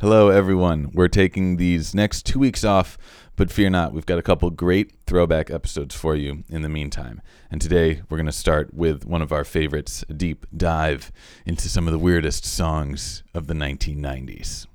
Hello, 0.00 0.28
everyone. 0.28 0.92
We're 0.94 1.08
taking 1.08 1.56
these 1.56 1.92
next 1.92 2.24
two 2.24 2.38
weeks 2.38 2.62
off, 2.62 2.96
but 3.34 3.50
fear 3.50 3.68
not, 3.68 3.92
we've 3.92 4.06
got 4.06 4.20
a 4.20 4.22
couple 4.22 4.48
great 4.50 4.92
throwback 5.08 5.50
episodes 5.50 5.92
for 5.92 6.14
you 6.14 6.44
in 6.48 6.62
the 6.62 6.68
meantime. 6.68 7.20
And 7.50 7.60
today 7.60 8.02
we're 8.08 8.16
going 8.16 8.26
to 8.26 8.30
start 8.30 8.72
with 8.72 9.04
one 9.04 9.22
of 9.22 9.32
our 9.32 9.42
favorites, 9.42 10.04
a 10.08 10.12
deep 10.12 10.46
dive 10.56 11.10
into 11.44 11.68
some 11.68 11.88
of 11.88 11.92
the 11.92 11.98
weirdest 11.98 12.44
songs 12.44 13.24
of 13.34 13.48
the 13.48 13.54
1990s. 13.54 14.68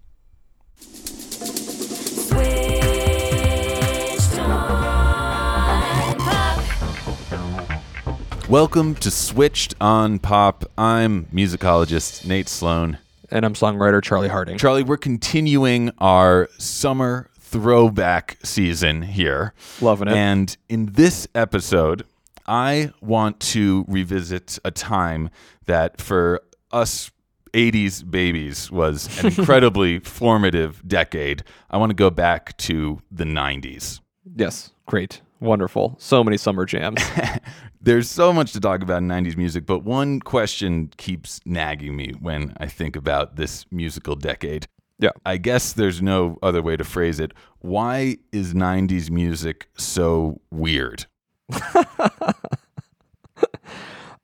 Welcome 8.50 8.96
to 8.96 9.10
Switched 9.10 9.74
on 9.80 10.20
Pop. 10.20 10.66
I'm 10.78 11.28
musicologist 11.28 12.28
Nate 12.28 12.50
Sloan. 12.50 12.98
And 13.34 13.46
I'm 13.46 13.56
songwriter 13.56 14.00
Charlie 14.00 14.28
Harding. 14.28 14.60
Charlie, 14.60 14.84
we're 14.84 14.96
continuing 14.96 15.90
our 15.98 16.50
summer 16.60 17.32
throwback 17.40 18.38
season 18.44 19.02
here. 19.02 19.56
Loving 19.82 20.08
it. 20.08 20.14
And 20.14 20.56
in 20.70 20.94
this 20.94 21.28
episode, 21.34 22.06
I 22.46 22.92
want 23.02 23.40
to 23.40 23.86
revisit 23.88 24.60
a 24.64 24.70
time 24.70 25.32
that 25.66 26.00
for 26.00 26.44
us 26.72 27.10
80s 27.56 28.08
babies 28.08 28.72
was 28.72 29.10
an 29.24 29.26
incredibly 29.36 29.98
formative 29.98 30.88
decade. 30.88 31.44
I 31.72 31.78
want 31.78 31.90
to 31.90 31.96
go 31.96 32.12
back 32.12 32.56
to 32.58 33.02
the 33.10 33.24
90s. 33.24 34.00
Yes, 34.36 34.70
great. 34.86 35.23
Wonderful. 35.44 35.96
So 36.00 36.24
many 36.24 36.38
summer 36.38 36.64
jams. 36.66 37.02
There's 37.82 38.10
so 38.10 38.32
much 38.32 38.54
to 38.54 38.62
talk 38.62 38.82
about 38.82 39.00
in 39.00 39.10
90s 39.10 39.36
music, 39.36 39.66
but 39.66 39.80
one 39.80 40.22
question 40.22 40.90
keeps 40.96 41.42
nagging 41.46 41.98
me 41.98 42.14
when 42.22 42.54
I 42.62 42.68
think 42.68 42.96
about 42.96 43.36
this 43.36 43.66
musical 43.70 44.16
decade. 44.16 44.68
Yeah. 45.00 45.10
I 45.26 45.36
guess 45.36 45.74
there's 45.74 46.02
no 46.02 46.38
other 46.42 46.62
way 46.62 46.78
to 46.78 46.86
phrase 46.86 47.20
it. 47.20 47.34
Why 47.60 48.20
is 48.32 48.54
90s 48.54 49.10
music 49.10 49.68
so 49.76 50.40
weird? 50.50 51.08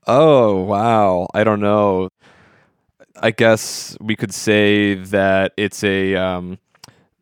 oh, 0.08 0.62
wow. 0.62 1.28
I 1.34 1.44
don't 1.44 1.60
know. 1.60 2.08
I 3.22 3.32
guess 3.32 3.98
we 4.00 4.16
could 4.16 4.34
say 4.34 4.94
that 4.96 5.52
it's 5.58 5.84
a 5.84 6.16
um, 6.16 6.60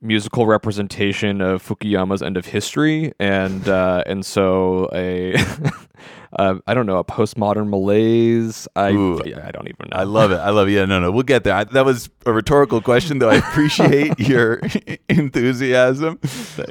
musical 0.02 0.46
representation 0.46 1.42
of 1.42 1.66
Fukuyama's 1.66 2.22
end 2.22 2.38
of 2.38 2.46
history, 2.46 3.14
and 3.20 3.68
uh, 3.68 4.04
and 4.06 4.26
so 4.26 4.90
a 4.94 5.36
uh, 6.34 6.56
I 6.68 6.74
don't 6.74 6.86
know 6.86 6.98
a 6.98 7.04
postmodern 7.04 7.70
malaise. 7.70 8.68
I 8.76 8.92
Ooh. 8.92 9.20
I 9.20 9.52
don't 9.52 9.68
even 9.68 9.90
know. 9.92 9.98
I 9.98 10.04
love 10.04 10.32
it. 10.32 10.36
I 10.38 10.50
love 10.52 10.68
it. 10.68 10.72
Yeah, 10.72 10.86
no, 10.86 11.00
no, 11.00 11.12
we'll 11.12 11.24
get 11.24 11.44
there. 11.44 11.56
I, 11.56 11.64
that 11.66 11.86
was 11.86 12.10
a 12.26 12.32
rhetorical 12.34 12.82
question, 12.82 13.20
though. 13.20 13.30
I 13.30 13.36
appreciate 13.50 14.20
your 14.20 14.62
enthusiasm. 15.10 16.20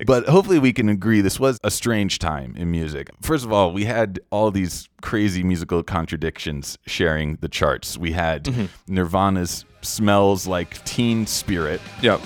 But 0.07 0.27
hopefully, 0.29 0.59
we 0.59 0.73
can 0.73 0.89
agree 0.89 1.21
this 1.21 1.41
was 1.41 1.59
a 1.65 1.71
strange 1.71 2.19
time 2.19 2.55
in 2.57 2.71
music. 2.71 3.11
First 3.23 3.45
of 3.45 3.53
all, 3.53 3.73
we 3.73 3.85
had 3.85 4.21
all 4.31 4.51
these 4.51 4.89
crazy 5.03 5.43
musical 5.43 5.83
contradictions 5.83 6.79
sharing 6.87 7.37
the 7.37 7.49
charts. 7.49 7.99
We 7.99 8.13
had 8.13 8.45
Mm-hmm. 8.47 8.95
Nirvana's 8.95 9.65
"Smells 9.83 10.47
Like 10.47 10.85
Teen 10.85 11.27
Spirit." 11.27 11.81
Yep. 12.03 12.21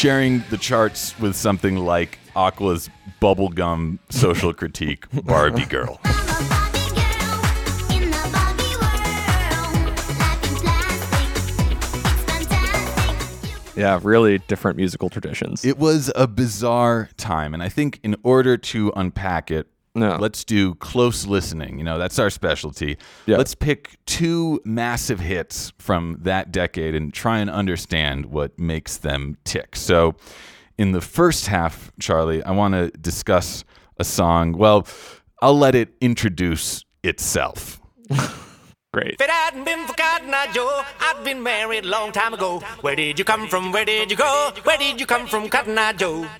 Sharing 0.00 0.42
the 0.48 0.56
charts 0.56 1.18
with 1.18 1.36
something 1.36 1.76
like 1.76 2.18
Aqua's 2.34 2.88
bubblegum 3.20 3.98
social 4.08 4.54
critique, 4.54 5.04
Barbie 5.24 5.66
Girl. 5.66 6.00
Yeah, 13.76 14.00
really 14.02 14.38
different 14.38 14.78
musical 14.78 15.10
traditions. 15.10 15.66
It 15.66 15.78
was 15.78 16.10
a 16.16 16.26
bizarre 16.26 17.10
time, 17.18 17.52
and 17.52 17.62
I 17.62 17.68
think 17.68 18.00
in 18.02 18.16
order 18.22 18.56
to 18.56 18.90
unpack 18.96 19.50
it, 19.50 19.66
No. 19.94 20.16
let's 20.20 20.44
do 20.44 20.74
close 20.76 21.26
listening. 21.26 21.78
You 21.78 21.84
know, 21.84 21.98
that's 21.98 22.18
our 22.18 22.30
specialty. 22.30 22.96
Yeah. 23.26 23.36
Let's 23.38 23.54
pick 23.54 23.98
two 24.06 24.60
massive 24.64 25.18
hits 25.20 25.72
from 25.78 26.18
that 26.20 26.52
decade 26.52 26.94
and 26.94 27.12
try 27.12 27.38
and 27.38 27.50
understand 27.50 28.26
what 28.26 28.58
makes 28.58 28.98
them 28.98 29.36
tick. 29.44 29.74
So, 29.74 30.14
in 30.78 30.92
the 30.92 31.00
first 31.00 31.48
half, 31.48 31.90
Charlie, 32.00 32.42
I 32.44 32.52
want 32.52 32.74
to 32.74 32.90
discuss 32.92 33.64
a 33.98 34.04
song. 34.04 34.52
Well, 34.52 34.86
I'll 35.42 35.58
let 35.58 35.74
it 35.74 35.90
introduce 36.00 36.84
itself. 37.02 37.80
Great. 38.92 39.14
If 39.14 39.20
it 39.20 39.30
hadn't 39.30 39.64
been 39.64 39.86
for 39.86 39.92
Cotton 39.94 40.34
Eye 40.34 40.48
Joe, 40.52 40.82
I'd 41.00 41.22
been 41.22 41.42
married 41.42 41.84
a 41.84 41.88
long 41.88 42.10
time 42.10 42.34
ago. 42.34 42.58
Where 42.80 42.96
did 42.96 43.18
you 43.18 43.24
come 43.24 43.46
from? 43.46 43.70
Where 43.70 43.84
did 43.84 44.10
you 44.10 44.16
go? 44.16 44.52
Where 44.64 44.78
did 44.78 44.98
you 44.98 45.06
come 45.06 45.26
from, 45.28 45.48
Cotton 45.48 45.78
Eye 45.78 45.92
Joe? 45.92 46.26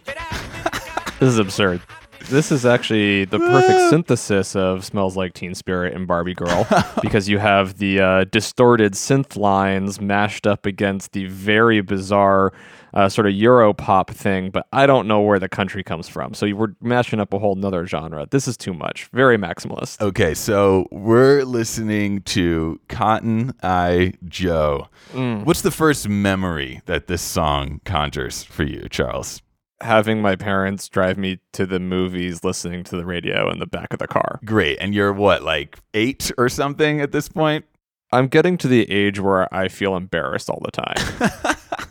This 1.21 1.29
is 1.35 1.39
absurd. 1.39 1.83
This 2.29 2.53
is 2.53 2.67
actually 2.67 3.25
the 3.25 3.39
perfect 3.39 3.81
synthesis 3.91 4.55
of 4.55 4.85
"Smells 4.85 5.17
Like 5.17 5.35
Teen 5.35 5.55
Spirit" 5.55 5.95
and 5.95 6.07
"Barbie 6.07 6.35
Girl" 6.35 6.67
because 7.03 7.29
you 7.29 7.39
have 7.39 7.79
the 7.79 8.01
uh, 8.01 8.25
distorted 8.25 8.93
synth 8.93 9.37
lines 9.37 10.01
mashed 10.01 10.47
up 10.47 10.67
against 10.67 11.13
the 11.13 11.27
very 11.27 11.81
bizarre 11.81 12.53
uh, 12.95 13.09
sort 13.09 13.27
of 13.27 13.33
Euro 13.35 13.73
pop 13.73 14.11
thing. 14.11 14.51
But 14.51 14.67
I 14.73 14.87
don't 14.87 15.07
know 15.07 15.21
where 15.21 15.39
the 15.39 15.49
country 15.49 15.83
comes 15.83 16.09
from, 16.09 16.35
so 16.35 16.47
you 16.47 16.57
were 16.57 16.75
mashing 16.81 17.21
up 17.21 17.33
a 17.33 17.39
whole 17.39 17.55
nother 17.55 17.87
genre. 17.87 18.27
This 18.31 18.47
is 18.47 18.57
too 18.57 18.75
much. 18.75 19.07
Very 19.13 19.39
maximalist. 19.39 20.01
Okay, 20.01 20.35
so 20.35 20.87
we're 20.91 21.45
listening 21.45 22.23
to 22.23 22.81
Cotton 22.89 23.53
Eye 23.63 24.15
Joe. 24.27 24.89
Mm. 25.13 25.45
What's 25.45 25.63
the 25.63 25.71
first 25.71 26.09
memory 26.09 26.83
that 26.87 27.07
this 27.07 27.23
song 27.23 27.81
conjures 27.85 28.43
for 28.43 28.65
you, 28.65 28.89
Charles? 28.91 29.43
Having 29.83 30.21
my 30.21 30.37
parents 30.37 30.89
drive 30.89 31.17
me 31.17 31.41
to 31.53 31.67
the 31.67 31.81
movies, 31.81 32.45
listening 32.45 32.85
to 32.85 32.97
the 32.97 33.05
radio 33.07 33.51
in 33.51 33.59
the 33.59 33.67
back 33.67 33.93
of 33.93 33.99
the 33.99 34.07
car. 34.07 34.41
Great. 34.45 34.79
And 34.81 34.95
you're 34.95 35.13
what, 35.13 35.43
like 35.43 35.79
eight 35.95 36.31
or 36.37 36.49
something 36.49 37.01
at 37.01 37.13
this 37.13 37.29
point? 37.29 37.65
I'm 38.13 38.29
getting 38.29 38.59
to 38.59 38.69
the 38.69 38.91
age 38.91 39.21
where 39.21 39.53
I 39.55 39.69
feel 39.69 39.97
embarrassed 39.97 40.51
all 40.51 40.63
the 40.65 40.73
time. 40.73 41.57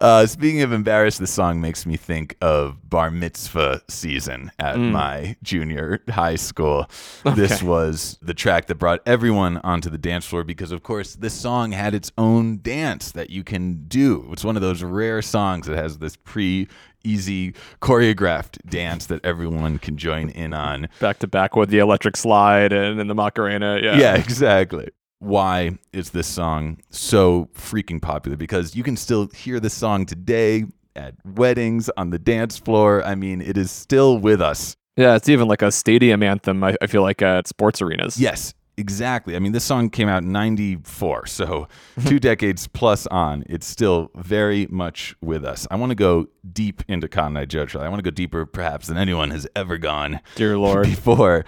Uh, 0.00 0.26
speaking 0.26 0.62
of 0.62 0.72
embarrassed, 0.72 1.18
the 1.18 1.26
song 1.26 1.60
makes 1.60 1.84
me 1.84 1.96
think 1.96 2.36
of 2.40 2.88
bar 2.88 3.10
mitzvah 3.10 3.82
season 3.88 4.50
at 4.58 4.78
my 4.78 5.36
junior 5.42 6.00
high 6.08 6.36
school. 6.36 6.88
This 7.34 7.62
was 7.62 8.18
the 8.22 8.34
track 8.34 8.66
that 8.66 8.76
brought 8.76 9.00
everyone 9.06 9.58
onto 9.58 9.90
the 9.90 9.98
dance 9.98 10.24
floor 10.24 10.42
because, 10.44 10.72
of 10.72 10.82
course, 10.82 11.16
this 11.16 11.34
song 11.34 11.72
had 11.72 11.94
its 11.94 12.10
own 12.16 12.60
dance 12.62 13.12
that 13.12 13.30
you 13.30 13.44
can 13.44 13.84
do. 13.86 14.28
It's 14.32 14.44
one 14.44 14.56
of 14.56 14.62
those 14.62 14.82
rare 14.82 15.22
songs 15.22 15.66
that 15.66 15.76
has 15.76 15.98
this 15.98 16.16
pre 16.16 16.68
easy 17.04 17.52
choreographed 17.82 18.58
dance 18.68 19.06
that 19.06 19.24
everyone 19.24 19.78
can 19.78 19.96
join 19.96 20.30
in 20.30 20.54
on. 20.54 20.88
back 21.00 21.18
to 21.18 21.26
back 21.26 21.54
with 21.54 21.68
the 21.68 21.78
electric 21.78 22.16
slide 22.16 22.72
and, 22.72 22.98
and 22.98 23.10
the 23.10 23.14
Macarena. 23.14 23.78
Yeah. 23.82 23.96
Yeah, 23.98 24.14
exactly. 24.16 24.88
Why 25.24 25.78
is 25.92 26.10
this 26.10 26.26
song 26.26 26.78
so 26.90 27.48
freaking 27.54 28.00
popular? 28.00 28.36
Because 28.36 28.76
you 28.76 28.82
can 28.82 28.96
still 28.96 29.28
hear 29.28 29.58
this 29.58 29.72
song 29.74 30.04
today 30.04 30.64
at 30.94 31.14
weddings, 31.24 31.88
on 31.96 32.10
the 32.10 32.18
dance 32.18 32.58
floor. 32.58 33.02
I 33.02 33.14
mean, 33.14 33.40
it 33.40 33.56
is 33.56 33.70
still 33.70 34.18
with 34.18 34.40
us. 34.42 34.76
Yeah, 34.96 35.16
it's 35.16 35.28
even 35.28 35.48
like 35.48 35.62
a 35.62 35.72
stadium 35.72 36.22
anthem, 36.22 36.62
I, 36.62 36.76
I 36.80 36.86
feel 36.86 37.02
like, 37.02 37.22
at 37.22 37.48
sports 37.48 37.80
arenas. 37.82 38.20
Yes, 38.20 38.54
exactly. 38.76 39.34
I 39.34 39.38
mean, 39.38 39.52
this 39.52 39.64
song 39.64 39.88
came 39.90 40.08
out 40.08 40.22
in 40.22 40.30
94, 40.30 41.26
so 41.26 41.68
two 42.06 42.20
decades 42.20 42.68
plus 42.68 43.06
on. 43.08 43.44
It's 43.48 43.66
still 43.66 44.10
very 44.14 44.66
much 44.70 45.16
with 45.20 45.44
us. 45.44 45.66
I 45.70 45.76
want 45.76 45.90
to 45.90 45.96
go 45.96 46.26
deep 46.52 46.82
into 46.86 47.08
Cotton 47.08 47.36
Eye 47.36 47.46
Joe. 47.46 47.66
I 47.80 47.88
want 47.88 47.98
to 48.04 48.08
go 48.08 48.14
deeper, 48.14 48.46
perhaps, 48.46 48.86
than 48.86 48.98
anyone 48.98 49.30
has 49.30 49.48
ever 49.56 49.78
gone. 49.78 50.20
Dear 50.36 50.58
Lord. 50.58 50.86
before. 50.86 51.44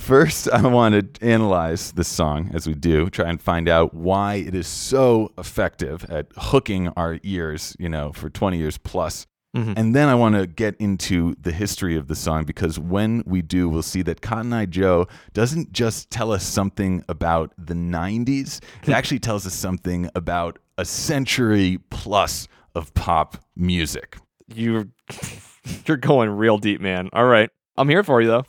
First, 0.00 0.48
I 0.50 0.66
want 0.66 1.14
to 1.14 1.24
analyze 1.24 1.92
this 1.92 2.08
song 2.08 2.50
as 2.54 2.66
we 2.66 2.74
do, 2.74 3.10
try 3.10 3.28
and 3.28 3.40
find 3.40 3.68
out 3.68 3.92
why 3.92 4.36
it 4.36 4.54
is 4.54 4.66
so 4.66 5.30
effective 5.36 6.04
at 6.10 6.26
hooking 6.36 6.88
our 6.96 7.20
ears, 7.22 7.76
you 7.78 7.88
know, 7.88 8.10
for 8.12 8.30
20 8.30 8.56
years 8.56 8.78
plus. 8.78 9.26
Mm-hmm. 9.54 9.74
And 9.76 9.94
then 9.94 10.08
I 10.08 10.14
want 10.14 10.36
to 10.36 10.46
get 10.46 10.74
into 10.78 11.36
the 11.40 11.52
history 11.52 11.96
of 11.96 12.08
the 12.08 12.16
song 12.16 12.44
because 12.44 12.78
when 12.78 13.22
we 13.26 13.42
do, 13.42 13.68
we'll 13.68 13.82
see 13.82 14.00
that 14.02 14.22
Cotton 14.22 14.52
Eye 14.54 14.66
Joe 14.66 15.06
doesn't 15.34 15.72
just 15.72 16.10
tell 16.10 16.32
us 16.32 16.44
something 16.44 17.04
about 17.08 17.52
the 17.58 17.74
90s, 17.74 18.58
it 18.58 18.86
hmm. 18.86 18.92
actually 18.92 19.20
tells 19.20 19.46
us 19.46 19.54
something 19.54 20.08
about 20.14 20.58
a 20.78 20.84
century 20.86 21.78
plus 21.90 22.48
of 22.74 22.92
pop 22.94 23.36
music. 23.54 24.16
You're, 24.52 24.88
you're 25.86 25.98
going 25.98 26.30
real 26.30 26.56
deep, 26.56 26.80
man. 26.80 27.10
All 27.12 27.26
right, 27.26 27.50
I'm 27.76 27.88
here 27.88 28.02
for 28.02 28.20
you 28.20 28.28
though. 28.28 28.44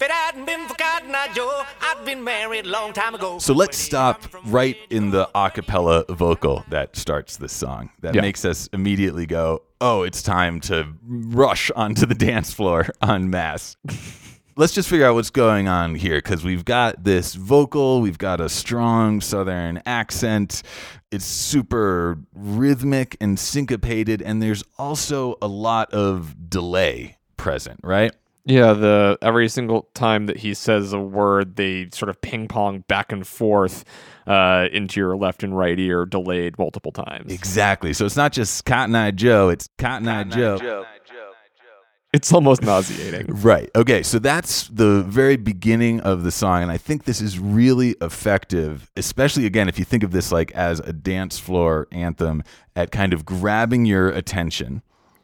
If 1.13 1.17
it 1.17 1.17
hadn't 1.17 1.25
been 1.25 1.31
for 1.31 1.31
Cotton 1.31 1.31
Eye 1.31 1.33
Joe, 1.33 1.63
I'd 1.81 2.05
been 2.05 2.23
married 2.23 2.65
a 2.65 2.69
long 2.69 2.93
time 2.93 3.15
ago. 3.15 3.39
So 3.39 3.53
let's 3.53 3.77
stop 3.77 4.21
right 4.45 4.77
in 4.89 5.11
the 5.11 5.29
a 5.35 5.51
cappella 5.51 6.05
vocal 6.09 6.63
that 6.69 6.95
starts 6.95 7.37
this 7.37 7.51
song. 7.53 7.89
That 8.01 8.15
Yeah. 8.15 8.21
makes 8.21 8.45
us 8.45 8.69
immediately 8.73 9.25
go, 9.25 9.63
oh, 9.81 10.03
it's 10.03 10.21
time 10.23 10.59
to 10.61 10.87
rush 11.03 11.69
onto 11.71 12.05
the 12.05 12.15
dance 12.27 12.53
floor 12.53 12.87
en 13.01 13.29
masse. 13.29 13.75
let's 14.57 14.73
just 14.73 14.89
figure 14.89 15.05
out 15.05 15.15
what's 15.15 15.29
going 15.29 15.67
on 15.67 15.95
here 15.95 16.17
because 16.17 16.43
we've 16.43 16.65
got 16.65 17.03
this 17.03 17.35
vocal, 17.35 18.01
we've 18.01 18.17
got 18.17 18.39
a 18.39 18.47
strong 18.49 19.21
southern 19.21 19.81
accent. 19.85 20.63
It's 21.11 21.25
super 21.25 22.19
rhythmic 22.33 23.17
and 23.19 23.37
syncopated, 23.37 24.21
and 24.21 24.41
there's 24.41 24.63
also 24.77 25.35
a 25.41 25.47
lot 25.47 25.91
of 25.93 26.49
delay 26.49 27.17
present, 27.37 27.79
right? 27.83 28.13
Yeah, 28.45 28.73
the 28.73 29.17
every 29.21 29.47
single 29.49 29.89
time 29.93 30.25
that 30.25 30.37
he 30.37 30.53
says 30.53 30.93
a 30.93 30.99
word, 30.99 31.57
they 31.57 31.89
sort 31.93 32.09
of 32.09 32.19
ping 32.21 32.47
pong 32.47 32.83
back 32.87 33.11
and 33.11 33.25
forth 33.25 33.85
uh, 34.25 34.67
into 34.71 34.99
your 34.99 35.15
left 35.15 35.43
and 35.43 35.55
right 35.55 35.77
ear, 35.79 36.05
delayed 36.05 36.57
multiple 36.57 36.91
times. 36.91 37.31
Exactly. 37.31 37.93
So 37.93 38.05
it's 38.05 38.15
not 38.15 38.31
just 38.31 38.65
Cotton 38.65 38.95
Eye 38.95 39.11
Joe, 39.11 39.49
it's 39.49 39.69
Cotton 39.77 40.07
Eye 40.07 40.23
Joe. 40.23 40.85
It's 42.13 42.33
almost 42.33 42.61
nauseating. 42.61 43.27
Right. 43.41 43.69
Okay. 43.75 44.03
So 44.03 44.19
that's 44.19 44.67
the 44.67 45.03
very 45.03 45.37
beginning 45.37 46.01
of 46.01 46.23
the 46.23 46.31
song. 46.31 46.61
And 46.61 46.71
I 46.71 46.77
think 46.77 47.05
this 47.05 47.21
is 47.21 47.39
really 47.39 47.91
effective, 48.01 48.91
especially 48.97 49.45
again, 49.45 49.69
if 49.69 49.79
you 49.79 49.85
think 49.85 50.03
of 50.03 50.11
this 50.11 50.31
like 50.31 50.51
as 50.51 50.81
a 50.81 50.91
dance 50.91 51.39
floor 51.39 51.87
anthem 51.91 52.43
at 52.75 52.91
kind 52.91 53.13
of 53.13 53.25
grabbing 53.25 53.85
your 53.85 54.09
attention. 54.09 54.81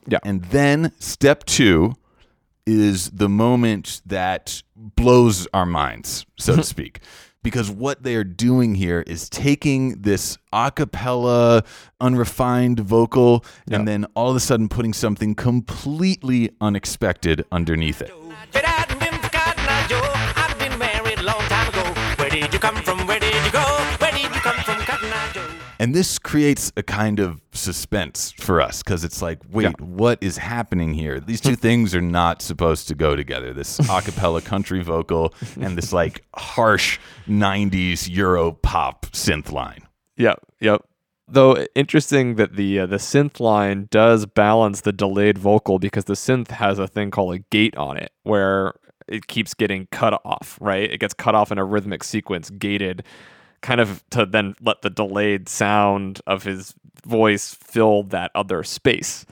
Yeah. 0.08 0.20
And 0.24 0.46
then 0.46 0.94
step 1.00 1.44
two 1.44 1.96
is 2.68 3.10
the 3.12 3.30
moment 3.30 4.02
that 4.06 4.62
blows 4.76 5.48
our 5.54 5.66
minds, 5.66 6.26
so 6.38 6.54
to 6.54 6.62
mm-hmm. 6.62 6.66
speak. 6.66 7.00
Because 7.44 7.72
what 7.72 8.04
they 8.04 8.16
are 8.16 8.26
doing 8.26 8.76
here 8.76 9.06
is 9.08 9.30
taking 9.30 10.02
this 10.02 10.38
a 10.52 10.70
cappella, 10.70 11.64
unrefined 12.02 12.82
vocal, 12.82 13.46
and 13.72 13.88
then 13.88 14.06
all 14.16 14.30
of 14.30 14.36
a 14.36 14.42
sudden 14.42 14.68
putting 14.68 14.92
something 14.92 15.34
completely 15.34 16.50
unexpected 16.60 17.46
underneath 17.52 18.02
it. 18.02 18.12
And 25.80 25.94
this 25.94 26.18
creates 26.18 26.72
a 26.76 26.84
kind 26.84 27.20
of 27.20 27.40
suspense 27.52 28.32
for 28.40 28.60
us 28.62 28.82
because 28.82 29.04
it's 29.04 29.22
like, 29.22 29.40
wait, 29.52 29.64
Yeah. 29.66 29.72
what 29.86 30.18
is 30.22 30.38
happening 30.38 30.94
here? 30.94 31.20
These 31.20 31.42
two 31.42 31.56
things 31.68 31.94
are 31.94 32.02
not 32.02 32.42
supposed 32.42 32.88
to 32.88 32.96
go 32.96 33.16
together. 33.16 33.54
This 33.54 33.80
a 33.90 34.02
cappella 34.02 34.42
country 34.42 34.82
vocal 34.82 35.34
and 35.60 35.78
this 35.78 35.94
like 35.94 36.24
harsh 36.36 37.00
90s 37.28 38.10
Euro 38.10 38.54
pop 38.54 39.06
synth 39.08 39.52
line. 39.52 39.82
Yep, 40.18 40.40
yep. 40.60 40.82
Though 41.28 41.66
interesting 41.76 42.36
that 42.36 42.56
the 42.56 42.80
uh, 42.80 42.86
the 42.86 42.96
synth 42.96 43.40
line 43.42 43.88
does 43.92 44.26
balance 44.26 44.82
the 44.82 44.94
delayed 44.94 45.38
vocal 45.38 45.78
because 45.78 46.06
the 46.06 46.14
synth 46.14 46.52
has 46.52 46.80
a 46.80 46.88
thing 46.88 47.12
called 47.12 47.36
a 47.36 47.40
gate 47.52 47.76
on 47.76 47.98
it 47.98 48.14
where 48.24 48.74
it 49.10 49.28
keeps 49.28 49.54
getting 49.54 49.88
cut 49.92 50.20
off, 50.26 50.58
right? 50.62 50.90
It 50.90 51.00
gets 51.00 51.14
cut 51.14 51.36
off 51.36 51.52
in 51.52 51.58
a 51.58 51.66
rhythmic 51.66 52.04
sequence, 52.06 52.50
gated, 52.50 53.04
kind 53.62 53.82
of 53.82 54.04
to 54.12 54.26
then 54.26 54.56
let 54.62 54.82
the 54.82 54.90
delayed 54.90 55.50
sound 55.50 56.22
of 56.28 56.44
his 56.44 56.74
voice 57.06 57.54
fill 57.54 58.04
that 58.04 58.32
other 58.36 58.64
space. 58.64 59.26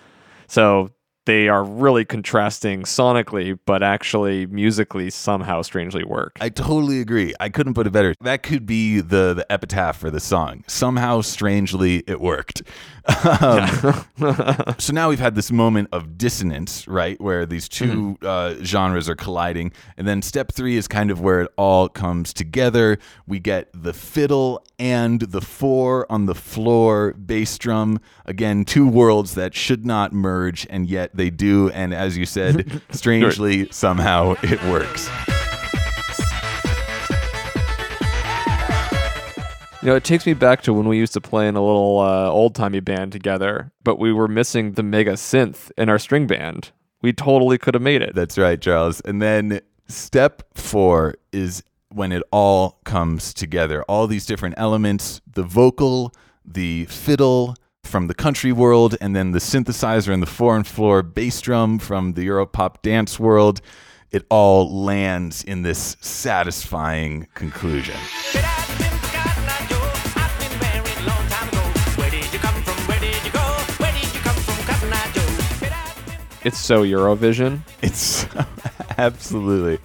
So 0.48 0.92
they 1.26 1.50
are 1.50 1.64
really 1.64 2.06
contrasting 2.06 2.84
sonically, 2.84 3.58
but 3.66 3.82
actually 3.82 4.46
musically 4.46 5.10
somehow 5.10 5.62
strangely 5.64 6.04
work. 6.04 6.38
I 6.40 6.50
totally 6.50 7.02
agree. 7.02 7.34
I 7.40 7.50
couldn't 7.50 7.74
put 7.74 7.88
it 7.88 7.92
better. 7.92 8.14
That 8.22 8.44
could 8.44 8.66
be 8.66 9.02
the 9.02 9.34
the 9.34 9.46
epitaph 9.52 9.98
for 9.98 10.12
the 10.12 10.20
song. 10.20 10.64
Somehow, 10.68 11.22
strangely, 11.22 12.04
it 12.08 12.22
worked. 12.22 12.62
Um, 13.08 14.06
so 14.78 14.94
now 14.94 15.10
we've 15.10 15.20
had 15.20 15.36
this 15.36 15.52
moment 15.52 15.90
of 15.92 16.18
dissonance, 16.18 16.88
right, 16.88 17.20
where 17.22 17.46
these 17.46 17.70
2 17.70 18.18
uh, 18.22 18.56
genres 18.64 19.10
are 19.10 19.16
colliding, 19.16 19.72
and 19.98 20.08
then 20.08 20.22
step 20.22 20.52
three 20.52 20.76
is 20.76 20.88
kind 20.88 21.12
of 21.12 21.22
where 21.22 21.42
it 21.42 21.52
all 21.58 21.90
comes 21.90 22.34
together. 22.34 22.98
We 23.28 23.40
get 23.40 23.70
the 23.74 23.94
fiddle 23.94 24.64
and 24.80 25.22
the 25.22 25.42
four 25.42 26.12
on 26.12 26.26
the 26.26 26.36
floor 26.36 27.14
bass 27.14 27.58
drum. 27.58 28.00
Again, 28.26 28.66
two 28.66 28.88
worlds 28.88 29.36
that 29.36 29.54
should 29.54 29.86
not 29.86 30.14
merge, 30.14 30.66
and 30.70 30.88
yet 30.88 31.16
they 31.16 31.30
do. 31.30 31.70
And 31.72 31.94
as 31.94 32.18
you 32.18 32.26
said, 32.26 32.82
strangely, 32.92 33.70
somehow 33.72 34.36
it 34.42 34.64
works. 34.64 35.10
You 39.86 39.92
know, 39.92 39.98
it 39.98 40.04
takes 40.04 40.26
me 40.26 40.34
back 40.34 40.64
to 40.64 40.74
when 40.74 40.88
we 40.88 40.98
used 40.98 41.14
to 41.14 41.22
play 41.22 41.48
in 41.48 41.56
a 41.56 41.64
little 41.64 42.00
uh, 42.00 42.28
old 42.28 42.56
timey 42.56 42.80
band 42.80 43.12
together, 43.12 43.72
but 43.84 44.00
we 44.00 44.12
were 44.12 44.28
missing 44.28 44.72
the 44.72 44.82
mega 44.82 45.12
synth 45.12 45.70
in 45.78 45.90
our 45.90 46.00
string 46.00 46.26
band. 46.26 46.72
We 47.04 47.14
totally 47.14 47.60
could 47.60 47.76
have 47.76 47.84
made 47.84 48.02
it. 48.02 48.16
That's 48.16 48.36
right, 48.36 48.60
Charles. 48.60 49.00
And 49.02 49.22
then 49.22 49.62
step 49.88 50.42
four 50.56 51.14
is 51.32 51.62
when 51.90 52.12
it 52.12 52.24
all 52.32 52.80
comes 52.84 53.32
together. 53.32 53.84
All 53.84 54.08
these 54.08 54.26
different 54.26 54.56
elements 54.58 55.22
the 55.32 55.44
vocal, 55.44 56.12
the 56.44 56.86
fiddle 56.86 57.56
from 57.84 58.08
the 58.08 58.16
country 58.16 58.52
world, 58.52 58.98
and 59.00 59.16
then 59.16 59.34
the 59.34 59.40
synthesizer 59.40 60.12
and 60.12 60.24
the 60.24 60.26
four 60.26 60.56
and 60.56 60.66
floor 60.66 61.04
bass 61.04 61.40
drum 61.42 61.78
from 61.78 62.14
the 62.14 62.26
Europop 62.26 62.82
dance 62.82 63.20
world. 63.20 63.62
It 64.10 64.26
all 64.32 64.84
lands 64.84 65.44
in 65.44 65.62
this 65.62 65.96
satisfying 66.02 67.28
conclusion. 67.36 67.98
It's 76.46 76.60
so 76.60 76.84
Eurovision. 76.84 77.62
It's 77.82 78.28
absolutely. 79.00 79.80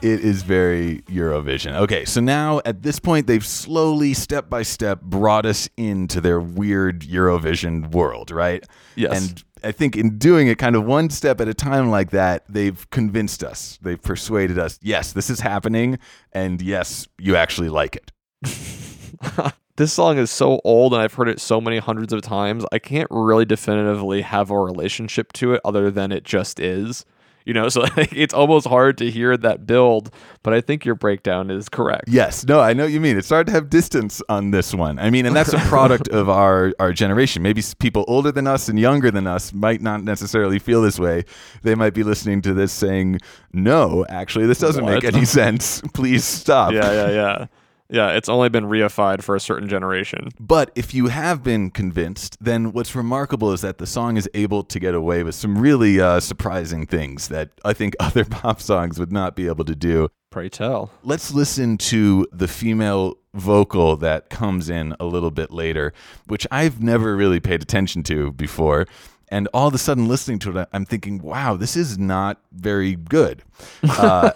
It 0.00 0.20
is 0.20 0.42
very 0.42 1.02
Eurovision. 1.02 1.74
Okay, 1.74 2.06
so 2.06 2.22
now 2.22 2.62
at 2.64 2.82
this 2.82 2.98
point, 2.98 3.26
they've 3.26 3.44
slowly, 3.44 4.14
step 4.14 4.48
by 4.48 4.62
step, 4.62 5.02
brought 5.02 5.44
us 5.44 5.68
into 5.76 6.22
their 6.22 6.40
weird 6.40 7.02
Eurovision 7.02 7.92
world, 7.92 8.30
right? 8.30 8.64
Yes. 8.94 9.20
And 9.20 9.44
I 9.62 9.72
think 9.72 9.96
in 9.96 10.16
doing 10.16 10.48
it 10.48 10.56
kind 10.56 10.76
of 10.76 10.86
one 10.86 11.10
step 11.10 11.42
at 11.42 11.48
a 11.48 11.54
time 11.54 11.90
like 11.90 12.10
that, 12.10 12.44
they've 12.48 12.88
convinced 12.88 13.44
us. 13.44 13.78
They've 13.82 14.00
persuaded 14.00 14.58
us, 14.58 14.78
yes, 14.80 15.12
this 15.12 15.28
is 15.28 15.40
happening, 15.40 15.98
and 16.32 16.62
yes, 16.62 17.06
you 17.18 17.36
actually 17.36 17.68
like 17.68 17.96
it. 17.96 19.52
This 19.76 19.92
song 19.92 20.16
is 20.16 20.30
so 20.30 20.60
old 20.64 20.94
and 20.94 21.02
I've 21.02 21.14
heard 21.14 21.28
it 21.28 21.38
so 21.38 21.60
many 21.60 21.78
hundreds 21.78 22.12
of 22.12 22.22
times. 22.22 22.64
I 22.72 22.78
can't 22.78 23.08
really 23.10 23.44
definitively 23.44 24.22
have 24.22 24.50
a 24.50 24.58
relationship 24.58 25.34
to 25.34 25.52
it 25.52 25.60
other 25.66 25.90
than 25.90 26.12
it 26.12 26.24
just 26.24 26.58
is. 26.58 27.04
You 27.44 27.52
know, 27.52 27.68
so 27.70 27.82
like, 27.82 28.12
it's 28.12 28.32
almost 28.32 28.66
hard 28.66 28.96
to 28.98 29.10
hear 29.10 29.36
that 29.36 29.66
build, 29.66 30.10
but 30.42 30.54
I 30.54 30.62
think 30.62 30.84
your 30.84 30.94
breakdown 30.94 31.50
is 31.50 31.68
correct. 31.68 32.08
Yes, 32.08 32.44
no, 32.44 32.60
I 32.60 32.72
know 32.72 32.84
what 32.84 32.92
you 32.92 33.00
mean. 33.00 33.18
It's 33.18 33.28
hard 33.28 33.46
to 33.48 33.52
have 33.52 33.70
distance 33.70 34.22
on 34.30 34.50
this 34.50 34.74
one. 34.74 34.98
I 34.98 35.10
mean, 35.10 35.26
and 35.26 35.36
that's 35.36 35.52
a 35.52 35.58
product 35.68 36.08
of 36.08 36.28
our 36.28 36.74
our 36.80 36.92
generation. 36.92 37.42
Maybe 37.42 37.62
people 37.78 38.04
older 38.08 38.32
than 38.32 38.46
us 38.46 38.68
and 38.68 38.80
younger 38.80 39.10
than 39.10 39.26
us 39.26 39.52
might 39.52 39.80
not 39.80 40.02
necessarily 40.02 40.58
feel 40.58 40.82
this 40.82 40.98
way. 40.98 41.24
They 41.62 41.74
might 41.74 41.94
be 41.94 42.02
listening 42.02 42.42
to 42.42 42.52
this 42.52 42.72
saying, 42.72 43.20
"No, 43.52 44.04
actually, 44.08 44.46
this 44.46 44.58
doesn't 44.58 44.84
make 44.84 45.04
any 45.04 45.24
sense. 45.40 45.80
Please 45.94 46.24
stop." 46.24 46.72
Yeah, 46.72 46.92
yeah, 46.92 47.10
yeah. 47.10 47.46
Yeah, 47.88 48.10
it's 48.10 48.28
only 48.28 48.48
been 48.48 48.64
reified 48.64 49.22
for 49.22 49.36
a 49.36 49.40
certain 49.40 49.68
generation. 49.68 50.30
But 50.40 50.72
if 50.74 50.94
you 50.94 51.06
have 51.06 51.42
been 51.42 51.70
convinced, 51.70 52.36
then 52.40 52.72
what's 52.72 52.94
remarkable 52.94 53.52
is 53.52 53.60
that 53.60 53.78
the 53.78 53.86
song 53.86 54.16
is 54.16 54.28
able 54.34 54.64
to 54.64 54.80
get 54.80 54.94
away 54.94 55.22
with 55.22 55.34
some 55.34 55.58
really 55.58 56.00
uh, 56.00 56.20
surprising 56.20 56.86
things 56.86 57.28
that 57.28 57.50
I 57.64 57.72
think 57.72 57.94
other 58.00 58.24
pop 58.24 58.60
songs 58.60 58.98
would 58.98 59.12
not 59.12 59.36
be 59.36 59.46
able 59.46 59.64
to 59.66 59.76
do. 59.76 60.08
Pray 60.30 60.48
tell. 60.48 60.90
Let's 61.02 61.32
listen 61.32 61.78
to 61.78 62.26
the 62.32 62.48
female 62.48 63.18
vocal 63.34 63.96
that 63.98 64.28
comes 64.30 64.68
in 64.68 64.94
a 64.98 65.04
little 65.04 65.30
bit 65.30 65.50
later, 65.50 65.92
which 66.26 66.46
I've 66.50 66.82
never 66.82 67.16
really 67.16 67.40
paid 67.40 67.62
attention 67.62 68.02
to 68.04 68.32
before. 68.32 68.86
And 69.28 69.48
all 69.52 69.66
of 69.66 69.74
a 69.74 69.78
sudden, 69.78 70.08
listening 70.08 70.38
to 70.40 70.58
it, 70.58 70.68
I'm 70.72 70.84
thinking, 70.84 71.18
wow, 71.18 71.56
this 71.56 71.76
is 71.76 71.98
not 71.98 72.40
very 72.52 72.94
good. 72.94 73.42
uh, 73.88 74.30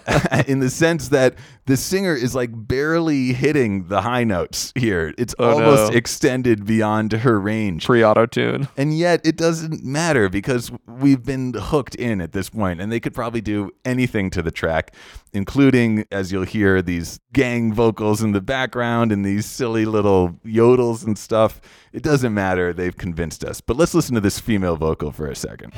in 0.47 0.59
the 0.59 0.69
sense 0.69 1.09
that 1.09 1.35
the 1.65 1.77
singer 1.77 2.13
is 2.15 2.33
like 2.35 2.49
barely 2.53 3.33
hitting 3.33 3.87
the 3.87 4.01
high 4.01 4.23
notes 4.23 4.73
here. 4.75 5.13
It's 5.17 5.35
Oh, 5.39 5.51
almost 5.51 5.91
no. 5.91 5.97
extended 5.97 6.65
beyond 6.65 7.11
her 7.13 7.39
range. 7.39 7.85
Pre 7.85 8.03
auto 8.03 8.25
tune. 8.25 8.67
And 8.77 8.97
yet 8.97 9.21
it 9.25 9.37
doesn't 9.37 9.83
matter 9.83 10.27
because 10.29 10.71
we've 10.87 11.23
been 11.23 11.53
hooked 11.53 11.95
in 11.95 12.19
at 12.21 12.31
this 12.31 12.49
point, 12.49 12.81
and 12.81 12.91
they 12.91 12.99
could 12.99 13.13
probably 13.13 13.41
do 13.41 13.71
anything 13.85 14.29
to 14.31 14.41
the 14.41 14.51
track, 14.51 14.93
including, 15.33 16.05
as 16.11 16.31
you'll 16.31 16.43
hear, 16.43 16.81
these 16.81 17.19
gang 17.33 17.73
vocals 17.73 18.21
in 18.21 18.31
the 18.31 18.41
background 18.41 19.11
and 19.11 19.23
these 19.23 19.45
silly 19.45 19.85
little 19.85 20.29
yodels 20.45 21.05
and 21.05 21.17
stuff. 21.17 21.61
It 21.93 22.03
doesn't 22.03 22.33
matter. 22.33 22.73
They've 22.73 22.95
convinced 22.97 23.43
us. 23.43 23.61
But 23.61 23.77
let's 23.77 23.93
listen 23.93 24.15
to 24.15 24.21
this 24.21 24.39
female 24.39 24.75
vocal 24.77 25.11
for 25.11 25.27
a 25.27 25.35
second. 25.35 25.73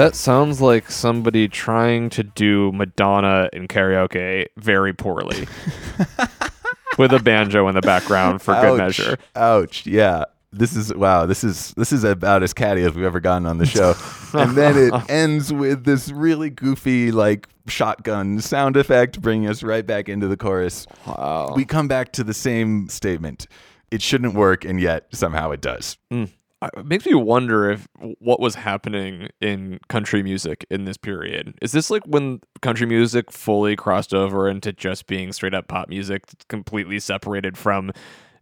That 0.00 0.14
sounds 0.14 0.62
like 0.62 0.90
somebody 0.90 1.46
trying 1.46 2.08
to 2.10 2.22
do 2.22 2.72
Madonna 2.72 3.50
in 3.52 3.68
karaoke 3.68 4.46
very 4.56 4.94
poorly. 4.94 5.46
With 6.98 7.12
a 7.12 7.18
banjo 7.18 7.68
in 7.68 7.74
the 7.74 7.82
background 7.82 8.40
for 8.40 8.54
good 8.54 8.64
Ouch. 8.64 8.78
measure. 8.78 9.18
Ouch. 9.36 9.86
Yeah. 9.86 10.24
This 10.52 10.74
is 10.74 10.94
wow. 10.94 11.26
This 11.26 11.44
is 11.44 11.74
this 11.76 11.92
is 11.92 12.02
about 12.02 12.42
as 12.42 12.54
catty 12.54 12.82
as 12.82 12.94
we've 12.94 13.04
ever 13.04 13.20
gotten 13.20 13.44
on 13.46 13.58
the 13.58 13.66
show. 13.66 13.94
and 14.32 14.56
then 14.56 14.78
it 14.78 14.94
ends 15.10 15.52
with 15.52 15.84
this 15.84 16.10
really 16.10 16.48
goofy 16.48 17.12
like 17.12 17.46
shotgun 17.66 18.40
sound 18.40 18.78
effect, 18.78 19.20
bringing 19.20 19.50
us 19.50 19.62
right 19.62 19.86
back 19.86 20.08
into 20.08 20.28
the 20.28 20.36
chorus. 20.38 20.86
Wow. 21.06 21.52
We 21.54 21.66
come 21.66 21.88
back 21.88 22.12
to 22.12 22.24
the 22.24 22.32
same 22.32 22.88
statement. 22.88 23.48
It 23.90 24.00
shouldn't 24.00 24.32
work, 24.32 24.64
and 24.64 24.80
yet 24.80 25.08
somehow 25.12 25.50
it 25.50 25.60
does. 25.60 25.98
I- 26.10 26.30
It 26.62 26.84
makes 26.84 27.06
me 27.06 27.14
wonder 27.14 27.70
if 27.70 27.88
what 28.18 28.38
was 28.38 28.54
happening 28.54 29.28
in 29.40 29.80
country 29.88 30.22
music 30.22 30.66
in 30.70 30.84
this 30.84 30.98
period. 30.98 31.54
Is 31.62 31.72
this 31.72 31.90
like 31.90 32.04
when 32.04 32.40
country 32.60 32.86
music 32.86 33.32
fully 33.32 33.76
crossed 33.76 34.12
over 34.12 34.48
into 34.48 34.72
just 34.72 35.06
being 35.06 35.32
straight 35.32 35.54
up 35.54 35.68
pop 35.68 35.88
music, 35.88 36.24
completely 36.48 37.00
separated 37.00 37.56
from 37.56 37.92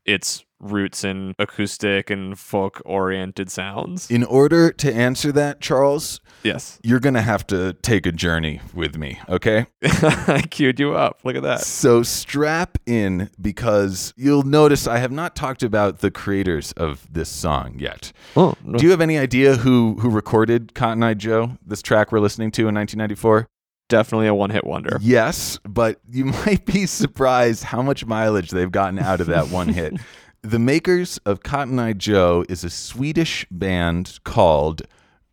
its 0.05 0.45
roots 0.61 1.05
in 1.05 1.35
acoustic 1.39 2.11
and 2.11 2.39
folk 2.39 2.83
oriented 2.85 3.51
sounds? 3.51 4.11
In 4.11 4.25
order 4.25 4.73
to 4.73 4.93
answer 4.93 5.33
that, 5.33 5.61
Charles, 5.61 6.21
yes. 6.43 6.79
you're 6.83 7.01
gonna 7.01 7.23
have 7.23 7.47
to 7.49 7.75
take 7.75 8.07
a 8.07 8.13
journey 8.13 8.61
with 8.75 8.97
me, 8.97 9.21
okay? 9.29 9.67
I 9.83 10.45
queued 10.51 10.81
you 10.81 10.95
up. 10.95 11.21
Look 11.25 11.37
at 11.37 11.43
that. 11.43 11.61
So 11.61 12.03
strap 12.03 12.79
in 12.87 13.31
because 13.41 14.13
you'll 14.17 14.43
notice 14.43 14.87
I 14.87 14.99
have 14.99 15.13
not 15.13 15.37
talked 15.37 15.63
about 15.63 15.99
the 15.99 16.11
creators 16.11 16.73
of 16.73 17.07
this 17.13 17.29
song 17.29 17.77
yet. 17.79 18.13
Oh, 18.37 18.55
Do 18.77 18.85
you 18.85 18.91
have 18.91 19.01
any 19.01 19.19
idea 19.19 19.57
who 19.57 19.97
who 20.01 20.11
recorded 20.11 20.75
Cotton 20.75 21.03
Eye 21.03 21.15
Joe, 21.15 21.59
this 21.67 21.83
track 21.83 22.13
we're 22.13 22.21
listening 22.21 22.51
to 22.53 22.69
in 22.69 22.75
1994? 22.75 23.49
definitely 23.89 24.27
a 24.27 24.35
one 24.35 24.51
hit 24.51 24.65
wonder. 24.65 24.99
Yes, 25.01 25.59
but 25.65 26.01
you 26.11 26.25
might 26.47 26.65
be 26.65 26.87
surprised 26.87 27.65
how 27.65 27.83
much 27.83 28.07
mileage 28.07 28.51
they've 28.51 28.71
gotten 28.71 28.99
out 28.99 29.21
of 29.21 29.27
that 29.29 29.49
one 29.49 29.69
hit. 29.69 29.95
The 30.43 30.59
makers 30.59 31.19
of 31.27 31.43
Cotton 31.43 31.79
Eye 31.79 31.95
Joe 31.95 32.45
is 32.49 32.63
a 32.63 32.71
Swedish 32.71 33.45
band 33.51 34.21
called 34.25 34.83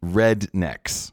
Rednex. 0.03 1.11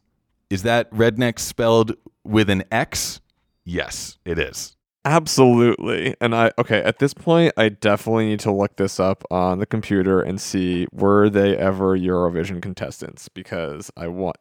Is 0.49 0.63
that 0.63 0.91
Rednecks 0.91 1.41
spelled 1.41 1.93
with 2.25 2.49
an 2.49 2.65
X? 2.71 3.21
Yes, 3.65 4.19
it 4.25 4.39
is. 4.39 4.77
Absolutely. 5.05 6.15
And 6.21 6.35
I 6.35 6.53
okay, 6.59 6.81
at 6.83 7.01
this 7.01 7.13
point 7.13 7.53
I 7.57 7.69
definitely 7.69 8.29
need 8.29 8.41
to 8.41 8.53
look 8.53 8.77
this 8.77 9.01
up 9.01 9.25
on 9.31 9.59
the 9.59 9.67
computer 9.67 10.23
and 10.23 10.41
see 10.41 10.87
were 10.93 11.29
they 11.29 11.57
ever 11.57 11.99
Eurovision 11.99 12.63
contestants 12.63 13.29
because 13.29 13.91
I 13.97 14.07
want 14.07 14.37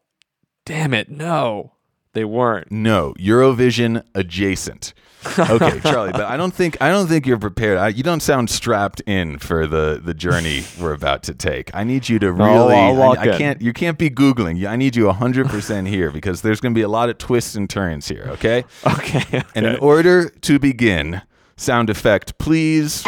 Damn 0.65 0.93
it, 0.93 1.10
no. 1.10 1.74
They 2.13 2.25
weren't. 2.25 2.71
No, 2.71 3.13
Eurovision 3.17 4.03
adjacent. 4.13 4.93
Okay, 5.37 5.79
Charlie, 5.83 6.11
but 6.11 6.23
I 6.23 6.35
don't 6.35 6.53
think 6.53 6.77
I 6.81 6.89
don't 6.89 7.07
think 7.07 7.25
you're 7.27 7.37
prepared. 7.39 7.77
I, 7.77 7.89
you 7.89 8.03
don't 8.03 8.21
sound 8.21 8.49
strapped 8.49 9.01
in 9.01 9.37
for 9.37 9.67
the 9.67 10.01
the 10.03 10.13
journey 10.13 10.63
we're 10.79 10.93
about 10.93 11.23
to 11.23 11.33
take. 11.33 11.73
I 11.75 11.83
need 11.83 12.09
you 12.09 12.17
to 12.19 12.33
No, 12.33 12.67
really. 12.67 12.75
I, 12.75 12.89
I 13.13 13.25
in. 13.25 13.37
can't. 13.37 13.61
You 13.61 13.71
can't 13.71 13.97
be 13.97 14.09
googling. 14.09 14.67
I 14.67 14.75
need 14.75 14.95
you 14.95 15.05
100 15.05 15.47
percent 15.47 15.87
here 15.87 16.11
because 16.11 16.41
there's 16.41 16.59
going 16.59 16.73
to 16.73 16.77
be 16.77 16.81
a 16.83 16.89
lot 16.89 17.09
of 17.09 17.17
twists 17.17 17.55
and 17.55 17.69
turns 17.69 18.07
here. 18.07 18.25
Okay. 18.29 18.65
Okay. 18.85 19.43
And 19.55 19.65
in 19.65 19.75
order 19.77 20.29
to 20.29 20.59
begin, 20.59 21.21
sound 21.55 21.89
effect, 21.89 22.37
please. 22.37 23.03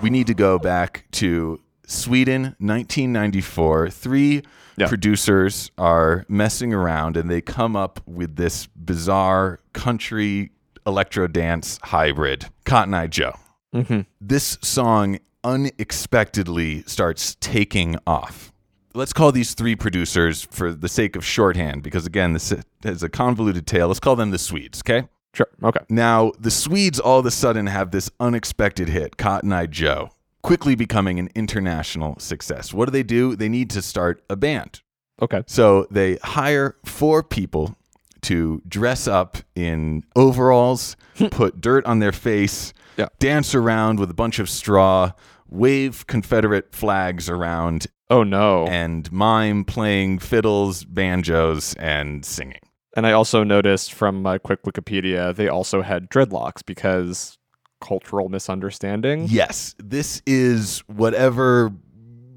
we 0.00 0.10
need 0.10 0.26
to 0.26 0.34
go 0.34 0.58
back 0.58 1.04
to 1.12 1.60
Sweden, 1.86 2.42
1994. 2.58 3.90
Three 3.90 4.42
Yeah. 4.76 4.88
producers 4.88 5.70
are 5.76 6.24
messing 6.28 6.72
around 6.72 7.16
and 7.16 7.30
they 7.30 7.40
come 7.40 7.76
up 7.76 8.00
with 8.06 8.36
this 8.36 8.66
bizarre 8.74 9.58
country 9.74 10.50
electro 10.86 11.26
dance 11.26 11.78
hybrid, 11.84 12.46
Cotton 12.64 12.94
Eye 12.94 13.06
Joe. 13.06 13.34
Mhm. 13.74 14.06
This 14.20 14.58
song 14.62 15.18
unexpectedly 15.44 16.82
starts 16.86 17.36
taking 17.40 17.96
off. 18.06 18.52
Let's 18.94 19.12
call 19.12 19.32
these 19.32 19.54
three 19.54 19.74
producers 19.74 20.46
for 20.50 20.72
the 20.72 20.88
sake 20.88 21.16
of 21.16 21.24
shorthand, 21.24 21.82
because 21.82 22.04
again, 22.06 22.32
this 22.34 22.52
is 22.84 23.02
a 23.02 23.08
convoluted 23.08 23.66
tale. 23.66 23.88
Let's 23.88 24.00
call 24.00 24.16
them 24.16 24.30
the 24.30 24.38
Swedes, 24.38 24.80
okay? 24.84 25.08
Sure. 25.34 25.48
Okay. 25.62 25.80
Now, 25.88 26.32
the 26.38 26.50
Swedes 26.50 27.00
all 27.00 27.18
of 27.20 27.26
a 27.26 27.30
sudden 27.30 27.66
have 27.66 27.90
this 27.90 28.10
unexpected 28.20 28.90
hit, 28.90 29.16
Cotton 29.16 29.50
Eye 29.52 29.66
Joe, 29.66 30.10
quickly 30.42 30.74
becoming 30.74 31.18
an 31.18 31.28
international 31.34 32.18
success. 32.18 32.74
What 32.74 32.86
do 32.86 32.90
they 32.92 33.02
do? 33.02 33.36
They 33.36 33.48
need 33.48 33.70
to 33.70 33.82
start 33.82 34.22
a 34.28 34.36
band. 34.36 34.80
Okay. 35.20 35.42
So 35.46 35.86
they 35.90 36.16
hire 36.22 36.76
four 36.84 37.22
people 37.22 37.76
to 38.22 38.62
dress 38.68 39.06
up 39.08 39.38
in 39.54 40.04
overalls, 40.16 40.96
hmm. 41.16 41.26
put 41.26 41.60
dirt 41.60 41.84
on 41.86 41.98
their 41.98 42.12
face, 42.12 42.72
Yeah. 42.96 43.08
dance 43.18 43.54
around 43.54 43.98
with 43.98 44.10
a 44.10 44.14
bunch 44.14 44.38
of 44.38 44.48
straw, 44.48 45.12
wave 45.48 46.06
Confederate 46.06 46.74
flags 46.74 47.28
around, 47.28 47.86
Oh 48.10 48.24
no. 48.24 48.64
And, 48.66 49.06
and 49.06 49.12
mime 49.12 49.64
playing 49.64 50.18
fiddles, 50.18 50.84
banjos, 50.84 51.74
and 51.74 52.24
singing. 52.26 52.60
And 52.94 53.06
I 53.06 53.12
also 53.12 53.42
noticed 53.42 53.94
from 53.94 54.20
my 54.20 54.36
quick 54.36 54.64
Wikipedia 54.64 55.34
they 55.34 55.48
also 55.48 55.80
had 55.80 56.10
dreadlocks 56.10 56.64
because 56.64 57.38
cultural 57.82 58.30
misunderstanding. 58.30 59.26
Yes, 59.28 59.74
this 59.78 60.22
is 60.26 60.80
whatever 60.86 61.70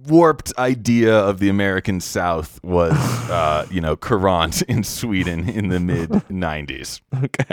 warped 0.08 0.54
idea 0.60 1.18
of 1.18 1.40
the 1.40 1.50
American 1.50 2.00
South 2.00 2.60
was, 2.64 2.94
uh, 3.30 3.66
you 3.72 3.80
know, 3.82 3.96
current 3.96 4.62
in 4.64 4.84
Sweden 4.84 5.48
in 5.50 5.70
the 5.70 5.80
mid 5.80 6.10
90s. 6.30 7.02
Okay. 7.24 7.44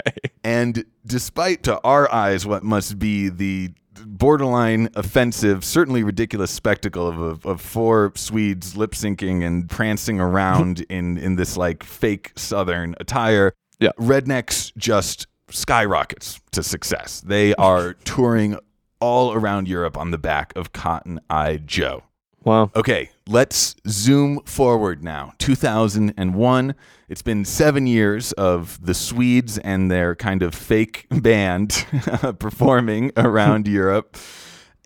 And 0.43 0.85
despite 1.05 1.63
to 1.63 1.79
our 1.81 2.11
eyes 2.13 2.45
what 2.45 2.63
must 2.63 2.99
be 2.99 3.29
the 3.29 3.71
borderline 4.05 4.89
offensive, 4.95 5.63
certainly 5.63 6.03
ridiculous 6.03 6.51
spectacle 6.51 7.07
of, 7.07 7.19
of, 7.19 7.45
of 7.45 7.61
four 7.61 8.11
Swedes 8.15 8.75
lip 8.75 8.91
syncing 8.91 9.43
and 9.45 9.69
prancing 9.69 10.19
around 10.19 10.81
in, 10.89 11.17
in 11.17 11.35
this 11.35 11.57
like 11.57 11.83
fake 11.83 12.33
Southern 12.35 12.95
attire, 12.99 13.53
Yeah. 13.79 13.91
Rednex 13.99 14.75
just 14.77 15.27
skyrockets 15.53 16.39
to 16.51 16.63
success. 16.63 17.21
They 17.21 17.53
are 17.55 17.93
touring 17.93 18.57
all 18.99 19.33
around 19.33 19.67
Europe 19.67 19.97
on 19.97 20.11
the 20.11 20.17
back 20.17 20.53
of 20.55 20.73
Cotton 20.73 21.19
Eye 21.29 21.57
Joe. 21.65 22.03
Wow. 22.43 22.71
Okay, 22.75 23.09
let's 23.27 23.75
zoom 23.87 24.41
forward 24.41 25.03
now. 25.03 25.33
2001. 25.37 26.75
It's 27.07 27.21
been 27.21 27.45
seven 27.45 27.87
years 27.87 28.33
of 28.33 28.83
the 28.85 28.93
Swedes 28.93 29.57
and 29.59 29.89
their 29.89 30.15
kind 30.15 30.43
of 30.43 30.53
fake 30.53 31.05
band 31.11 31.85
performing 32.39 33.11
around 33.15 33.67
Europe. 33.69 34.17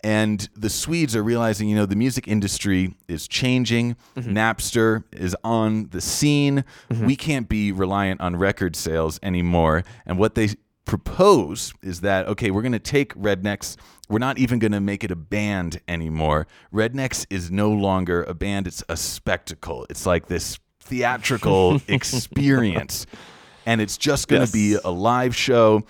And 0.04 0.48
the 0.54 0.70
Swedes 0.70 1.16
are 1.16 1.22
realizing, 1.24 1.68
you 1.68 1.74
know, 1.74 1.86
the 1.86 1.96
music 1.96 2.28
industry 2.28 2.94
is 3.08 3.26
changing. 3.26 3.96
Mm-hmm. 4.16 4.30
Napster 4.32 5.02
is 5.12 5.34
on 5.42 5.88
the 5.90 6.00
scene. 6.00 6.64
Mm-hmm. 6.90 7.06
We 7.06 7.16
can't 7.16 7.48
be 7.48 7.72
reliant 7.72 8.20
on 8.20 8.36
record 8.36 8.76
sales 8.76 9.18
anymore. 9.24 9.82
And 10.06 10.16
what 10.18 10.36
they 10.36 10.50
propose 10.84 11.74
is 11.82 12.00
that, 12.02 12.26
okay, 12.28 12.50
we're 12.50 12.62
going 12.62 12.72
to 12.72 12.78
take 12.78 13.12
Rednex. 13.14 13.76
We're 14.08 14.20
not 14.20 14.38
even 14.38 14.58
going 14.58 14.72
to 14.72 14.80
make 14.80 15.02
it 15.04 15.10
a 15.10 15.16
band 15.16 15.80
anymore. 15.88 16.46
Rednex 16.72 17.26
is 17.28 17.50
no 17.50 17.70
longer 17.70 18.22
a 18.22 18.34
band, 18.34 18.66
it's 18.66 18.82
a 18.88 18.96
spectacle. 18.96 19.84
It's 19.90 20.06
like 20.06 20.28
this 20.28 20.58
theatrical 20.80 21.80
experience. 21.88 23.04
And 23.66 23.80
it's 23.80 23.98
just 23.98 24.28
going 24.28 24.40
to 24.40 24.46
Yes. 24.46 24.52
be 24.52 24.78
a 24.82 24.90
live 24.90 25.36
show. 25.36 25.82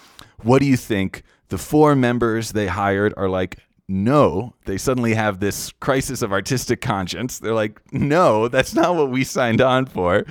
What 0.43 0.61
do 0.61 0.67
you 0.67 0.77
think? 0.77 1.23
The 1.49 1.59
four 1.59 1.95
members 1.95 2.53
they 2.53 2.67
hired 2.67 3.15
are 3.17 3.29
like, 3.29 3.59
no, 3.89 4.55
they 4.67 4.77
suddenly 4.77 5.15
have 5.15 5.41
this 5.41 5.73
crisis 5.81 6.21
of 6.23 6.33
artistic 6.33 6.81
conscience. 6.81 7.39
They're 7.39 7.55
like, 7.55 7.81
no, 7.93 8.49
that's 8.49 8.75
not 8.75 8.95
what 8.95 9.11
we 9.11 9.25
signed 9.25 9.61
on 9.61 9.87
for. 9.87 10.25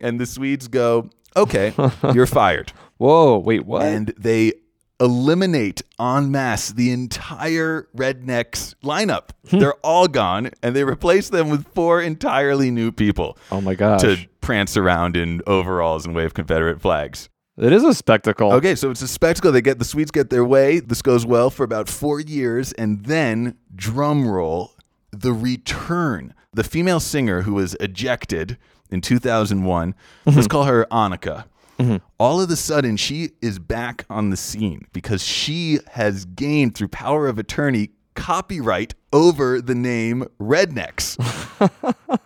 And 0.00 0.20
the 0.20 0.26
Swedes 0.26 0.68
go, 0.68 1.10
okay, 1.36 1.74
you're 2.14 2.26
fired. 2.26 2.72
Whoa, 2.98 3.38
wait, 3.38 3.66
what? 3.66 3.82
and 3.82 4.14
they 4.16 4.52
eliminate 5.00 5.82
en 5.98 6.30
masse 6.30 6.70
the 6.70 6.92
entire 6.92 7.88
Rednex 7.96 8.74
lineup. 8.84 9.30
Hmm. 9.50 9.58
They're 9.58 9.74
all 9.84 10.06
gone, 10.06 10.50
and 10.62 10.76
they 10.76 10.84
replace 10.84 11.28
them 11.28 11.50
with 11.50 11.66
four 11.74 12.00
entirely 12.00 12.70
new 12.70 12.92
people 12.92 13.36
oh 13.50 13.60
my 13.60 13.74
gosh. 13.74 14.00
to 14.02 14.16
prance 14.40 14.76
around 14.76 15.16
in 15.16 15.42
overalls 15.46 16.06
and 16.06 16.14
wave 16.14 16.34
Confederate 16.34 16.80
flags. 16.80 17.28
It 17.58 17.72
is 17.72 17.84
a 17.84 17.92
spectacle. 17.92 18.52
Okay, 18.54 18.74
so 18.74 18.90
it's 18.90 19.02
a 19.02 19.08
spectacle. 19.08 19.52
They 19.52 19.60
get 19.60 19.78
the 19.78 19.84
Swedes 19.84 20.10
get 20.10 20.30
their 20.30 20.44
way. 20.44 20.80
This 20.80 21.02
goes 21.02 21.26
well 21.26 21.50
for 21.50 21.64
about 21.64 21.88
four 21.88 22.18
years, 22.18 22.72
and 22.72 23.04
then 23.04 23.58
drum 23.74 24.26
roll, 24.26 24.72
the 25.10 25.32
return. 25.32 26.34
The 26.54 26.64
female 26.64 27.00
singer 27.00 27.42
who 27.42 27.54
was 27.54 27.74
ejected 27.80 28.58
in 28.90 29.00
2001, 29.00 29.94
let's 30.24 30.36
mm-hmm. 30.36 30.46
call 30.46 30.64
her 30.64 30.86
Annika. 30.90 31.44
Mm-hmm. 31.78 31.96
All 32.18 32.40
of 32.40 32.50
a 32.50 32.56
sudden, 32.56 32.96
she 32.96 33.30
is 33.40 33.58
back 33.58 34.06
on 34.08 34.30
the 34.30 34.36
scene 34.36 34.86
because 34.92 35.22
she 35.22 35.78
has 35.92 36.24
gained 36.24 36.74
through 36.74 36.88
power 36.88 37.26
of 37.26 37.38
attorney 37.38 37.90
copyright 38.14 38.94
over 39.12 39.60
the 39.60 39.74
name 39.74 40.26
Rednex. 40.40 41.18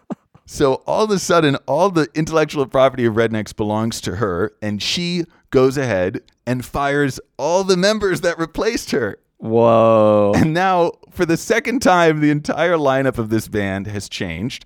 So 0.47 0.75
all 0.87 1.05
of 1.05 1.11
a 1.11 1.19
sudden, 1.19 1.57
all 1.67 1.91
the 1.91 2.09
intellectual 2.15 2.67
property 2.67 3.05
of 3.05 3.15
Rednex 3.15 3.55
belongs 3.55 4.01
to 4.03 4.17
her, 4.17 4.53
and 4.63 4.81
she 4.81 5.25
goes 5.51 5.77
ahead 5.77 6.23
and 6.47 6.65
fires 6.65 7.19
all 7.37 7.65
the 7.65 7.77
members 7.77 8.21
that 8.21 8.39
replaced 8.39 8.93
her. 8.93 9.19
Whoa. 9.39 10.33
And 10.37 10.55
now, 10.55 10.93
for 11.11 11.27
the 11.27 11.37
second 11.37 11.81
time, 11.81 12.21
the 12.21 12.31
entire 12.31 12.77
lineup 12.77 13.19
of 13.19 13.29
this 13.29 13.49
band 13.49 13.89
has 13.89 14.09
changed. 14.09 14.65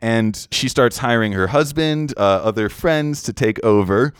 And 0.00 0.48
she 0.50 0.68
starts 0.68 0.98
hiring 0.98 1.30
her 1.30 1.46
husband, 1.46 2.12
uh, 2.16 2.20
other 2.20 2.68
friends 2.68 3.22
to 3.22 3.32
take 3.32 3.62
over. 3.64 4.12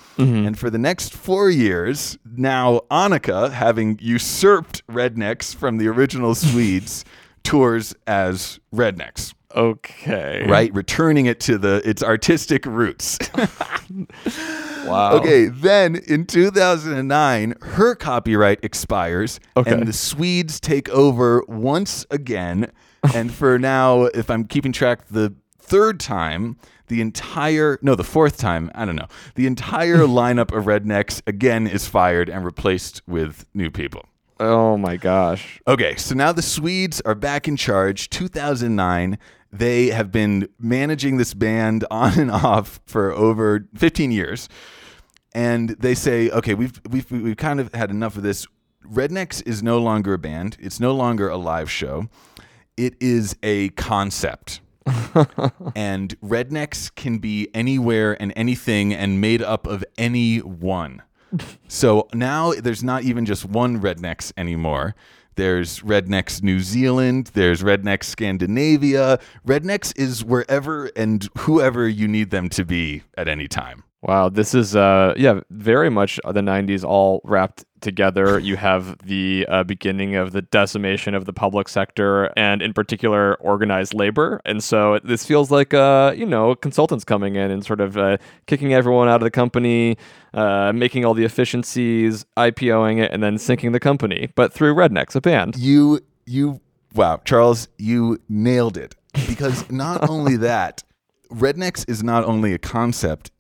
And 0.47 0.57
for 0.57 0.71
the 0.71 0.79
next 0.79 1.13
four 1.13 1.51
years, 1.51 2.17
now 2.25 2.83
Annika, 2.89 3.51
having 3.51 3.99
usurped 4.01 4.87
Rednex 4.87 5.53
from 5.53 5.79
the 5.79 5.89
original 5.89 6.37
Swedes, 6.37 7.05
tours 7.43 7.93
as 8.07 8.61
Rednex 8.73 9.35
Okay. 9.55 10.45
right 10.49 10.73
returning 10.75 11.27
it 11.27 11.41
to 11.41 11.59
the 11.59 11.83
its 11.89 12.03
artistic 12.03 12.65
roots 12.67 13.19
Wow. 14.87 15.13
okay 15.15 15.47
then 15.47 15.97
in 15.97 16.27
2009 16.27 17.55
her 17.63 17.95
copyright 17.95 18.59
expires 18.65 19.39
Okay. 19.57 19.71
and 19.71 19.87
the 19.87 19.93
swedes 19.93 20.59
take 20.61 20.89
over 20.89 21.45
once 21.47 22.05
again 22.11 22.73
and 23.15 23.33
for 23.33 23.59
now 23.59 24.05
if 24.07 24.29
i'm 24.31 24.45
keeping 24.45 24.73
track 24.73 25.07
the 25.09 25.35
third 25.59 26.01
time 26.01 26.57
the 26.89 27.01
entire 27.01 27.79
no 27.83 27.95
the 27.95 28.05
fourth 28.05 28.37
time 28.39 28.71
i 28.75 28.85
don't 28.85 28.97
know 28.97 29.07
the 29.37 29.47
entire 29.47 29.99
lineup 30.21 30.57
of 30.57 30.65
Rednex 30.65 31.23
again 31.27 31.67
is 31.67 31.87
fired 31.87 32.29
and 32.29 32.45
replaced 32.45 33.03
with 33.07 33.47
new 33.55 33.71
people 33.71 34.05
Oh 34.41 34.77
my 34.77 34.97
gosh. 34.97 35.61
Okay, 35.69 35.95
so 35.95 36.17
now 36.17 36.33
the 36.33 36.43
Swedes 36.43 37.01
are 37.03 37.15
back 37.15 37.47
in 37.47 37.57
charge. 37.57 38.11
2009. 38.11 39.17
They 39.53 39.89
have 39.89 40.11
been 40.11 40.49
managing 40.59 41.19
this 41.19 41.35
band 41.35 41.85
on 41.91 42.19
and 42.19 42.31
off 42.31 42.81
for 42.87 43.13
over 43.13 43.69
15 43.77 44.11
years. 44.11 44.49
And 45.35 45.71
they 45.71 45.95
say, 45.95 46.31
okay, 46.31 46.55
we've, 46.55 46.81
we've, 46.89 47.11
we've 47.11 47.37
kind 47.37 47.61
of 47.61 47.75
had 47.75 47.91
enough 47.91 48.17
of 48.17 48.23
this. 48.23 48.47
Rednex 48.87 49.47
is 49.47 49.63
no 49.63 49.79
longer 49.79 50.15
a 50.15 50.19
band, 50.19 50.57
it's 50.61 50.81
no 50.81 50.93
longer 50.93 51.29
a 51.29 51.37
live 51.37 51.71
show, 51.71 52.09
it 52.77 52.95
is 53.01 53.37
a 53.43 53.69
concept. 53.71 54.61
and 55.77 56.21
Rednex 56.21 56.93
can 56.95 57.19
be 57.19 57.49
anywhere 57.55 58.21
and 58.21 58.33
anything 58.35 58.93
and 58.93 59.21
made 59.21 59.41
up 59.43 59.67
of 59.67 59.85
anyone. 59.97 61.03
So 61.67 62.09
now 62.13 62.53
there's 62.53 62.85
not 62.85 63.05
even 63.05 63.25
just 63.25 63.47
one 63.47 63.81
Rednex 63.81 64.33
anymore. 64.37 64.95
There's 65.35 65.81
Rednex 65.81 66.43
New 66.43 66.61
Zealand, 66.61 67.31
there's 67.35 67.63
Rednex 67.63 68.05
Scandinavia. 68.05 69.19
Rednex 69.47 69.93
is 69.97 70.25
wherever 70.25 70.87
and 70.97 71.29
whoever 71.39 71.89
you 71.89 72.07
need 72.07 72.31
them 72.31 72.49
to 72.51 72.65
be 72.65 73.03
at 73.17 73.29
any 73.29 73.49
time. 73.49 73.85
Wow, 74.03 74.29
this 74.29 74.53
is 74.53 74.75
uh 74.75 75.15
yeah, 75.17 75.41
very 75.51 75.89
much 75.89 76.19
the 76.25 76.41
90s 76.41 76.85
all 76.85 77.21
wrapped 77.23 77.65
together. 77.81 78.39
You 78.39 78.57
have 78.57 78.99
the 79.05 79.47
uh, 79.49 79.65
beginning 79.65 80.17
of 80.17 80.33
the 80.33 80.43
decimation 80.43 81.15
of 81.15 81.25
the 81.25 81.33
public 81.33 81.69
sector 81.69 82.33
and 82.37 82.63
in 82.63 82.73
particular 82.73 83.35
organized 83.37 83.95
labor. 83.95 84.41
And 84.45 84.63
so 84.63 84.99
this 85.05 85.25
feels 85.25 85.51
like 85.51 85.73
uh, 85.75 86.15
you 86.17 86.27
know, 86.27 86.55
consultants 86.55 87.05
coming 87.05 87.37
in 87.37 87.51
and 87.51 87.65
sort 87.65 87.81
of 87.81 87.97
uh, 87.97 88.17
kicking 88.47 88.75
everyone 88.75 89.09
out 89.09 89.17
of 89.17 89.25
the 89.25 89.31
company, 89.31 89.97
uh, 90.35 90.73
making 90.75 91.05
all 91.05 91.15
the 91.15 91.25
efficiencies, 91.25 92.25
IPOing 92.37 93.01
it 93.03 93.13
and 93.13 93.23
then 93.23 93.39
sinking 93.39 93.73
the 93.73 93.81
company, 93.81 94.31
but 94.35 94.53
through 94.53 94.75
Rednex, 94.75 95.15
a 95.15 95.21
band. 95.21 95.57
You 95.57 96.01
you 96.27 96.61
wow, 96.95 97.21
Charles, 97.25 97.69
you 97.79 98.19
nailed 98.29 98.77
it. 98.77 98.95
Because 99.29 99.71
not 99.71 100.09
only 100.09 100.37
that, 100.39 100.83
Rednex 101.31 101.89
is 101.89 102.03
not 102.03 102.25
only 102.25 102.53
a 102.53 102.59
concept, 102.59 103.31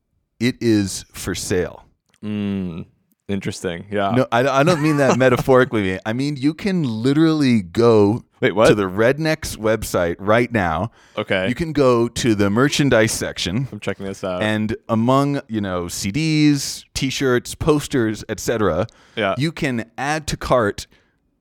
it 0.42 0.56
is 0.60 1.04
for 1.12 1.34
sale. 1.34 1.84
Mm, 2.22 2.86
interesting. 3.28 3.86
Yeah. 3.90 4.10
No, 4.10 4.26
I, 4.32 4.46
I 4.46 4.62
don't 4.62 4.82
mean 4.82 4.96
that 4.98 5.16
metaphorically. 5.24 5.98
I 6.04 6.12
mean 6.12 6.36
you 6.36 6.52
can 6.54 6.82
literally 6.82 7.62
go 7.62 8.24
Wait, 8.40 8.54
what? 8.54 8.68
to 8.68 8.74
the 8.74 8.84
Rednex 8.88 9.56
website 9.56 10.16
right 10.18 10.50
now. 10.52 10.90
Okay. 11.16 11.48
You 11.48 11.54
can 11.54 11.72
go 11.72 12.08
to 12.08 12.34
the 12.34 12.50
merchandise 12.50 13.12
section 13.12 13.68
I'm 13.72 13.80
checking 13.80 14.04
this 14.06 14.24
out. 14.24 14.42
and 14.42 14.76
among, 14.88 15.40
you 15.48 15.60
know, 15.60 15.84
CDs, 15.84 16.84
t-shirts, 16.94 17.54
posters, 17.54 18.24
etc., 18.28 18.86
Yeah. 19.16 19.34
you 19.38 19.52
can 19.52 19.90
add 19.96 20.26
to 20.28 20.36
cart 20.36 20.86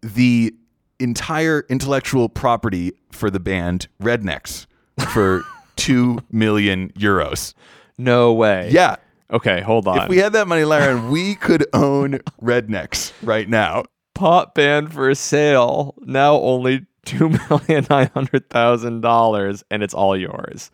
the 0.02 0.54
entire 1.00 1.66
intellectual 1.70 2.30
property 2.30 2.94
for 3.12 3.30
the 3.32 3.40
band 3.40 3.88
Rednex 4.02 4.68
for 5.12 5.42
2 5.78 6.20
million 6.32 6.90
euros. 6.92 7.54
No 7.98 8.34
way. 8.34 8.70
Yeah. 8.72 8.96
Okay, 9.32 9.62
hold 9.62 9.88
on. 9.88 10.04
If 10.04 10.10
we 10.10 10.18
had 10.18 10.34
that 10.34 10.48
money, 10.48 10.66
Laren, 10.66 11.10
we 11.10 11.36
could 11.46 11.66
own 11.74 12.20
Rednex 12.42 13.14
right 13.22 13.48
now. 13.48 13.86
pop 14.14 14.54
band 14.56 14.92
for 14.94 15.14
sale 15.16 15.96
now 16.02 16.36
only 16.36 16.86
two 17.06 17.30
million 17.50 17.88
nine 17.90 18.10
hundred 18.14 18.50
thousand 18.50 19.02
dollars 19.02 19.64
and 19.72 19.82
it's 19.82 19.94
all 19.94 20.16
yours 20.18 20.70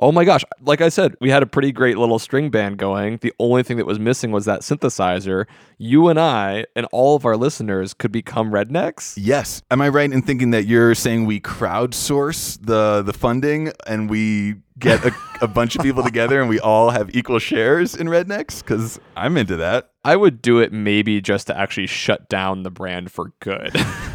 oh 0.00 0.12
my 0.12 0.24
gosh 0.24 0.44
like 0.62 0.80
i 0.80 0.88
said 0.88 1.14
we 1.20 1.30
had 1.30 1.42
a 1.42 1.46
pretty 1.46 1.72
great 1.72 1.96
little 1.98 2.18
string 2.18 2.50
band 2.50 2.76
going 2.78 3.18
the 3.22 3.32
only 3.38 3.62
thing 3.62 3.76
that 3.76 3.86
was 3.86 3.98
missing 3.98 4.30
was 4.30 4.44
that 4.44 4.60
synthesizer 4.60 5.46
you 5.78 6.08
and 6.08 6.18
i 6.20 6.64
and 6.74 6.86
all 6.92 7.16
of 7.16 7.24
our 7.24 7.36
listeners 7.36 7.94
could 7.94 8.12
become 8.12 8.50
Rednex 8.50 9.14
Yes. 9.16 9.62
Am 9.70 9.80
I 9.80 9.88
right 9.88 10.10
in 10.10 10.22
thinking 10.22 10.50
that 10.50 10.66
you're 10.66 10.94
saying 10.94 11.26
we 11.26 11.40
crowdsource 11.40 12.58
the 12.64 13.02
the 13.02 13.12
funding 13.12 13.72
and 13.86 14.08
we 14.10 14.56
get 14.78 15.04
a, 15.04 15.12
a 15.42 15.48
bunch 15.48 15.76
of 15.76 15.82
people 15.82 16.02
together 16.02 16.40
and 16.40 16.48
we 16.48 16.60
all 16.60 16.90
have 16.90 17.14
equal 17.14 17.38
shares 17.38 17.94
in 17.94 18.06
Rednex? 18.08 18.62
Because 18.62 18.98
I'm 19.16 19.36
into 19.36 19.56
that. 19.56 19.90
i 20.04 20.16
would 20.16 20.42
do 20.42 20.58
it 20.60 20.72
maybe 20.72 21.20
just 21.20 21.46
to 21.48 21.58
actually 21.58 21.86
shut 21.86 22.28
down 22.28 22.62
the 22.62 22.70
brand 22.70 23.10
for 23.10 23.32
good 23.40 23.72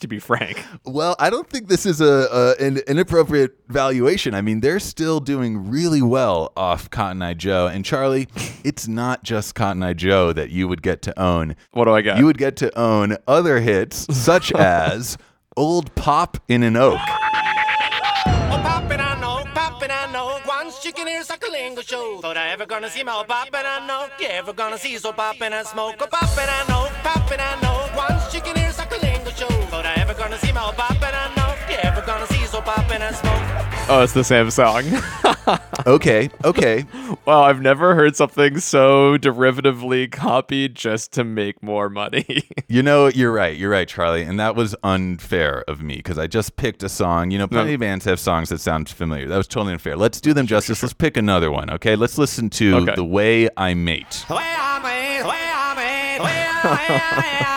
to 0.00 0.08
be 0.08 0.18
frank 0.18 0.64
Well, 0.84 1.16
I 1.18 1.30
don't 1.30 1.48
think 1.48 1.68
this 1.68 1.86
is 1.86 2.00
a, 2.00 2.54
a 2.58 2.64
an 2.64 2.78
inappropriate 2.86 3.58
valuation. 3.68 4.34
I 4.34 4.40
mean, 4.40 4.60
they're 4.60 4.80
still 4.80 5.20
doing 5.20 5.70
really 5.70 6.02
well 6.02 6.52
off 6.56 6.90
Cotton 6.90 7.22
Eye 7.22 7.34
Joe 7.34 7.66
and 7.66 7.84
Charlie. 7.84 8.28
it's 8.64 8.88
not 8.88 9.22
just 9.22 9.54
Cotton 9.54 9.82
Eye 9.82 9.92
Joe 9.92 10.32
that 10.32 10.50
you 10.50 10.68
would 10.68 10.82
get 10.82 11.02
to 11.02 11.20
own. 11.20 11.56
what 11.72 11.84
do 11.84 11.92
i 11.94 12.02
got 12.02 12.18
You 12.18 12.26
would 12.26 12.38
get 12.38 12.56
to 12.56 12.76
own 12.78 13.16
other 13.26 13.60
hits 13.60 14.06
such 14.16 14.52
as 14.56 15.18
Old 15.56 15.94
Pop 15.94 16.38
in 16.48 16.62
an 16.62 16.76
Oak. 16.76 16.98
Oh, 17.00 18.60
poppin' 18.62 19.00
I 19.00 19.20
know, 19.20 19.44
poppin' 19.54 19.90
I 19.90 20.10
know. 20.12 20.38
Once 20.46 20.84
you 20.84 20.92
can 20.92 21.06
hear 21.06 21.22
Sucklingo 21.22 21.82
show. 21.86 22.20
Thought 22.20 22.36
I 22.36 22.50
ever 22.50 22.66
gonna 22.66 22.88
see 22.90 23.02
my 23.02 23.12
oh, 23.14 23.24
poppin' 23.24 23.66
I 23.66 23.86
know. 23.86 24.08
You 24.20 24.28
ever 24.28 24.52
gonna 24.52 24.78
see 24.78 24.96
so 24.98 25.12
poppin' 25.12 25.52
I 25.52 25.62
smoke. 25.64 25.96
Oh, 26.00 26.06
poppin' 26.06 26.48
I 26.48 26.64
know, 26.68 26.88
poppin' 27.02 27.40
I 27.40 27.60
know. 27.60 27.90
Once 27.96 28.32
you 28.34 28.40
can 28.40 28.56
hear 28.56 28.70
Sucklingo 28.70 29.17
show. 29.38 29.46
Thought 29.70 29.86
I 29.86 29.94
ever 29.94 30.14
gonna 30.14 30.38
see 30.38 30.52
my 30.52 30.64
oh, 30.64 30.72
poppin' 30.72 31.14
I 31.14 31.32
know. 31.36 31.54
You 31.72 31.78
ever 31.82 32.02
gonna 32.04 32.26
see 32.26 32.44
so 32.46 32.60
poppin' 32.60 33.02
I 33.02 33.12
smoke. 33.12 33.88
oh 33.88 34.00
it's 34.02 34.12
the 34.12 34.24
same 34.24 34.50
song 34.50 34.84
Okay, 35.86 36.28
okay. 36.44 36.84
Wow, 37.24 37.44
I've 37.44 37.62
never 37.62 37.94
heard 37.94 38.14
something 38.16 38.58
so 38.58 39.16
derivatively 39.16 40.10
copied 40.10 40.74
just 40.74 41.12
to 41.12 41.24
make 41.24 41.62
more 41.62 41.88
money. 41.88 42.42
You 42.70 42.82
know, 42.82 43.06
you're 43.06 43.32
right. 43.32 43.56
You're 43.56 43.70
right, 43.70 43.88
Charlie. 43.88 44.24
And 44.24 44.38
that 44.38 44.54
was 44.54 44.76
unfair 44.82 45.64
of 45.66 45.80
me 45.80 45.96
because 45.96 46.18
I 46.18 46.26
just 46.26 46.56
picked 46.56 46.82
a 46.82 46.88
song. 46.90 47.30
You 47.30 47.38
know, 47.38 47.48
plenty 47.48 47.72
of 47.72 47.80
bands 47.80 48.04
have 48.04 48.20
songs 48.20 48.50
that 48.50 48.60
sound 48.60 48.90
familiar. 48.90 49.26
That 49.26 49.38
was 49.38 49.48
totally 49.48 49.72
unfair. 49.72 49.96
Let's 49.96 50.20
do 50.20 50.34
them 50.34 50.46
justice. 50.46 50.82
Let's 50.82 50.92
pick 50.92 51.16
another 51.16 51.50
one, 51.50 51.70
okay? 51.70 51.96
Let's 51.96 52.18
listen 52.18 52.50
to 52.50 52.76
Okay. 52.76 52.94
The 52.94 53.06
Way 53.06 53.48
I 53.56 53.72
Mate. 53.72 54.26
Way 54.28 54.36
I 54.36 54.80
made, 54.82 55.26
way 55.26 55.30
I 55.34 55.74
made, 55.74 56.22
way 56.22 56.46
I, 56.46 56.74
way 56.74 57.48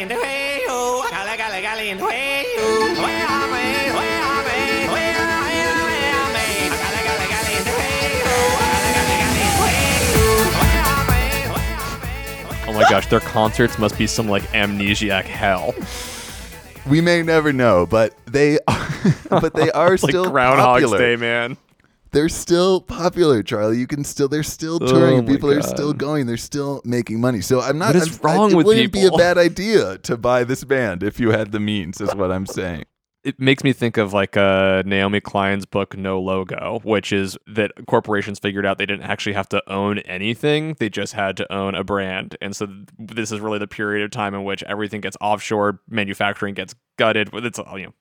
in 0.00 0.39
oh. 1.98 2.06
Way 2.06 2.46
I 2.56 3.40
Oh 12.70 12.72
my 12.72 12.88
gosh, 12.88 13.08
their 13.08 13.18
concerts 13.18 13.80
must 13.80 13.98
be 13.98 14.06
some 14.06 14.28
like 14.28 14.44
amnesiac 14.52 15.24
hell. 15.24 15.74
We 16.88 17.00
may 17.00 17.20
never 17.22 17.52
know, 17.52 17.84
but 17.84 18.14
they 18.26 18.60
are, 18.68 18.88
but 19.28 19.54
they 19.54 19.70
are 19.72 19.90
Like 19.90 19.98
still 19.98 20.30
Groundhog's 20.30 20.82
popular. 20.84 20.98
Day, 20.98 21.16
man. 21.16 21.56
They're 22.12 22.28
still 22.28 22.80
popular, 22.80 23.42
Charlie. 23.42 23.78
You 23.78 23.86
can 23.86 24.02
still 24.04 24.28
they're 24.28 24.42
still 24.42 24.80
touring. 24.80 25.18
Oh 25.20 25.22
my 25.22 25.32
people 25.32 25.50
are 25.50 25.62
still 25.62 25.92
going. 25.92 26.26
They're 26.26 26.36
still 26.36 26.82
making 26.84 27.20
money. 27.20 27.40
So 27.40 27.60
I'm 27.60 27.78
not. 27.78 27.94
What 27.94 27.96
is 27.96 28.18
I'm- 28.20 28.30
I- 28.30 28.34
wrong 28.36 28.52
it 28.52 28.56
with 28.56 28.66
wouldn't 28.66 28.92
be 28.92 29.06
a 29.06 29.10
bad 29.12 29.38
idea 29.38 29.98
to 29.98 30.16
buy 30.16 30.44
this 30.44 30.64
band 30.64 31.02
if 31.02 31.20
you 31.20 31.30
had 31.30 31.52
the 31.52 31.60
means. 31.60 32.00
Is 32.00 32.14
what 32.14 32.32
I'm 32.32 32.46
saying. 32.46 32.84
It 33.22 33.38
makes 33.38 33.62
me 33.62 33.74
think 33.74 33.98
of 33.98 34.14
like 34.14 34.38
uh, 34.38 34.82
Naomi 34.86 35.20
Klein's 35.20 35.66
book 35.66 35.94
No 35.94 36.18
Logo, 36.18 36.80
which 36.84 37.12
is 37.12 37.36
that 37.46 37.70
corporations 37.86 38.38
figured 38.38 38.64
out 38.64 38.78
they 38.78 38.86
didn't 38.86 39.04
actually 39.04 39.34
have 39.34 39.46
to 39.50 39.62
own 39.70 39.98
anything; 40.00 40.74
they 40.78 40.88
just 40.88 41.12
had 41.12 41.36
to 41.36 41.52
own 41.52 41.74
a 41.74 41.84
brand. 41.84 42.34
And 42.40 42.56
so 42.56 42.64
th- 42.66 42.86
this 42.98 43.30
is 43.30 43.38
really 43.38 43.58
the 43.58 43.66
period 43.68 44.04
of 44.06 44.10
time 44.10 44.34
in 44.34 44.44
which 44.44 44.62
everything 44.62 45.02
gets 45.02 45.18
offshore, 45.20 45.80
manufacturing 45.86 46.54
gets 46.54 46.74
gutted. 46.96 47.28
It's 47.34 47.58
you 47.58 47.86
know 47.88 47.94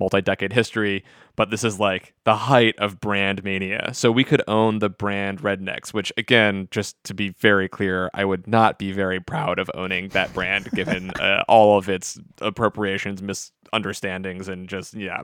multi-decade 0.00 0.52
history, 0.52 1.04
but 1.36 1.50
this 1.50 1.64
is 1.64 1.78
like 1.78 2.14
the 2.24 2.34
height 2.34 2.74
of 2.78 3.00
brand 3.00 3.44
mania. 3.44 3.90
So 3.92 4.10
we 4.10 4.24
could 4.24 4.42
own 4.48 4.78
the 4.78 4.88
brand 4.88 5.40
Rednex, 5.40 5.92
which 5.92 6.12
again, 6.16 6.68
just 6.70 7.02
to 7.04 7.14
be 7.14 7.30
very 7.30 7.68
clear, 7.68 8.10
I 8.14 8.24
would 8.24 8.46
not 8.46 8.78
be 8.78 8.92
very 8.92 9.20
proud 9.20 9.58
of 9.58 9.70
owning 9.74 10.08
that 10.10 10.32
brand 10.34 10.70
given 10.74 11.10
uh, 11.12 11.44
all 11.48 11.78
of 11.78 11.88
its 11.88 12.18
appropriations, 12.40 13.22
misunderstandings, 13.22 14.48
and 14.48 14.68
just 14.68 14.94
yeah, 14.94 15.22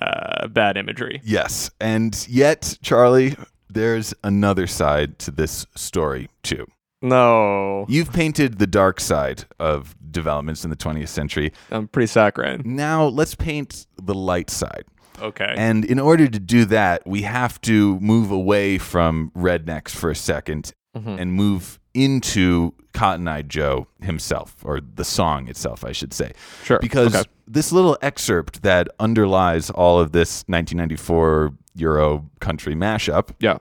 uh, 0.00 0.48
bad 0.48 0.76
imagery. 0.76 1.20
Yes, 1.24 1.70
and 1.80 2.26
yet, 2.28 2.78
Charlie, 2.82 3.36
there's 3.68 4.14
another 4.24 4.66
side 4.66 5.18
to 5.20 5.30
this 5.30 5.66
story 5.74 6.28
too. 6.42 6.66
No, 7.00 7.86
You've 7.88 8.12
painted 8.12 8.58
the 8.58 8.66
dark 8.66 8.98
side 8.98 9.44
of 9.60 9.94
developments 10.10 10.64
in 10.64 10.70
the 10.70 10.76
20th 10.76 11.08
century. 11.08 11.52
I'm 11.70 11.88
pretty 11.88 12.06
saccharine. 12.06 12.62
Now 12.64 13.06
let's 13.06 13.34
paint 13.34 13.86
the 14.02 14.14
light 14.14 14.50
side. 14.50 14.84
Okay. 15.20 15.52
And 15.56 15.84
in 15.84 15.98
order 15.98 16.28
to 16.28 16.38
do 16.38 16.64
that, 16.66 17.06
we 17.06 17.22
have 17.22 17.60
to 17.62 17.98
move 18.00 18.30
away 18.30 18.78
from 18.78 19.32
Rednex 19.36 19.90
for 19.90 20.10
a 20.10 20.14
2nd 20.14 20.72
Mm-hmm. 20.96 21.16
and 21.18 21.32
move 21.34 21.78
into 21.92 22.72
Cotton 22.94 23.28
Eye 23.28 23.42
Joe 23.42 23.86
himself, 24.00 24.56
or 24.64 24.80
the 24.80 25.04
song 25.04 25.46
itself, 25.46 25.84
I 25.84 25.92
should 25.92 26.14
say. 26.14 26.32
Sure, 26.64 26.78
Because 26.80 27.14
okay. 27.14 27.28
this 27.46 27.70
little 27.72 27.98
excerpt 28.00 28.62
that 28.62 28.88
underlies 28.98 29.68
all 29.70 30.00
of 30.00 30.12
this 30.12 30.44
1994 30.48 31.52
Euro 31.76 32.28
country 32.40 32.74
mashup 32.74 33.30
yeah. 33.38 33.58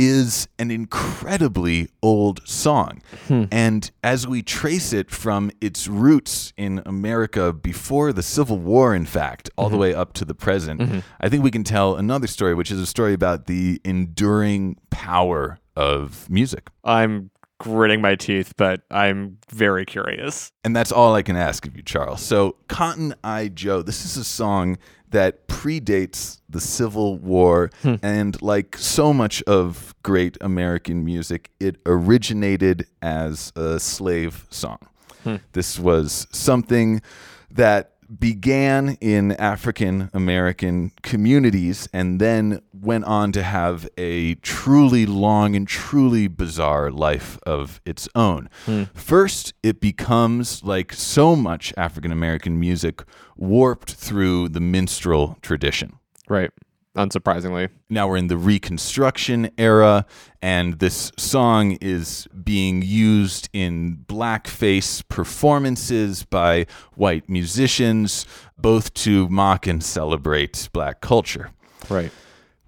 Is 0.00 0.48
an 0.58 0.70
incredibly 0.70 1.90
old 2.02 2.40
song. 2.48 3.02
Hmm. 3.28 3.44
And 3.52 3.90
as 4.02 4.26
we 4.26 4.42
trace 4.42 4.94
it 4.94 5.10
from 5.10 5.50
its 5.60 5.88
roots 5.88 6.54
in 6.56 6.80
America 6.86 7.52
before 7.52 8.14
the 8.14 8.22
Civil 8.22 8.56
War, 8.56 8.94
in 8.94 9.04
fact, 9.04 9.50
all 9.58 9.68
the 9.68 9.74
mm-hmm. 9.74 9.82
way 9.82 9.94
up 9.94 10.14
to 10.14 10.24
the 10.24 10.34
present, 10.34 10.80
mm-hmm. 10.80 11.00
I 11.20 11.28
think 11.28 11.44
we 11.44 11.50
can 11.50 11.64
tell 11.64 11.96
another 11.96 12.26
story, 12.26 12.54
which 12.54 12.70
is 12.70 12.80
a 12.80 12.86
story 12.86 13.12
about 13.12 13.44
the 13.46 13.78
enduring 13.84 14.78
power 14.88 15.58
of 15.76 16.30
music. 16.30 16.70
I'm 16.82 17.30
gritting 17.58 18.00
my 18.00 18.14
teeth, 18.14 18.54
but 18.56 18.80
I'm 18.90 19.36
very 19.50 19.84
curious. 19.84 20.50
And 20.64 20.74
that's 20.74 20.90
all 20.90 21.14
I 21.14 21.20
can 21.20 21.36
ask 21.36 21.66
of 21.66 21.76
you, 21.76 21.82
Charles. 21.82 22.22
So, 22.22 22.56
Cotton 22.68 23.14
Eye 23.22 23.48
Joe, 23.48 23.82
this 23.82 24.06
is 24.06 24.16
a 24.16 24.24
song 24.24 24.78
that 25.10 25.48
predates 25.48 26.40
the 26.48 26.60
Civil 26.60 27.18
War. 27.18 27.70
Hmm. 27.82 27.96
And 28.02 28.40
like 28.42 28.76
so 28.76 29.12
much 29.12 29.42
of 29.42 29.94
great 30.02 30.36
American 30.40 31.04
music, 31.04 31.50
it 31.60 31.76
originated 31.86 32.86
as 33.02 33.52
a 33.56 33.78
slave 33.78 34.46
song. 34.50 34.78
Hmm. 35.24 35.36
This 35.52 35.78
was 35.78 36.26
something 36.32 37.02
that 37.50 37.92
began 38.18 38.96
in 39.00 39.32
African 39.32 40.10
American 40.12 40.92
communities 41.02 41.88
and 41.92 42.20
then 42.20 42.60
went 42.72 43.04
on 43.04 43.32
to 43.32 43.42
have 43.42 43.88
a 43.96 44.34
truly 44.36 45.06
long 45.06 45.54
and 45.54 45.68
truly 45.68 46.28
bizarre 46.28 46.90
life 46.90 47.38
of 47.46 47.80
its 47.84 48.08
own. 48.14 48.48
Hmm. 48.66 48.84
First, 48.94 49.54
it 49.62 49.80
becomes 49.80 50.64
like 50.64 50.92
so 50.92 51.36
much 51.36 51.72
African 51.76 52.12
American 52.12 52.58
music 52.58 53.02
warped 53.36 53.92
through 53.92 54.48
the 54.48 54.60
minstrel 54.60 55.38
tradition. 55.42 55.98
Right. 56.28 56.50
Unsurprisingly. 56.96 57.68
Now 57.88 58.08
we're 58.08 58.16
in 58.16 58.26
the 58.26 58.36
Reconstruction 58.36 59.50
era, 59.56 60.06
and 60.42 60.80
this 60.80 61.12
song 61.16 61.78
is 61.80 62.26
being 62.42 62.82
used 62.82 63.48
in 63.52 64.04
blackface 64.08 65.06
performances 65.08 66.24
by 66.24 66.66
white 66.94 67.28
musicians, 67.28 68.26
both 68.58 68.92
to 68.94 69.28
mock 69.28 69.68
and 69.68 69.84
celebrate 69.84 70.68
black 70.72 71.00
culture. 71.00 71.50
Right. 71.88 72.10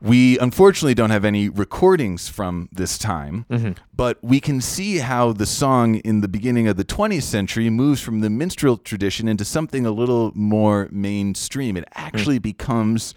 We 0.00 0.38
unfortunately 0.38 0.94
don't 0.94 1.10
have 1.10 1.24
any 1.24 1.48
recordings 1.48 2.28
from 2.28 2.68
this 2.72 2.98
time, 2.98 3.46
mm-hmm. 3.48 3.72
but 3.94 4.18
we 4.22 4.40
can 4.40 4.60
see 4.60 4.98
how 4.98 5.32
the 5.32 5.46
song 5.46 5.96
in 5.96 6.22
the 6.22 6.28
beginning 6.28 6.66
of 6.66 6.76
the 6.76 6.84
20th 6.84 7.22
century 7.22 7.70
moves 7.70 8.00
from 8.00 8.20
the 8.20 8.28
minstrel 8.30 8.76
tradition 8.76 9.28
into 9.28 9.44
something 9.44 9.86
a 9.86 9.92
little 9.92 10.32
more 10.34 10.88
mainstream. 10.90 11.76
It 11.76 11.84
actually 11.94 12.40
mm. 12.40 12.42
becomes 12.42 13.14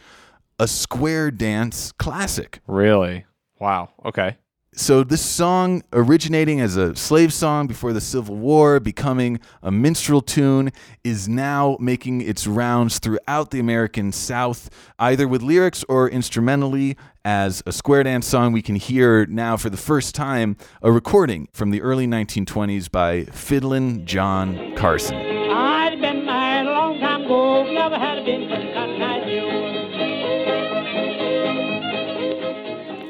a 0.59 0.67
square 0.67 1.31
dance 1.31 1.91
classic. 1.93 2.61
Really? 2.67 3.25
Wow. 3.59 3.89
Okay. 4.05 4.37
So 4.77 5.05
this 5.05 5.21
song 5.21 5.83
originating 5.93 6.59
as 6.59 6.75
a 6.75 6.93
slave 6.97 7.31
song 7.31 7.65
before 7.65 7.93
the 7.93 8.01
Civil 8.01 8.35
War, 8.35 8.81
becoming 8.81 9.39
a 9.63 9.71
minstrel 9.71 10.21
tune, 10.21 10.69
is 11.01 11.29
now 11.29 11.77
making 11.79 12.19
its 12.19 12.45
rounds 12.45 12.99
throughout 12.99 13.51
the 13.51 13.61
American 13.61 14.11
South, 14.11 14.69
either 14.99 15.29
with 15.29 15.41
lyrics 15.41 15.85
or 15.87 16.09
instrumentally 16.09 16.97
as 17.23 17.63
a 17.65 17.71
square 17.71 18.03
dance 18.03 18.27
song. 18.27 18.51
We 18.51 18.61
can 18.61 18.75
hear 18.75 19.25
now 19.27 19.55
for 19.55 19.69
the 19.69 19.77
first 19.77 20.13
time 20.13 20.57
a 20.81 20.91
recording 20.91 21.47
from 21.53 21.71
the 21.71 21.81
early 21.81 22.05
1920s 22.05 22.91
by 22.91 23.23
Fiddlin' 23.25 24.05
John 24.05 24.75
Carson. 24.75 25.34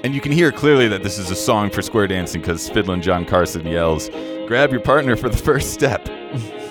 And 0.06 0.14
you 0.14 0.22
can 0.22 0.32
hear 0.32 0.52
clearly 0.52 0.88
that 0.90 1.02
this 1.02 1.18
is 1.18 1.32
a 1.32 1.36
song 1.36 1.72
for 1.72 1.82
square 1.82 2.06
dancing 2.06 2.40
because 2.40 2.70
Fiddlin' 2.70 3.02
John 3.02 3.26
Carson 3.26 3.66
yells, 3.66 4.12
Grab 4.46 4.70
your 4.70 4.80
partner 4.80 5.16
for 5.16 5.30
the 5.30 5.38
first 5.38 5.74
step. 5.74 6.08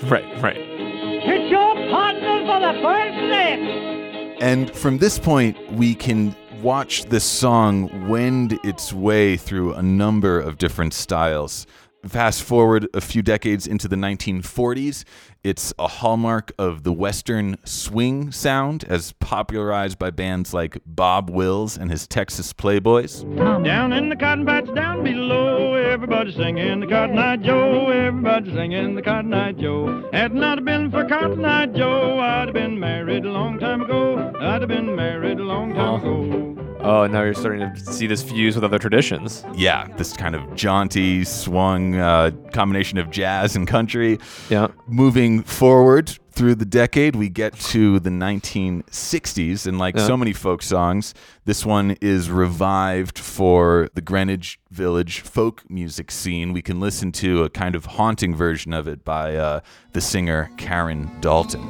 Right. 0.04 0.40
Right. 0.40 0.56
Hit 0.56 1.50
your 1.50 1.74
partner 1.90 2.44
for 2.46 2.60
the 2.60 2.80
first 2.80 3.16
step. 3.26 4.38
And 4.40 4.70
from 4.70 4.98
this 4.98 5.18
point, 5.18 5.72
we 5.72 5.96
can 5.96 6.36
watch 6.62 7.06
this 7.06 7.24
song 7.24 8.08
wend 8.08 8.56
its 8.62 8.92
way 8.92 9.36
through 9.36 9.74
a 9.74 9.82
number 9.82 10.38
of 10.38 10.58
different 10.58 10.94
styles. 10.94 11.66
Fast 12.08 12.42
forward 12.42 12.86
a 12.92 13.00
few 13.00 13.22
decades 13.22 13.66
into 13.66 13.88
the 13.88 13.96
1940s, 13.96 15.04
it's 15.42 15.72
a 15.78 15.88
hallmark 15.88 16.52
of 16.58 16.82
the 16.82 16.92
Western 16.92 17.56
swing 17.64 18.30
sound, 18.30 18.84
as 18.84 19.12
popularized 19.12 19.98
by 19.98 20.10
bands 20.10 20.52
like 20.52 20.78
Bob 20.84 21.30
Wills 21.30 21.78
and 21.78 21.90
his 21.90 22.06
Texas 22.06 22.52
Playboys. 22.52 23.24
Down 23.64 23.92
in 23.94 24.10
the 24.10 24.16
cotton 24.16 24.44
patch 24.44 24.72
down 24.74 25.02
below, 25.02 25.74
everybody 25.74 26.32
singing 26.32 26.80
the 26.80 26.86
Cotton 26.86 27.18
Eye 27.18 27.36
Joe, 27.36 27.88
everybody 27.88 28.52
singing 28.52 28.94
the 28.94 29.02
Cotton 29.02 29.32
Eye 29.32 29.52
Joe. 29.52 30.08
Had 30.12 30.34
not 30.34 30.62
been 30.64 30.90
for 30.90 31.08
Cotton 31.08 31.44
Eye 31.44 31.66
Joe, 31.66 32.18
I'd 32.20 32.48
have 32.48 32.54
been 32.54 32.78
married 32.78 33.24
a 33.24 33.30
long 33.30 33.58
time 33.58 33.80
ago. 33.80 34.32
I'd 34.40 34.60
have 34.60 34.68
been 34.68 34.94
married 34.94 35.40
a 35.40 35.44
long 35.44 35.72
time 35.74 36.00
ago. 36.02 36.73
Oh, 36.84 37.06
now 37.06 37.22
you're 37.22 37.34
starting 37.34 37.60
to 37.74 37.92
see 37.92 38.06
this 38.06 38.22
fuse 38.22 38.54
with 38.54 38.64
other 38.64 38.78
traditions. 38.78 39.44
Yeah, 39.54 39.88
this 39.96 40.12
kind 40.12 40.34
of 40.34 40.54
jaunty, 40.54 41.24
swung 41.24 41.94
uh, 41.96 42.30
combination 42.52 42.98
of 42.98 43.10
jazz 43.10 43.56
and 43.56 43.66
country. 43.66 44.18
Yeah. 44.50 44.68
moving 44.86 45.42
forward 45.42 46.18
through 46.32 46.56
the 46.56 46.64
decade, 46.66 47.14
we 47.16 47.28
get 47.28 47.54
to 47.60 48.00
the 48.00 48.10
1960s, 48.10 49.66
and 49.66 49.78
like 49.78 49.96
Yeah. 49.96 50.06
so 50.06 50.16
many 50.16 50.32
folk 50.32 50.62
songs, 50.62 51.14
this 51.44 51.64
one 51.64 51.96
is 52.00 52.28
revived 52.30 53.18
for 53.18 53.88
the 53.94 54.00
Greenwich 54.00 54.58
Village 54.70 55.20
folk 55.20 55.62
music 55.70 56.10
scene. 56.10 56.52
We 56.52 56.60
can 56.62 56.80
listen 56.80 57.12
to 57.12 57.44
a 57.44 57.50
kind 57.50 57.74
of 57.76 57.86
haunting 57.86 58.34
version 58.34 58.72
of 58.72 58.88
it 58.88 59.04
by 59.04 59.36
uh, 59.36 59.60
the 59.92 60.00
singer 60.00 60.50
Karen 60.56 61.10
Dalton. 61.20 61.62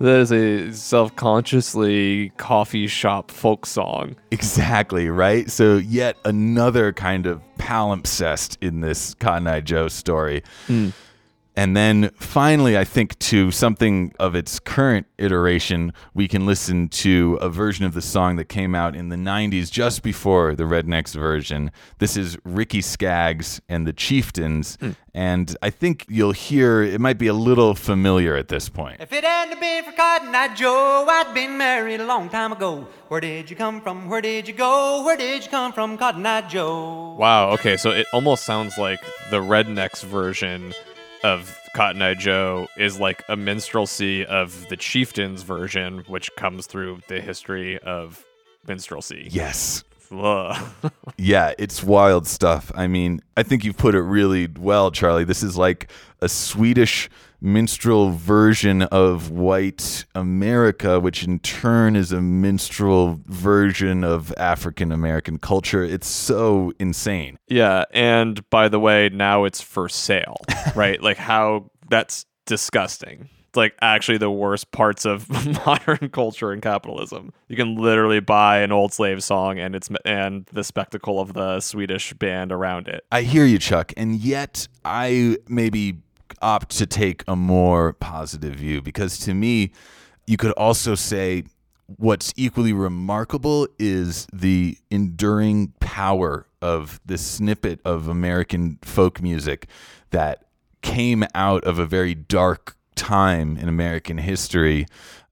That 0.00 0.20
is 0.20 0.32
a 0.32 0.72
self-consciously 0.72 2.30
coffee 2.36 2.86
shop 2.86 3.32
folk 3.32 3.66
song. 3.66 4.14
Exactly, 4.30 5.08
right? 5.10 5.50
So, 5.50 5.76
yet 5.76 6.16
another 6.24 6.92
kind 6.92 7.26
of 7.26 7.42
palimpsest 7.58 8.58
in 8.60 8.80
this 8.80 9.14
Cotton 9.14 9.48
Eye 9.48 9.60
Joe 9.60 9.88
story. 9.88 10.44
Hmm. 10.68 10.90
And 11.58 11.76
then 11.76 12.10
finally, 12.10 12.78
I 12.78 12.84
think 12.84 13.18
to 13.18 13.50
something 13.50 14.14
of 14.20 14.36
its 14.36 14.60
current 14.60 15.08
iteration, 15.18 15.92
we 16.14 16.28
can 16.28 16.46
listen 16.46 16.88
to 16.90 17.36
a 17.40 17.48
version 17.48 17.84
of 17.84 17.94
the 17.94 18.00
song 18.00 18.36
that 18.36 18.44
came 18.44 18.76
out 18.76 18.94
in 18.94 19.08
the 19.08 19.16
90s 19.16 19.68
just 19.68 20.04
before 20.04 20.54
the 20.54 20.62
Rednex 20.62 21.16
version. 21.16 21.72
This 21.98 22.16
is 22.16 22.38
Ricky 22.44 22.80
Skaggs 22.80 23.60
and 23.68 23.88
the 23.88 23.92
Chieftains. 23.92 24.78
Hmm. 24.78 24.90
And 25.12 25.56
I 25.60 25.70
think 25.70 26.06
you'll 26.08 26.30
hear 26.30 26.80
it 26.80 27.00
might 27.00 27.18
be 27.18 27.26
a 27.26 27.34
little 27.34 27.74
familiar 27.74 28.36
at 28.36 28.46
this 28.46 28.68
point. 28.68 29.00
If 29.00 29.12
it 29.12 29.24
hadn't 29.24 29.58
been 29.58 29.82
for 29.82 29.90
Cotton 29.90 30.32
Eye 30.32 30.54
Joe, 30.54 31.06
I'd 31.08 31.34
been 31.34 31.58
married 31.58 32.00
a 32.00 32.06
long 32.06 32.28
time 32.28 32.52
ago. 32.52 32.86
Where 33.08 33.20
did 33.20 33.50
you 33.50 33.56
come 33.56 33.80
from? 33.80 34.08
Where 34.08 34.20
did 34.20 34.46
you 34.46 34.54
go? 34.54 35.02
Where 35.04 35.16
did 35.16 35.42
you 35.42 35.50
come 35.50 35.72
from, 35.72 35.98
Cotton 35.98 36.24
Eye 36.24 36.42
Joe? 36.42 37.16
Wow. 37.18 37.50
Okay, 37.54 37.76
so 37.76 37.90
it 37.90 38.06
almost 38.12 38.44
sounds 38.44 38.78
like 38.78 39.00
the 39.30 39.40
Rednex 39.40 40.04
version 40.04 40.72
of 41.22 41.56
Cotton 41.74 42.02
Eye 42.02 42.14
Joe 42.14 42.68
is 42.76 42.98
like 42.98 43.22
a 43.28 43.36
minstrelsy 43.36 44.24
of 44.24 44.68
the 44.68 44.76
Chieftains 44.76 45.42
version, 45.42 46.04
which 46.06 46.34
comes 46.36 46.66
through 46.66 47.00
the 47.08 47.20
history 47.20 47.78
of 47.78 48.24
minstrelsy. 48.66 49.28
Yes. 49.30 49.84
Ugh. 50.12 50.72
Yeah, 51.16 51.52
it's 51.58 51.82
wild 51.82 52.26
stuff. 52.26 52.70
I 52.74 52.86
mean, 52.86 53.20
I 53.36 53.42
think 53.42 53.64
you've 53.64 53.76
put 53.76 53.94
it 53.94 54.02
really 54.02 54.46
well, 54.46 54.90
Charlie. 54.90 55.24
This 55.24 55.42
is 55.42 55.56
like 55.56 55.90
a 56.20 56.28
Swedish 56.28 57.10
minstrel 57.40 58.10
version 58.10 58.82
of 58.82 59.30
white 59.30 60.04
America, 60.14 60.98
which 60.98 61.22
in 61.24 61.38
turn 61.40 61.94
is 61.96 62.10
a 62.12 62.20
minstrel 62.20 63.20
version 63.26 64.02
of 64.04 64.32
African 64.36 64.90
American 64.92 65.38
culture. 65.38 65.84
It's 65.84 66.08
so 66.08 66.72
insane. 66.80 67.36
yeah, 67.48 67.84
and 67.92 68.48
by 68.50 68.68
the 68.68 68.80
way, 68.80 69.08
now 69.10 69.44
it's 69.44 69.60
for 69.60 69.88
sale, 69.88 70.38
right? 70.74 71.00
like 71.02 71.16
how 71.16 71.70
that's 71.90 72.26
disgusting. 72.46 73.28
Like 73.58 73.74
actually 73.82 74.18
the 74.18 74.30
worst 74.30 74.70
parts 74.70 75.04
of 75.04 75.28
modern 75.66 76.10
culture 76.10 76.52
and 76.52 76.62
capitalism. 76.62 77.32
You 77.48 77.56
can 77.56 77.74
literally 77.74 78.20
buy 78.20 78.58
an 78.60 78.70
old 78.70 78.92
slave 78.92 79.24
song 79.24 79.58
and 79.58 79.74
it's 79.74 79.90
and 80.04 80.46
the 80.52 80.62
spectacle 80.62 81.20
of 81.20 81.32
the 81.32 81.58
Swedish 81.58 82.12
band 82.12 82.52
around 82.52 82.86
it. 82.86 83.04
I 83.10 83.22
hear 83.22 83.44
you, 83.44 83.58
Chuck, 83.58 83.92
and 83.96 84.14
yet 84.14 84.68
I 84.84 85.38
maybe 85.48 85.98
opt 86.40 86.70
to 86.78 86.86
take 86.86 87.24
a 87.26 87.34
more 87.34 87.94
positive 87.94 88.54
view 88.54 88.80
because 88.80 89.18
to 89.20 89.34
me, 89.34 89.72
you 90.26 90.36
could 90.36 90.52
also 90.52 90.94
say 90.94 91.42
what's 91.96 92.32
equally 92.36 92.72
remarkable 92.72 93.66
is 93.78 94.26
the 94.32 94.78
enduring 94.90 95.72
power 95.80 96.46
of 96.62 97.00
this 97.04 97.26
snippet 97.26 97.80
of 97.84 98.06
American 98.06 98.78
folk 98.82 99.20
music 99.20 99.66
that 100.10 100.44
came 100.82 101.24
out 101.34 101.64
of 101.64 101.78
a 101.78 101.86
very 101.86 102.14
dark 102.14 102.77
time 102.98 103.56
in 103.56 103.68
American 103.68 104.18
history 104.18 104.86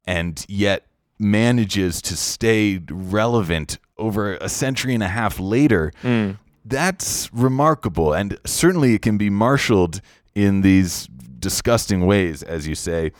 and 0.06 0.46
yet 0.48 0.86
manages 1.18 2.00
to 2.02 2.16
stay 2.16 2.80
relevant 2.88 3.78
over 3.98 4.36
a 4.36 4.48
century 4.48 4.94
and 4.94 5.02
a 5.02 5.08
half 5.08 5.38
later. 5.38 5.92
Mm. 6.02 6.38
That's 6.64 7.32
remarkable. 7.32 8.12
And 8.12 8.38
certainly 8.46 8.94
it 8.94 9.02
can 9.02 9.18
be 9.18 9.30
marshaled 9.30 10.00
in 10.34 10.62
these 10.62 11.08
disgusting 11.38 12.06
ways, 12.06 12.42
as 12.42 12.66
you 12.66 12.74
say. 12.74 13.12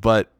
But 0.00 0.30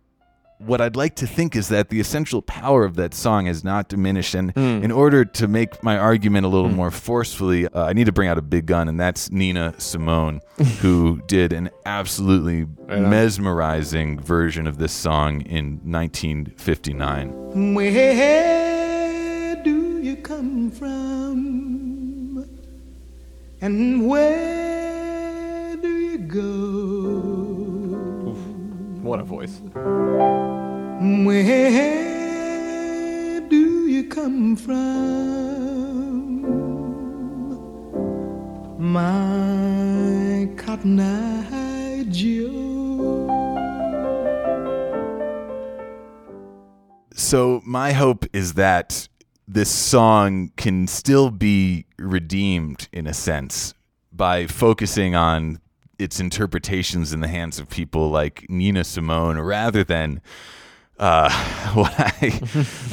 what 0.60 0.80
I'd 0.80 0.96
like 0.96 1.16
to 1.16 1.26
think 1.26 1.56
is 1.56 1.68
that 1.68 1.88
the 1.88 2.00
essential 2.00 2.42
power 2.42 2.84
of 2.84 2.96
that 2.96 3.14
song 3.14 3.46
has 3.46 3.64
not 3.64 3.88
diminished. 3.88 4.34
And 4.34 4.52
in 4.56 4.92
order 4.92 5.24
to 5.24 5.48
make 5.48 5.82
my 5.82 5.96
argument 5.96 6.44
a 6.44 6.48
little 6.48 6.68
more 6.68 6.90
forcefully, 6.90 7.66
uh, 7.66 7.84
I 7.86 7.94
need 7.94 8.04
to 8.06 8.12
bring 8.12 8.28
out 8.28 8.36
a 8.38 8.42
big 8.42 8.66
gun, 8.66 8.88
and 8.88 9.00
that's 9.00 9.30
Nina 9.30 9.74
Simone, 9.78 10.42
who 10.80 11.22
did 11.26 11.52
an 11.52 11.70
absolutely 11.86 12.66
mesmerizing 12.88 14.20
version 14.20 14.66
of 14.66 14.76
this 14.78 14.92
song 14.92 15.40
in 15.42 15.80
1959. 15.84 17.74
Where 17.74 19.56
do 19.62 20.00
you 20.02 20.16
come 20.16 20.70
from? 20.70 22.46
And 23.62 24.08
where 24.08 25.76
do 25.76 25.88
you 25.88 26.18
go? 26.18 27.50
What 29.02 29.20
a 29.20 29.24
voice. 29.24 29.60
Where 31.00 32.20
do 33.40 33.86
you 33.86 34.06
come 34.06 34.54
from? 34.54 34.82
My 38.78 40.46
cotton 40.58 41.00
eye 41.00 42.04
Joe. 42.10 43.26
So 47.14 47.62
my 47.64 47.92
hope 47.92 48.26
is 48.34 48.52
that 48.54 49.08
this 49.48 49.70
song 49.70 50.52
can 50.58 50.86
still 50.86 51.30
be 51.30 51.86
redeemed 51.98 52.90
in 52.92 53.06
a 53.06 53.14
sense 53.14 53.72
by 54.12 54.46
focusing 54.46 55.14
on 55.14 55.60
its 55.98 56.20
interpretations 56.20 57.14
in 57.14 57.20
the 57.20 57.28
hands 57.28 57.58
of 57.58 57.70
people 57.70 58.10
like 58.10 58.44
Nina 58.50 58.84
Simone 58.84 59.38
rather 59.38 59.82
than 59.82 60.20
uh, 61.00 61.30
what 61.74 61.92
I 61.98 62.40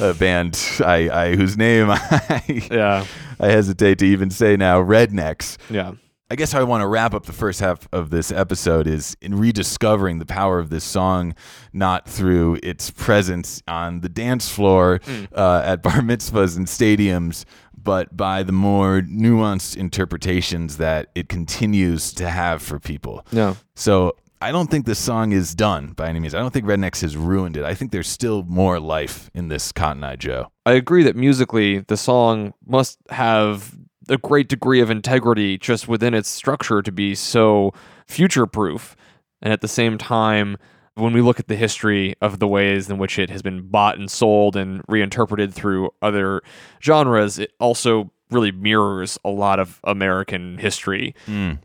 a 0.00 0.14
band 0.14 0.58
I, 0.84 1.08
I 1.10 1.36
whose 1.36 1.56
name 1.56 1.88
I 1.90 2.68
Yeah. 2.70 3.04
I 3.38 3.48
hesitate 3.48 3.98
to 4.00 4.06
even 4.06 4.30
say 4.30 4.56
now 4.56 4.82
Rednex. 4.82 5.58
Yeah. 5.70 5.92
I 6.30 6.34
guess 6.34 6.52
how 6.52 6.60
I 6.60 6.64
want 6.64 6.82
to 6.82 6.86
wrap 6.86 7.14
up 7.14 7.24
the 7.24 7.32
first 7.32 7.60
half 7.60 7.88
of 7.90 8.10
this 8.10 8.30
episode 8.30 8.86
is 8.86 9.16
in 9.22 9.34
rediscovering 9.38 10.18
the 10.18 10.26
power 10.26 10.58
of 10.58 10.68
this 10.68 10.84
song, 10.84 11.34
not 11.72 12.06
through 12.06 12.58
its 12.62 12.90
presence 12.90 13.62
on 13.66 14.00
the 14.02 14.10
dance 14.10 14.46
floor 14.50 15.00
uh, 15.34 15.62
at 15.64 15.82
bar 15.82 16.00
mitzvahs 16.02 16.54
and 16.58 16.66
stadiums, 16.66 17.46
but 17.74 18.14
by 18.14 18.42
the 18.42 18.52
more 18.52 19.00
nuanced 19.00 19.76
interpretations 19.78 20.76
that 20.76 21.08
it 21.14 21.30
continues 21.30 22.12
to 22.12 22.28
have 22.28 22.60
for 22.60 22.78
people. 22.78 23.24
Yeah. 23.30 23.54
So 23.74 24.14
I 24.40 24.52
don't 24.52 24.70
think 24.70 24.86
this 24.86 24.98
song 24.98 25.32
is 25.32 25.54
done 25.54 25.92
by 25.92 26.08
any 26.08 26.20
means. 26.20 26.34
I 26.34 26.38
don't 26.38 26.52
think 26.52 26.66
Rednex 26.66 27.00
has 27.02 27.16
ruined 27.16 27.56
it. 27.56 27.64
I 27.64 27.74
think 27.74 27.90
there's 27.90 28.08
still 28.08 28.44
more 28.44 28.78
life 28.78 29.30
in 29.34 29.48
this 29.48 29.72
Cotton 29.72 30.04
Eye 30.04 30.16
Joe. 30.16 30.52
I 30.64 30.72
agree 30.72 31.02
that 31.02 31.16
musically 31.16 31.80
the 31.80 31.96
song 31.96 32.54
must 32.64 32.98
have 33.10 33.76
a 34.08 34.16
great 34.16 34.48
degree 34.48 34.80
of 34.80 34.90
integrity 34.90 35.58
just 35.58 35.88
within 35.88 36.14
its 36.14 36.28
structure 36.28 36.82
to 36.82 36.92
be 36.92 37.14
so 37.14 37.72
future 38.06 38.46
proof. 38.46 38.96
And 39.42 39.52
at 39.52 39.60
the 39.60 39.68
same 39.68 39.98
time, 39.98 40.56
when 40.94 41.12
we 41.12 41.20
look 41.20 41.40
at 41.40 41.48
the 41.48 41.56
history 41.56 42.14
of 42.20 42.38
the 42.38 42.48
ways 42.48 42.88
in 42.88 42.98
which 42.98 43.18
it 43.18 43.30
has 43.30 43.42
been 43.42 43.68
bought 43.68 43.98
and 43.98 44.10
sold 44.10 44.56
and 44.56 44.82
reinterpreted 44.88 45.52
through 45.52 45.90
other 46.02 46.42
genres, 46.82 47.38
it 47.38 47.52
also 47.60 48.10
really 48.30 48.52
mirrors 48.52 49.18
a 49.24 49.30
lot 49.30 49.58
of 49.58 49.80
American 49.84 50.58
history 50.58 51.14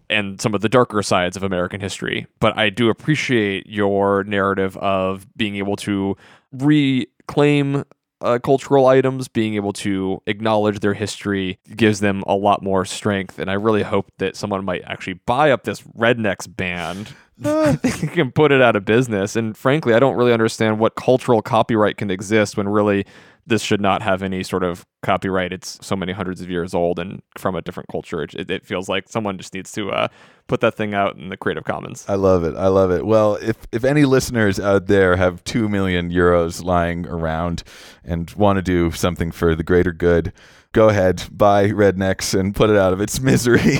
and 0.09 0.39
some 0.39 0.53
of 0.53 0.61
the 0.61 0.69
darker 0.69 1.03
sides 1.03 1.35
of 1.35 1.43
American 1.43 1.81
history. 1.81 2.27
But 2.39 2.57
I 2.57 2.69
do 2.69 2.89
appreciate 2.89 3.67
your 3.67 4.23
narrative 4.23 4.77
of 4.77 5.25
being 5.35 5.57
able 5.57 5.75
to 5.77 6.15
reclaim 6.51 7.83
uh, 8.21 8.39
cultural 8.39 8.87
items, 8.87 9.27
being 9.27 9.55
able 9.55 9.73
to 9.73 10.21
acknowledge 10.27 10.79
their 10.79 10.93
history 10.93 11.59
gives 11.75 11.99
them 11.99 12.23
a 12.25 12.35
lot 12.35 12.63
more 12.63 12.85
strength. 12.85 13.37
And 13.37 13.51
I 13.51 13.55
really 13.55 13.83
hope 13.83 14.11
that 14.17 14.37
someone 14.37 14.63
might 14.63 14.81
actually 14.85 15.19
buy 15.25 15.51
up 15.51 15.65
this 15.65 15.81
Rednex 15.81 16.53
band. 16.55 17.13
I 17.43 17.75
think 17.75 18.01
you 18.01 18.07
can 18.07 18.31
put 18.31 18.53
it 18.53 18.61
out 18.61 18.77
of 18.77 18.85
business. 18.85 19.35
And 19.35 19.57
frankly, 19.57 19.93
I 19.93 19.99
don't 19.99 20.15
really 20.15 20.31
understand 20.31 20.79
what 20.79 20.95
cultural 20.95 21.41
copyright 21.41 21.97
can 21.97 22.09
exist 22.09 22.55
when 22.55 22.69
really 22.69 23.05
this 23.45 23.61
should 23.61 23.81
not 23.81 24.01
have 24.01 24.23
any 24.23 24.43
sort 24.43 24.63
of 24.63 24.85
copyright. 25.01 25.51
It's 25.51 25.77
so 25.85 25.95
many 25.95 26.13
hundreds 26.13 26.41
of 26.41 26.49
years 26.49 26.73
old 26.73 26.99
and 26.99 27.21
from 27.37 27.55
a 27.55 27.61
different 27.61 27.89
culture. 27.89 28.23
It, 28.23 28.49
it 28.49 28.65
feels 28.65 28.87
like 28.87 29.09
someone 29.09 29.37
just 29.37 29.53
needs 29.53 29.71
to 29.73 29.91
uh, 29.91 30.07
put 30.47 30.61
that 30.61 30.75
thing 30.75 30.93
out 30.93 31.17
in 31.17 31.29
the 31.29 31.37
Creative 31.37 31.63
Commons. 31.63 32.05
I 32.07 32.15
love 32.15 32.43
it. 32.43 32.55
I 32.55 32.67
love 32.67 32.91
it. 32.91 33.05
Well, 33.05 33.35
if 33.35 33.57
if 33.71 33.83
any 33.83 34.05
listeners 34.05 34.59
out 34.59 34.87
there 34.87 35.15
have 35.17 35.43
two 35.43 35.67
million 35.67 36.09
euros 36.09 36.63
lying 36.63 37.07
around 37.07 37.63
and 38.03 38.29
want 38.31 38.57
to 38.57 38.61
do 38.61 38.91
something 38.91 39.31
for 39.31 39.55
the 39.55 39.63
greater 39.63 39.91
good, 39.91 40.31
go 40.71 40.89
ahead, 40.89 41.27
buy 41.31 41.67
Rednex 41.67 42.37
and 42.37 42.55
put 42.55 42.69
it 42.69 42.77
out 42.77 42.93
of 42.93 43.01
its 43.01 43.19
misery. 43.19 43.79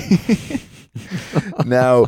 now, 1.66 2.08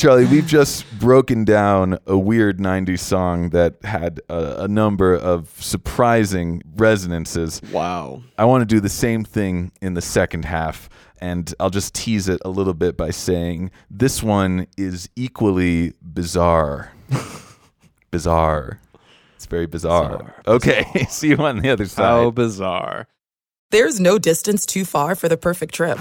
Charlie, 0.00 0.24
we've 0.24 0.46
just 0.46 0.90
broken 0.98 1.44
down 1.44 1.98
a 2.06 2.16
weird 2.16 2.56
90s 2.56 3.00
song 3.00 3.50
that 3.50 3.74
had 3.84 4.18
a, 4.30 4.62
a 4.62 4.66
number 4.66 5.14
of 5.14 5.50
surprising 5.62 6.62
resonances. 6.76 7.60
Wow. 7.70 8.22
I 8.38 8.46
want 8.46 8.62
to 8.62 8.64
do 8.64 8.80
the 8.80 8.88
same 8.88 9.24
thing 9.24 9.72
in 9.82 9.92
the 9.92 10.00
second 10.00 10.46
half, 10.46 10.88
and 11.20 11.54
I'll 11.60 11.68
just 11.68 11.92
tease 11.92 12.30
it 12.30 12.40
a 12.46 12.48
little 12.48 12.72
bit 12.72 12.96
by 12.96 13.10
saying 13.10 13.72
this 13.90 14.22
one 14.22 14.68
is 14.78 15.10
equally 15.16 15.92
bizarre. 16.00 16.92
bizarre. 18.10 18.80
It's 19.36 19.44
very 19.44 19.66
bizarre. 19.66 20.34
Okay, 20.46 20.86
see 21.10 21.28
you 21.28 21.36
on 21.36 21.58
the 21.58 21.68
other 21.68 21.84
side. 21.84 22.04
How 22.04 22.30
bizarre. 22.30 23.06
There's 23.70 24.00
no 24.00 24.18
distance 24.18 24.64
too 24.64 24.86
far 24.86 25.14
for 25.14 25.28
the 25.28 25.36
perfect 25.36 25.74
trip 25.74 25.98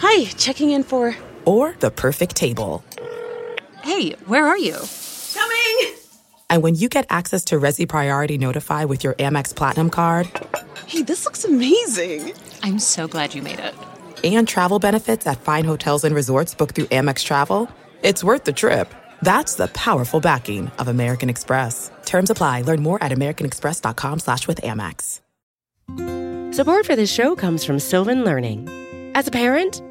Hi, 0.00 0.24
checking 0.36 0.70
in 0.70 0.82
for. 0.82 1.14
Or 1.50 1.74
the 1.80 1.90
perfect 1.90 2.36
table. 2.36 2.84
Hey, 3.82 4.12
where 4.26 4.46
are 4.46 4.58
you? 4.58 4.76
Coming! 5.34 5.96
And 6.48 6.62
when 6.62 6.74
you 6.76 6.88
get 6.88 7.06
access 7.10 7.44
to 7.46 7.56
Resy 7.56 7.88
Priority 7.88 8.38
Notify 8.38 8.84
with 8.84 9.02
your 9.02 9.14
Amex 9.14 9.54
Platinum 9.54 9.90
card 9.90 10.28
Hey, 10.86 11.02
this 11.02 11.24
looks 11.24 11.44
amazing. 11.44 12.34
I'm 12.62 12.78
so 12.78 13.08
glad 13.08 13.34
you 13.34 13.42
made 13.42 13.58
it. 13.60 13.74
and 14.22 14.46
travel 14.46 14.78
benefits 14.78 15.26
at 15.26 15.40
fine 15.40 15.64
hotels 15.64 16.04
and 16.04 16.14
resorts 16.14 16.54
booked 16.54 16.74
through 16.76 16.86
Amex 16.86 17.24
Travel, 17.24 17.68
it's 18.02 18.22
worth 18.22 18.44
the 18.44 18.52
trip. 18.52 18.92
That's 19.22 19.54
the 19.54 19.68
powerful 19.68 20.20
backing 20.20 20.70
of 20.78 20.88
American 20.88 21.28
Express. 21.30 21.90
Terms 22.04 22.30
apply. 22.30 22.62
Learn 22.62 22.82
more 22.82 23.02
at 23.02 23.12
americanexpress.com 23.12 24.18
slash 24.20 24.46
with 24.48 24.60
Amex. 24.62 25.20
Support 26.54 26.86
for 26.86 26.96
this 26.96 27.12
show 27.12 27.34
comes 27.36 27.64
from 27.64 27.78
Sylvan 27.78 28.24
Learning. 28.24 28.68
As 29.14 29.26
a 29.28 29.30
parent, 29.30 29.82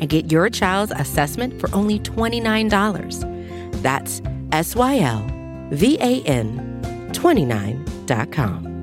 and 0.00 0.08
get 0.08 0.30
your 0.30 0.48
child's 0.50 0.92
assessment 0.92 1.60
for 1.60 1.74
only 1.74 1.98
$29. 2.00 3.82
That's 3.82 4.22
S 4.52 4.74
Y 4.76 4.98
L 4.98 5.26
V 5.70 5.98
A 6.00 6.22
N 6.22 7.10
29.com. 7.12 8.74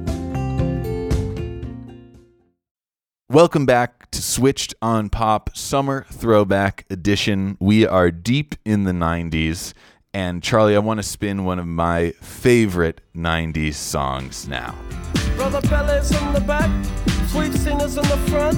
Welcome 3.30 3.66
back 3.66 4.12
to 4.12 4.22
Switched 4.22 4.74
on 4.82 5.08
Pop 5.10 5.56
Summer 5.56 6.06
Throwback 6.12 6.86
Edition. 6.90 7.56
We 7.62 7.88
are 7.88 8.12
deep 8.12 8.56
in 8.66 8.84
the 8.84 8.92
90s. 8.92 9.74
And 10.14 10.44
Charlie, 10.44 10.76
I 10.76 10.80
want 10.80 10.98
to 10.98 11.04
spin 11.04 11.46
one 11.46 11.58
of 11.58 11.66
my 11.66 12.12
favorite 12.20 13.00
90s 13.16 13.76
songs 13.76 14.50
now. 14.50 14.76
Brother 15.38 15.62
Bellas 15.62 16.12
in 16.22 16.34
the 16.34 16.42
back, 16.42 16.70
sweet 17.30 17.54
singers 17.54 17.96
in 17.96 18.04
the 18.04 18.18
front, 18.30 18.58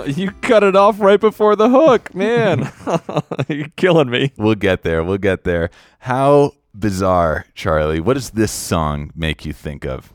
you 0.06 0.30
cut 0.30 0.62
it 0.62 0.76
off 0.76 1.00
right 1.00 1.20
before 1.20 1.56
the 1.56 1.68
hook, 1.68 2.14
man. 2.14 2.72
You're 3.48 3.68
killing 3.76 4.10
me. 4.10 4.32
We'll 4.36 4.54
get 4.54 4.82
there. 4.82 5.02
We'll 5.02 5.18
get 5.18 5.44
there. 5.44 5.70
How 6.00 6.52
bizarre, 6.74 7.46
Charlie. 7.54 8.00
What 8.00 8.14
does 8.14 8.30
this 8.30 8.52
song 8.52 9.10
make 9.14 9.44
you 9.44 9.52
think 9.52 9.84
of? 9.84 10.12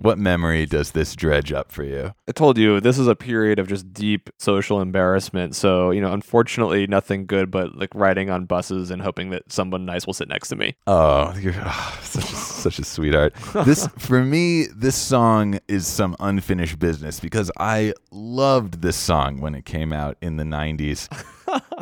What 0.00 0.18
memory 0.18 0.66
does 0.66 0.92
this 0.92 1.16
dredge 1.16 1.52
up 1.52 1.72
for 1.72 1.82
you? 1.82 2.12
I 2.28 2.32
told 2.32 2.58
you 2.58 2.80
this 2.80 2.98
is 2.98 3.06
a 3.06 3.16
period 3.16 3.58
of 3.58 3.68
just 3.68 3.92
deep 3.92 4.30
social 4.38 4.80
embarrassment. 4.80 5.56
So, 5.56 5.90
you 5.90 6.00
know, 6.00 6.12
unfortunately, 6.12 6.86
nothing 6.86 7.26
good 7.26 7.50
but 7.50 7.76
like 7.76 7.94
riding 7.94 8.30
on 8.30 8.44
buses 8.44 8.90
and 8.90 9.00
hoping 9.00 9.30
that 9.30 9.50
someone 9.50 9.84
nice 9.86 10.06
will 10.06 10.14
sit 10.14 10.28
next 10.28 10.48
to 10.48 10.56
me. 10.56 10.76
Oh, 10.86 11.34
you're 11.38 11.54
oh, 11.56 11.98
such, 12.02 12.24
a, 12.24 12.36
such 12.36 12.78
a 12.78 12.84
sweetheart. 12.84 13.34
This, 13.64 13.86
for 13.98 14.22
me, 14.22 14.66
this 14.74 14.96
song 14.96 15.60
is 15.68 15.86
some 15.86 16.14
unfinished 16.20 16.78
business 16.78 17.20
because 17.20 17.50
I 17.58 17.94
loved 18.10 18.82
this 18.82 18.96
song 18.96 19.40
when 19.40 19.54
it 19.54 19.64
came 19.64 19.92
out 19.92 20.16
in 20.20 20.36
the 20.36 20.44
90s. 20.44 21.08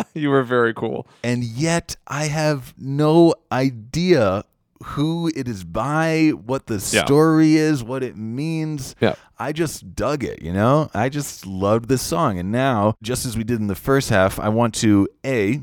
you 0.15 0.31
were 0.31 0.43
very 0.43 0.73
cool. 0.73 1.07
And 1.23 1.43
yet, 1.43 1.97
I 2.07 2.27
have 2.27 2.75
no 2.79 3.35
idea 3.51 4.45
who 4.83 5.31
it 5.35 5.49
is 5.49 5.65
by, 5.65 6.31
what 6.45 6.67
the 6.67 6.75
Yeah. 6.75 7.05
story 7.05 7.57
is, 7.57 7.83
what 7.83 8.03
it 8.03 8.17
means. 8.17 8.95
Yeah. 9.01 9.15
I 9.39 9.53
just 9.53 9.95
dug 9.95 10.25
it, 10.25 10.43
you 10.43 10.53
know? 10.53 10.91
I 10.95 11.09
just 11.09 11.47
loved 11.47 11.89
this 11.89 12.03
song. 12.03 12.39
And 12.39 12.51
now, 12.53 12.95
just 13.03 13.25
as 13.27 13.37
we 13.37 13.45
did 13.45 13.61
in 13.61 13.67
the 13.69 13.75
first 13.75 14.11
half, 14.11 14.39
I 14.39 14.49
want 14.49 14.75
to 14.77 15.09
A, 15.25 15.61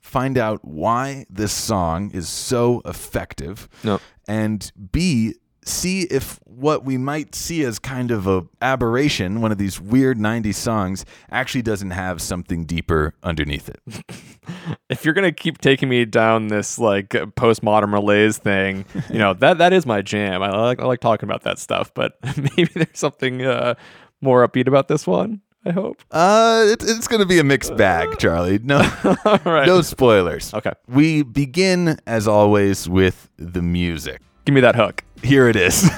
find 0.00 0.38
out 0.38 0.60
why 0.64 1.26
this 1.30 1.52
song 1.52 2.10
is 2.12 2.28
so 2.28 2.82
effective. 2.84 3.68
No. 3.84 4.00
And 4.26 4.70
B, 4.92 5.34
see 5.64 6.02
if 6.02 6.38
what 6.44 6.84
we 6.84 6.96
might 6.96 7.34
see 7.34 7.62
as 7.62 7.78
kind 7.78 8.10
of 8.10 8.26
a 8.26 8.44
aberration, 8.62 9.40
one 9.42 9.52
of 9.52 9.58
these 9.58 9.80
weird 9.80 10.18
90s 10.18 10.54
songs, 10.56 11.04
actually 11.30 11.62
doesn't 11.62 11.90
have 11.90 12.22
something 12.22 12.64
deeper 12.64 13.14
underneath 13.22 13.68
it. 13.68 13.80
If 14.88 15.04
you're 15.04 15.14
gonna 15.14 15.32
keep 15.32 15.58
taking 15.58 15.88
me 15.88 16.04
down 16.04 16.48
this 16.48 16.78
like 16.78 17.10
postmodern 17.10 17.90
malaise 17.90 18.38
thing, 18.38 18.84
you 19.10 19.18
know 19.18 19.34
that 19.34 19.58
that 19.58 19.72
is 19.72 19.84
my 19.84 20.02
jam. 20.02 20.42
I 20.42 20.50
like 20.50 20.80
I 20.80 20.84
like 20.84 21.00
talking 21.00 21.28
about 21.28 21.42
that 21.42 21.58
stuff, 21.58 21.92
but 21.94 22.18
maybe 22.36 22.70
there's 22.74 22.88
something 22.98 23.44
uh, 23.44 23.74
more 24.20 24.46
upbeat 24.46 24.66
about 24.66 24.88
this 24.88 25.06
one. 25.06 25.42
I 25.64 25.72
hope. 25.72 26.02
Uh, 26.10 26.64
it, 26.66 26.82
it's 26.82 27.08
going 27.08 27.20
to 27.20 27.26
be 27.26 27.40
a 27.40 27.44
mixed 27.44 27.76
bag, 27.76 28.16
Charlie. 28.18 28.58
No, 28.58 28.78
right. 29.44 29.66
no 29.66 29.82
spoilers. 29.82 30.54
Okay. 30.54 30.72
We 30.86 31.22
begin, 31.22 31.98
as 32.06 32.28
always, 32.28 32.88
with 32.88 33.28
the 33.36 33.60
music. 33.60 34.22
Give 34.46 34.54
me 34.54 34.60
that 34.62 34.76
hook. 34.76 35.04
Here 35.22 35.48
it 35.48 35.56
is. 35.56 35.90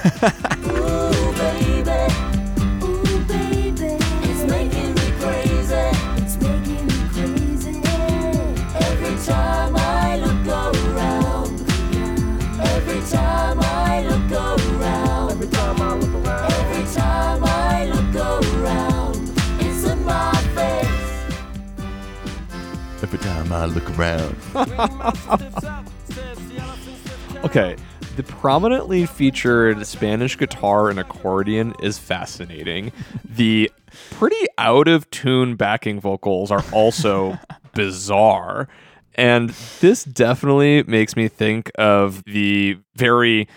I 23.53 23.65
look 23.65 23.89
around. 23.97 24.35
Okay. 27.43 27.75
The 28.17 28.23
prominently 28.23 29.07
featured 29.07 29.85
Spanish 29.87 30.37
guitar 30.37 30.89
and 30.89 30.99
accordion 30.99 31.73
is 31.81 31.97
fascinating. 31.97 32.91
The 33.25 33.71
pretty 34.11 34.45
out 34.59 34.87
of 34.87 35.09
tune 35.09 35.55
backing 35.55 35.99
vocals 35.99 36.51
are 36.51 36.63
also 36.71 37.39
bizarre. 37.73 38.67
And 39.15 39.49
this 39.79 40.03
definitely 40.03 40.83
makes 40.83 41.15
me 41.15 41.29
think 41.29 41.71
of 41.75 42.23
the 42.25 42.77
very 42.95 43.47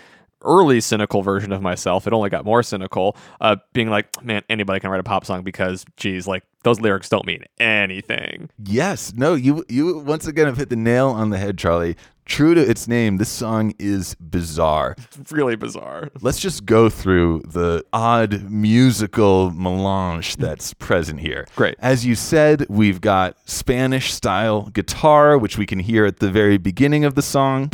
early 0.41 0.81
cynical 0.81 1.21
version 1.21 1.51
of 1.51 1.61
myself. 1.61 2.07
It 2.07 2.13
only 2.13 2.29
got 2.29 2.43
more 2.45 2.63
cynical, 2.63 3.15
uh, 3.41 3.57
being 3.73 3.89
like, 3.89 4.23
man, 4.23 4.41
anybody 4.49 4.79
can 4.79 4.89
write 4.89 4.99
a 4.99 5.03
pop 5.03 5.25
song 5.25 5.43
because, 5.43 5.85
geez, 5.97 6.27
like 6.27 6.43
those 6.65 6.81
lyrics 6.81 7.07
don't 7.07 7.25
mean 7.25 7.45
anything. 7.59 8.49
Yes, 8.65 9.13
no, 9.15 9.35
you 9.35 9.63
you 9.69 9.99
once 9.99 10.27
again 10.27 10.47
have 10.47 10.57
hit 10.57 10.69
the 10.69 10.75
nail 10.75 11.09
on 11.09 11.29
the 11.29 11.37
head, 11.37 11.57
Charlie. 11.57 11.95
True 12.25 12.55
to 12.55 12.61
its 12.69 12.87
name, 12.87 13.17
this 13.17 13.29
song 13.29 13.75
is 13.77 14.15
bizarre. 14.15 14.95
It's 15.19 15.31
really 15.31 15.55
bizarre. 15.55 16.09
Let's 16.21 16.39
just 16.39 16.65
go 16.65 16.89
through 16.89 17.43
the 17.45 17.85
odd 17.93 18.49
musical 18.49 19.51
melange 19.51 20.37
that's 20.37 20.73
present 20.73 21.19
here. 21.19 21.45
Great. 21.55 21.75
As 21.77 22.03
you 22.03 22.15
said, 22.15 22.65
we've 22.67 22.99
got 22.99 23.37
Spanish 23.47 24.11
style 24.11 24.71
guitar, 24.73 25.37
which 25.37 25.59
we 25.59 25.67
can 25.67 25.77
hear 25.77 26.05
at 26.05 26.17
the 26.17 26.31
very 26.31 26.57
beginning 26.57 27.05
of 27.05 27.13
the 27.13 27.21
song. 27.21 27.69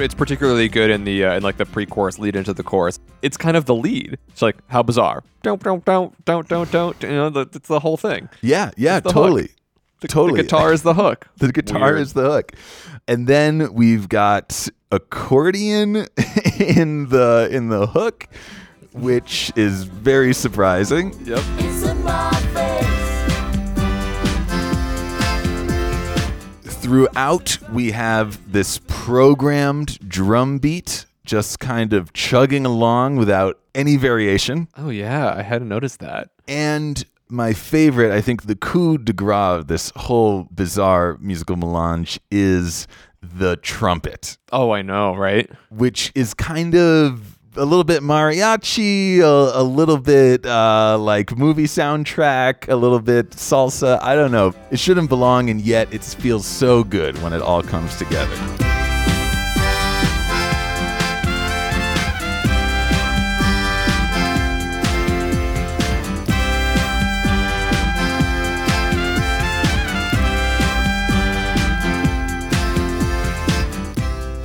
It's 0.00 0.14
particularly 0.14 0.68
good 0.68 0.90
in 0.90 1.04
the 1.04 1.24
uh, 1.24 1.36
in 1.36 1.42
like 1.42 1.56
the 1.56 1.66
pre-chorus 1.66 2.18
lead 2.18 2.36
into 2.36 2.52
the 2.52 2.62
chorus. 2.62 2.98
It's 3.22 3.36
kind 3.36 3.56
of 3.56 3.66
the 3.66 3.74
lead. 3.74 4.18
It's 4.28 4.42
like 4.42 4.56
how 4.68 4.82
bizarre. 4.82 5.22
Don't 5.42 5.62
don't 5.62 5.84
don't 5.84 6.24
don't 6.24 6.48
don't 6.48 6.70
don't. 6.70 7.02
You 7.02 7.08
know, 7.08 7.30
the, 7.30 7.40
it's 7.52 7.68
the 7.68 7.80
whole 7.80 7.96
thing. 7.96 8.28
Yeah, 8.42 8.70
yeah, 8.76 9.00
the 9.00 9.10
totally. 9.10 9.42
hook. 9.42 9.50
The, 10.00 10.08
totally. 10.08 10.38
The 10.38 10.44
guitar 10.44 10.72
is 10.72 10.82
the 10.82 10.94
hook. 10.94 11.28
The 11.36 11.52
guitar 11.52 11.92
Weird. 11.92 12.00
is 12.00 12.12
the 12.14 12.30
hook. 12.30 12.52
And 13.06 13.26
then 13.26 13.72
we've 13.74 14.08
got 14.08 14.68
accordion 14.90 15.96
in 16.58 17.08
the 17.08 17.48
in 17.50 17.68
the 17.68 17.86
hook, 17.86 18.28
which 18.92 19.52
is 19.56 19.84
very 19.84 20.32
surprising. 20.32 21.14
Yep. 21.26 22.39
Throughout 26.90 27.56
we 27.72 27.92
have 27.92 28.50
this 28.50 28.80
programmed 28.88 29.96
drum 30.08 30.58
beat 30.58 31.06
just 31.24 31.60
kind 31.60 31.92
of 31.92 32.12
chugging 32.12 32.66
along 32.66 33.14
without 33.14 33.60
any 33.76 33.94
variation. 33.94 34.66
Oh 34.76 34.90
yeah, 34.90 35.32
I 35.32 35.42
hadn't 35.42 35.68
noticed 35.68 36.00
that. 36.00 36.30
And 36.48 37.04
my 37.28 37.52
favorite, 37.52 38.10
I 38.10 38.20
think 38.20 38.46
the 38.46 38.56
coup 38.56 38.98
de 38.98 39.12
grace 39.12 39.60
of 39.60 39.68
this 39.68 39.92
whole 39.94 40.48
bizarre 40.52 41.16
musical 41.20 41.54
melange 41.54 42.18
is 42.28 42.88
the 43.22 43.54
trumpet, 43.58 44.36
Oh, 44.50 44.72
I 44.72 44.82
know, 44.82 45.14
right? 45.14 45.48
which 45.70 46.10
is 46.16 46.34
kind 46.34 46.74
of 46.74 47.38
a 47.56 47.64
little 47.64 47.84
bit 47.84 48.02
mariachi, 48.02 49.18
a, 49.18 49.60
a 49.60 49.62
little 49.62 49.98
bit 49.98 50.46
uh, 50.46 50.96
like 50.98 51.36
movie 51.36 51.64
soundtrack, 51.64 52.68
a 52.68 52.76
little 52.76 53.00
bit 53.00 53.30
salsa. 53.30 54.00
I 54.02 54.14
don't 54.14 54.32
know. 54.32 54.54
It 54.70 54.78
shouldn't 54.78 55.08
belong, 55.08 55.50
and 55.50 55.60
yet 55.60 55.92
it 55.92 56.04
feels 56.04 56.46
so 56.46 56.84
good 56.84 57.20
when 57.22 57.32
it 57.32 57.42
all 57.42 57.62
comes 57.62 57.96
together. 57.96 58.69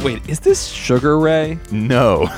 Wait, 0.06 0.30
is 0.30 0.40
this 0.40 0.68
Sugar 0.68 1.18
Ray? 1.18 1.58
No. 1.72 2.30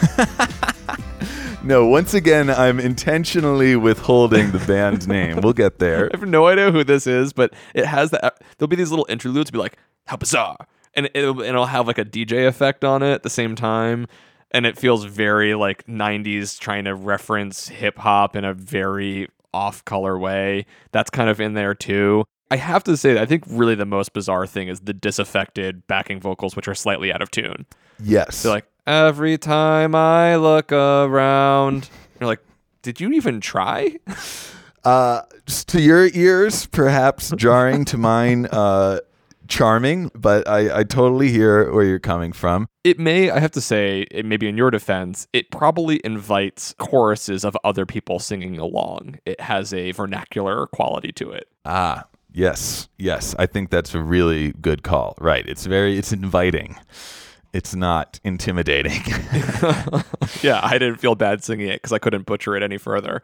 no, 1.65 1.85
once 1.85 2.13
again, 2.13 2.49
I'm 2.49 2.79
intentionally 2.79 3.75
withholding 3.75 4.53
the 4.53 4.59
band 4.59 5.05
name. 5.05 5.41
We'll 5.41 5.51
get 5.51 5.77
there. 5.77 6.05
I 6.13 6.17
have 6.17 6.29
no 6.29 6.47
idea 6.47 6.71
who 6.71 6.85
this 6.85 7.05
is, 7.05 7.33
but 7.33 7.53
it 7.73 7.85
has 7.85 8.11
that. 8.11 8.41
There'll 8.57 8.69
be 8.69 8.77
these 8.77 8.89
little 8.89 9.05
interludes, 9.09 9.51
be 9.51 9.57
like, 9.57 9.77
"How 10.05 10.15
bizarre," 10.15 10.55
and 10.93 11.09
it'll, 11.13 11.41
and 11.41 11.49
it'll 11.49 11.65
have 11.65 11.87
like 11.87 11.97
a 11.97 12.05
DJ 12.05 12.47
effect 12.47 12.85
on 12.85 13.03
it 13.03 13.11
at 13.11 13.23
the 13.23 13.29
same 13.29 13.53
time, 13.53 14.07
and 14.51 14.65
it 14.65 14.77
feels 14.77 15.03
very 15.03 15.53
like 15.53 15.85
'90s, 15.87 16.57
trying 16.57 16.85
to 16.85 16.95
reference 16.95 17.67
hip 17.67 17.97
hop 17.97 18.37
in 18.37 18.45
a 18.45 18.53
very 18.53 19.27
off-color 19.53 20.17
way. 20.17 20.65
That's 20.93 21.09
kind 21.09 21.29
of 21.29 21.41
in 21.41 21.53
there 21.53 21.75
too. 21.75 22.23
I 22.49 22.57
have 22.57 22.83
to 22.85 22.95
say, 22.95 23.19
I 23.19 23.25
think 23.25 23.43
really 23.47 23.75
the 23.75 23.85
most 23.85 24.13
bizarre 24.13 24.47
thing 24.47 24.67
is 24.67 24.81
the 24.81 24.93
disaffected 24.93 25.85
backing 25.87 26.19
vocals, 26.19 26.55
which 26.55 26.67
are 26.67 26.75
slightly 26.75 27.11
out 27.11 27.21
of 27.21 27.29
tune. 27.31 27.65
Yes. 28.01 28.43
They're 28.43 28.51
like, 28.51 28.67
every 28.85 29.37
time 29.37 29.95
I 29.95 30.37
look 30.37 30.71
around, 30.71 31.89
you're 32.19 32.27
like, 32.27 32.41
did 32.81 33.01
you 33.01 33.11
even 33.11 33.41
try? 33.41 33.97
Uh, 34.83 35.23
to 35.67 35.81
your 35.81 36.07
ears, 36.13 36.65
perhaps 36.67 37.31
jarring 37.37 37.83
to 37.85 37.97
mine, 37.97 38.45
uh, 38.45 38.99
charming, 39.49 40.11
but 40.15 40.47
I, 40.47 40.79
I 40.79 40.83
totally 40.83 41.29
hear 41.29 41.71
where 41.73 41.83
you're 41.83 41.99
coming 41.99 42.31
from. 42.31 42.67
It 42.83 42.99
may, 42.99 43.29
I 43.29 43.39
have 43.39 43.51
to 43.51 43.61
say, 43.61 44.05
it 44.11 44.25
may 44.25 44.37
be 44.37 44.47
in 44.47 44.57
your 44.57 44.71
defense, 44.71 45.27
it 45.33 45.51
probably 45.51 45.99
invites 46.03 46.73
choruses 46.77 47.43
of 47.43 47.57
other 47.63 47.85
people 47.85 48.19
singing 48.19 48.57
along. 48.57 49.19
It 49.25 49.41
has 49.41 49.73
a 49.73 49.91
vernacular 49.91 50.67
quality 50.67 51.11
to 51.13 51.31
it. 51.31 51.49
Ah, 51.65 52.05
yes, 52.37 52.87
yes. 52.97 53.35
I 53.37 53.45
think 53.47 53.69
that's 53.69 53.93
a 53.93 54.01
really 54.01 54.53
good 54.53 54.83
call. 54.83 55.15
Right. 55.19 55.45
It's 55.47 55.65
very, 55.65 55.97
it's 55.97 56.11
inviting. 56.11 56.77
It's 57.53 57.73
not 57.75 58.19
intimidating. 58.23 59.01
yeah, 60.41 60.59
I 60.61 60.77
didn't 60.77 60.97
feel 60.97 61.15
bad 61.15 61.43
singing 61.43 61.69
it 61.69 61.81
because 61.81 61.91
I 61.91 61.99
couldn't 61.99 62.25
butcher 62.25 62.55
it 62.55 62.61
any 62.63 62.77
further. 62.77 63.23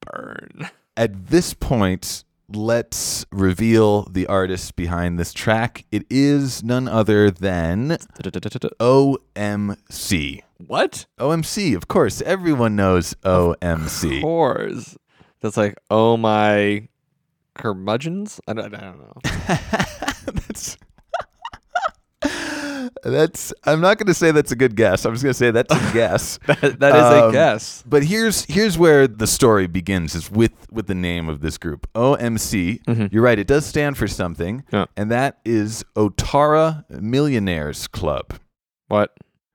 Burn. 0.00 0.68
At 0.96 1.28
this 1.28 1.54
point, 1.54 2.24
let's 2.48 3.24
reveal 3.30 4.04
the 4.04 4.26
artist 4.26 4.74
behind 4.74 5.18
this 5.18 5.32
track. 5.32 5.84
It 5.92 6.04
is 6.10 6.64
none 6.64 6.88
other 6.88 7.30
than 7.30 7.98
OMC. 8.80 10.42
What? 10.66 11.06
OMC, 11.20 11.76
of 11.76 11.86
course. 11.88 12.20
Everyone 12.22 12.74
knows 12.74 13.14
OMC. 13.22 14.16
Of 14.16 14.22
course. 14.22 14.96
That's 15.40 15.56
like, 15.56 15.78
oh 15.90 16.16
my 16.16 16.87
curmudgeons? 17.58 18.40
I 18.48 18.54
don't, 18.54 18.74
I 18.74 18.80
don't 18.80 18.98
know. 18.98 19.20
that's 20.32 20.78
that's 23.02 23.52
I'm 23.64 23.80
not 23.80 23.98
going 23.98 24.06
to 24.08 24.14
say 24.14 24.32
that's 24.32 24.50
a 24.50 24.56
good 24.56 24.74
guess. 24.74 25.04
I'm 25.04 25.12
just 25.12 25.22
going 25.22 25.32
to 25.32 25.38
say 25.38 25.50
that's 25.50 25.72
a 25.72 25.78
guess. 25.92 26.38
that, 26.46 26.80
that 26.80 26.96
is 26.96 27.02
a 27.02 27.24
Um, 27.26 27.32
guess. 27.32 27.84
But 27.86 28.04
here's 28.04 28.44
here's 28.46 28.76
where 28.78 29.06
the 29.06 29.26
story 29.26 29.66
begins 29.66 30.14
is 30.14 30.30
with 30.30 30.52
with 30.70 30.86
the 30.86 30.94
name 30.94 31.28
of 31.28 31.40
this 31.40 31.58
group. 31.58 31.86
OMC. 31.94 33.10
You're 33.12 33.22
right, 33.22 33.38
it 33.38 33.46
does 33.46 33.66
stand 33.66 33.96
for 33.96 34.08
something. 34.08 34.62
Mm-hmm. 34.62 34.76
Yeah. 34.76 34.86
And 34.96 35.10
that 35.10 35.38
is 35.44 35.84
Otara 35.96 36.88
Millionaires 36.90 37.86
Club. 37.86 38.34
What? 38.88 39.12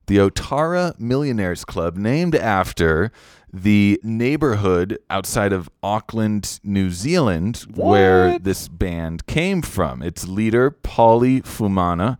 The 0.07 0.17
Otara 0.17 0.99
Millionaires 0.99 1.63
Club, 1.65 1.95
named 1.97 2.35
after 2.35 3.11
the 3.53 3.99
neighborhood 4.03 4.97
outside 5.11 5.53
of 5.53 5.69
Auckland, 5.83 6.59
New 6.63 6.89
Zealand, 6.89 7.65
where 7.75 8.39
this 8.39 8.67
band 8.67 9.27
came 9.27 9.61
from. 9.61 10.01
Its 10.01 10.27
leader, 10.27 10.71
Pauli 10.71 11.41
Fumana, 11.41 12.17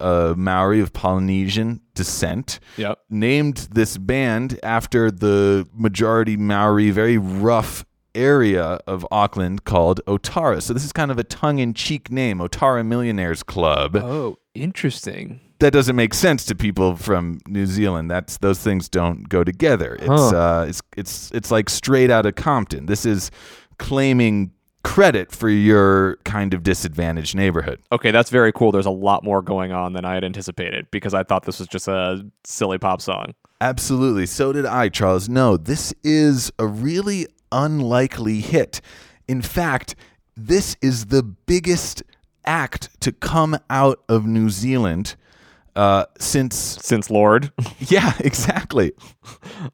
a 0.00 0.34
Maori 0.36 0.80
of 0.80 0.92
Polynesian 0.92 1.80
descent, 1.94 2.58
Yep. 2.76 2.98
named 3.08 3.68
this 3.72 3.96
band 3.96 4.58
after 4.64 5.10
the 5.12 5.64
majority 5.72 6.36
Maori, 6.36 6.90
very 6.90 7.16
rough 7.18 7.84
area 8.14 8.78
of 8.86 9.06
Auckland 9.12 9.64
called 9.64 10.00
Otara. 10.06 10.60
So 10.60 10.74
this 10.74 10.84
is 10.84 10.92
kind 10.92 11.10
of 11.12 11.18
a 11.18 11.24
tongue-in-cheek 11.24 12.10
name, 12.10 12.40
Otara 12.40 12.84
Millionaires 12.84 13.42
Club 13.44 13.94
Oh, 13.96 14.38
interesting. 14.54 15.40
That 15.62 15.72
doesn't 15.72 15.96
make 15.96 16.12
sense 16.12 16.44
to 16.46 16.54
people 16.54 16.96
from 16.96 17.38
New 17.46 17.66
Zealand. 17.66 18.10
That's 18.10 18.38
those 18.38 18.58
things 18.58 18.88
don't 18.88 19.28
go 19.28 19.44
together. 19.44 19.94
It's 19.94 20.08
Huh. 20.08 20.36
uh, 20.36 20.66
it's 20.68 20.82
it's 20.96 21.30
it's 21.32 21.50
like 21.50 21.70
straight 21.70 22.10
out 22.10 22.26
of 22.26 22.34
Compton. 22.34 22.86
This 22.86 23.06
is 23.06 23.30
claiming 23.78 24.52
credit 24.82 25.30
for 25.30 25.48
your 25.48 26.16
kind 26.24 26.52
of 26.52 26.64
disadvantaged 26.64 27.36
neighborhood. 27.36 27.80
Okay, 27.92 28.10
that's 28.10 28.30
very 28.30 28.52
cool. 28.52 28.72
There's 28.72 28.86
a 28.86 28.90
lot 28.90 29.22
more 29.22 29.40
going 29.40 29.70
on 29.72 29.92
than 29.92 30.04
I 30.04 30.14
had 30.14 30.24
anticipated 30.24 30.88
because 30.90 31.14
I 31.14 31.22
thought 31.22 31.44
this 31.44 31.60
was 31.60 31.68
just 31.68 31.86
a 31.86 32.26
silly 32.44 32.78
pop 32.78 33.00
song. 33.00 33.34
Absolutely. 33.60 34.26
So 34.26 34.52
did 34.52 34.66
I, 34.66 34.88
Charles. 34.88 35.28
No, 35.28 35.56
this 35.56 35.94
is 36.02 36.50
a 36.58 36.66
really 36.66 37.28
unlikely 37.52 38.40
hit. 38.40 38.80
In 39.28 39.40
fact, 39.40 39.94
this 40.36 40.76
is 40.82 41.06
the 41.06 41.22
biggest 41.22 42.02
act 42.44 43.00
to 43.00 43.12
come 43.12 43.56
out 43.70 44.02
of 44.08 44.26
New 44.26 44.50
Zealand 44.50 45.14
uh, 45.74 46.04
since 46.18 46.54
Since 46.56 47.10
Lord, 47.10 47.52
yeah, 47.78 48.12
exactly. 48.20 48.92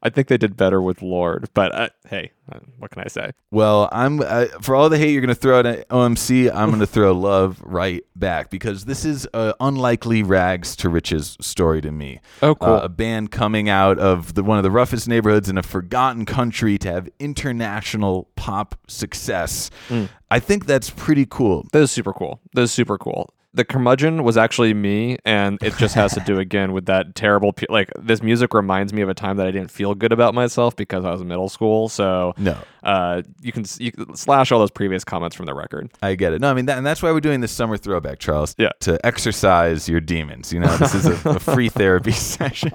I 0.01 0.09
think 0.09 0.27
they 0.27 0.37
did 0.37 0.55
better 0.55 0.81
with 0.81 1.01
Lord, 1.01 1.49
but 1.53 1.75
uh, 1.75 1.89
hey, 2.07 2.31
uh, 2.51 2.59
what 2.77 2.91
can 2.91 3.03
I 3.03 3.07
say? 3.07 3.31
Well, 3.51 3.89
I'm 3.91 4.21
uh, 4.21 4.45
for 4.61 4.75
all 4.75 4.89
the 4.89 4.97
hate 4.97 5.11
you're 5.11 5.21
going 5.21 5.27
to 5.29 5.35
throw 5.35 5.59
at 5.59 5.89
OMC, 5.89 6.53
I'm 6.53 6.69
going 6.69 6.79
to 6.79 6.87
throw 6.87 7.11
love 7.13 7.61
right 7.63 8.03
back 8.15 8.49
because 8.49 8.85
this 8.85 9.03
is 9.03 9.27
an 9.33 9.53
unlikely 9.59 10.23
rags 10.23 10.75
to 10.77 10.89
riches 10.89 11.37
story 11.41 11.81
to 11.81 11.91
me. 11.91 12.21
Oh, 12.41 12.55
cool. 12.55 12.75
Uh, 12.75 12.81
a 12.83 12.89
band 12.89 13.31
coming 13.31 13.67
out 13.67 13.99
of 13.99 14.35
the 14.35 14.43
one 14.43 14.57
of 14.57 14.63
the 14.63 14.71
roughest 14.71 15.07
neighborhoods 15.07 15.49
in 15.49 15.57
a 15.57 15.63
forgotten 15.63 16.25
country 16.25 16.77
to 16.77 16.91
have 16.91 17.09
international 17.19 18.29
pop 18.35 18.75
success. 18.87 19.69
Hmm. 19.89 20.05
I 20.31 20.39
think 20.39 20.65
that's 20.65 20.89
pretty 20.89 21.25
cool. 21.29 21.67
That 21.73 21.81
is 21.81 21.91
super 21.91 22.13
cool. 22.13 22.39
That 22.53 22.61
is 22.61 22.71
super 22.71 22.97
cool. 22.97 23.33
The 23.53 23.65
curmudgeon 23.65 24.23
was 24.23 24.37
actually 24.37 24.73
me, 24.75 25.17
and 25.25 25.57
it 25.63 25.75
just 25.77 25.95
has 25.95 26.13
to 26.13 26.19
do 26.19 26.37
again 26.45 26.71
with 26.71 26.85
that 26.85 27.15
terrible. 27.15 27.51
Pe- 27.51 27.65
like 27.69 27.89
this 27.99 28.21
music 28.21 28.53
reminds 28.53 28.93
me 28.93 29.01
of 29.01 29.09
a 29.09 29.13
time 29.15 29.37
that 29.37 29.47
I 29.47 29.51
didn't 29.51 29.71
feel 29.71 29.95
good 29.95 30.11
about 30.11 30.35
myself 30.35 30.75
because 30.75 31.03
I 31.03 31.11
was 31.11 31.21
in 31.21 31.27
middle 31.27 31.49
school. 31.49 31.89
So 31.89 32.33
No. 32.37 32.57
Uh, 32.83 33.21
you 33.41 33.51
can 33.51 33.65
you 33.79 33.91
can 33.91 34.15
slash 34.15 34.51
all 34.51 34.59
those 34.59 34.71
previous 34.71 35.03
comments 35.03 35.35
from 35.35 35.45
the 35.45 35.53
record. 35.53 35.91
I 36.01 36.15
get 36.15 36.33
it. 36.33 36.41
No, 36.41 36.49
I 36.49 36.53
mean, 36.53 36.65
that, 36.67 36.77
and 36.77 36.85
that's 36.85 37.01
why 37.03 37.11
we're 37.11 37.19
doing 37.19 37.41
this 37.41 37.51
summer 37.51 37.77
throwback, 37.77 38.19
Charles. 38.19 38.55
Yeah. 38.57 38.69
To 38.81 39.03
exercise 39.05 39.87
your 39.89 39.99
demons. 40.01 40.51
You 40.53 40.59
know, 40.61 40.75
this 40.77 40.93
is 40.95 41.05
a, 41.05 41.29
a 41.29 41.39
free 41.39 41.69
therapy 41.79 42.11
session. 42.11 42.73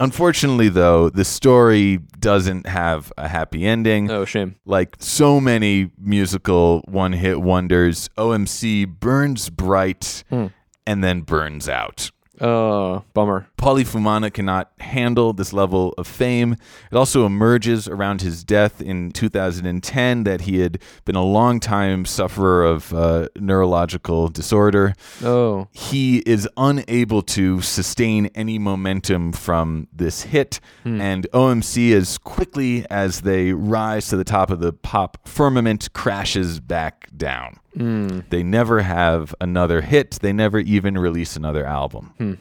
Unfortunately, 0.00 0.68
though, 0.68 1.08
the 1.10 1.24
story 1.24 1.98
doesn't 2.18 2.66
have 2.66 3.12
a 3.16 3.28
happy 3.28 3.66
ending. 3.66 4.10
Oh, 4.10 4.24
shame. 4.24 4.56
Like 4.64 4.96
so 4.98 5.40
many 5.40 5.90
musical 5.98 6.82
one 6.86 7.12
hit 7.12 7.40
wonders, 7.40 8.08
OMC 8.18 8.86
burns 9.00 9.50
bright 9.50 10.22
Hmm. 10.30 10.46
and 10.86 11.02
then 11.02 11.22
burns 11.22 11.68
out. 11.68 12.10
Oh, 12.40 13.04
bummer. 13.14 13.48
Paulie 13.58 13.84
Fumana 13.86 14.32
cannot 14.32 14.70
handle 14.78 15.32
this 15.32 15.52
level 15.52 15.92
of 15.98 16.06
fame. 16.06 16.56
It 16.92 16.96
also 16.96 17.26
emerges 17.26 17.88
around 17.88 18.22
his 18.22 18.44
death 18.44 18.80
in 18.80 19.10
2010 19.10 20.24
that 20.24 20.42
he 20.42 20.60
had 20.60 20.78
been 21.04 21.16
a 21.16 21.24
long 21.24 21.58
time 21.60 22.04
sufferer 22.04 22.64
of 22.64 22.94
uh, 22.94 23.28
neurological 23.36 24.28
disorder. 24.28 24.94
Oh. 25.24 25.68
He 25.72 26.18
is 26.18 26.48
unable 26.56 27.22
to 27.22 27.60
sustain 27.60 28.26
any 28.34 28.58
momentum 28.58 29.32
from 29.32 29.88
this 29.92 30.22
hit, 30.22 30.60
Hmm. 30.84 31.00
and 31.00 31.26
OMC, 31.32 31.92
as 31.92 32.18
quickly 32.18 32.86
as 32.90 33.22
they 33.22 33.52
rise 33.52 34.08
to 34.08 34.16
the 34.16 34.24
top 34.24 34.50
of 34.50 34.60
the 34.60 34.72
pop 34.72 35.26
firmament, 35.26 35.92
crashes 35.92 36.60
back 36.60 37.08
down. 37.16 37.56
Hmm. 37.76 38.20
They 38.30 38.42
never 38.42 38.80
have 38.80 39.34
another 39.40 39.80
hit. 39.82 40.12
They 40.22 40.32
never 40.32 40.58
even 40.58 40.96
release 40.98 41.36
another 41.36 41.64
album. 41.66 42.14
Hmm. 42.18 42.34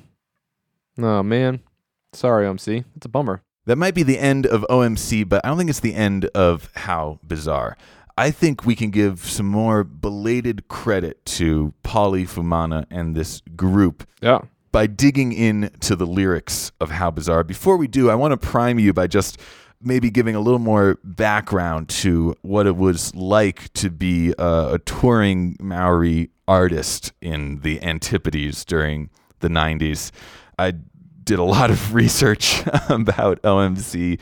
Oh 1.04 1.22
man, 1.24 1.62
sorry, 2.14 2.46
OMC. 2.46 2.86
It's 2.96 3.06
a 3.06 3.10
bummer. 3.10 3.42
That 3.66 3.78
might 3.78 3.94
be 3.96 4.04
the 4.04 4.18
end 4.18 4.46
of 4.46 4.66
OMC, 4.70 5.28
but 5.28 5.42
I 5.44 5.50
don't 5.50 5.58
think 5.58 5.70
it's 5.70 5.82
the 5.82 5.94
end 5.94 6.26
of 6.34 6.70
How 6.76 7.20
Bizarre. 7.28 7.78
I 8.18 8.32
think 8.32 8.66
we 8.66 8.76
can 8.76 8.90
give 8.90 9.26
some 9.26 9.46
more 9.46 9.84
belated 9.84 10.68
credit 10.70 11.24
to 11.26 11.74
Polly 11.84 12.24
Fumana 12.26 12.86
and 12.90 13.14
this 13.16 13.42
group 13.56 14.08
Yeah. 14.22 14.40
by 14.72 14.88
digging 14.88 15.34
into 15.34 15.96
the 15.96 16.08
lyrics 16.08 16.72
of 16.80 16.92
How 16.92 17.12
Bizarre. 17.12 17.44
Before 17.44 17.78
we 17.78 17.88
do, 17.88 18.10
I 18.10 18.16
want 18.16 18.32
to 18.32 18.38
prime 18.38 18.80
you 18.80 18.92
by 18.94 19.06
just 19.06 19.38
maybe 19.82 20.10
giving 20.10 20.36
a 20.36 20.40
little 20.40 20.60
more 20.60 20.98
background 21.04 21.90
to 21.90 22.36
what 22.42 22.66
it 22.68 22.76
was 22.76 23.14
like 23.16 23.72
to 23.74 23.90
be 23.90 24.34
a, 24.40 24.74
a 24.74 24.80
touring 24.86 25.56
Maori 25.60 26.30
artist 26.48 27.12
in 27.22 27.60
the 27.62 27.80
Antipodes 27.82 28.66
during 28.66 29.10
the 29.40 29.50
90s. 29.50 30.12
I 30.58 30.74
did 31.24 31.40
a 31.40 31.44
lot 31.44 31.70
of 31.70 31.94
research 32.02 32.62
about 32.90 33.42
OMC 33.44 34.20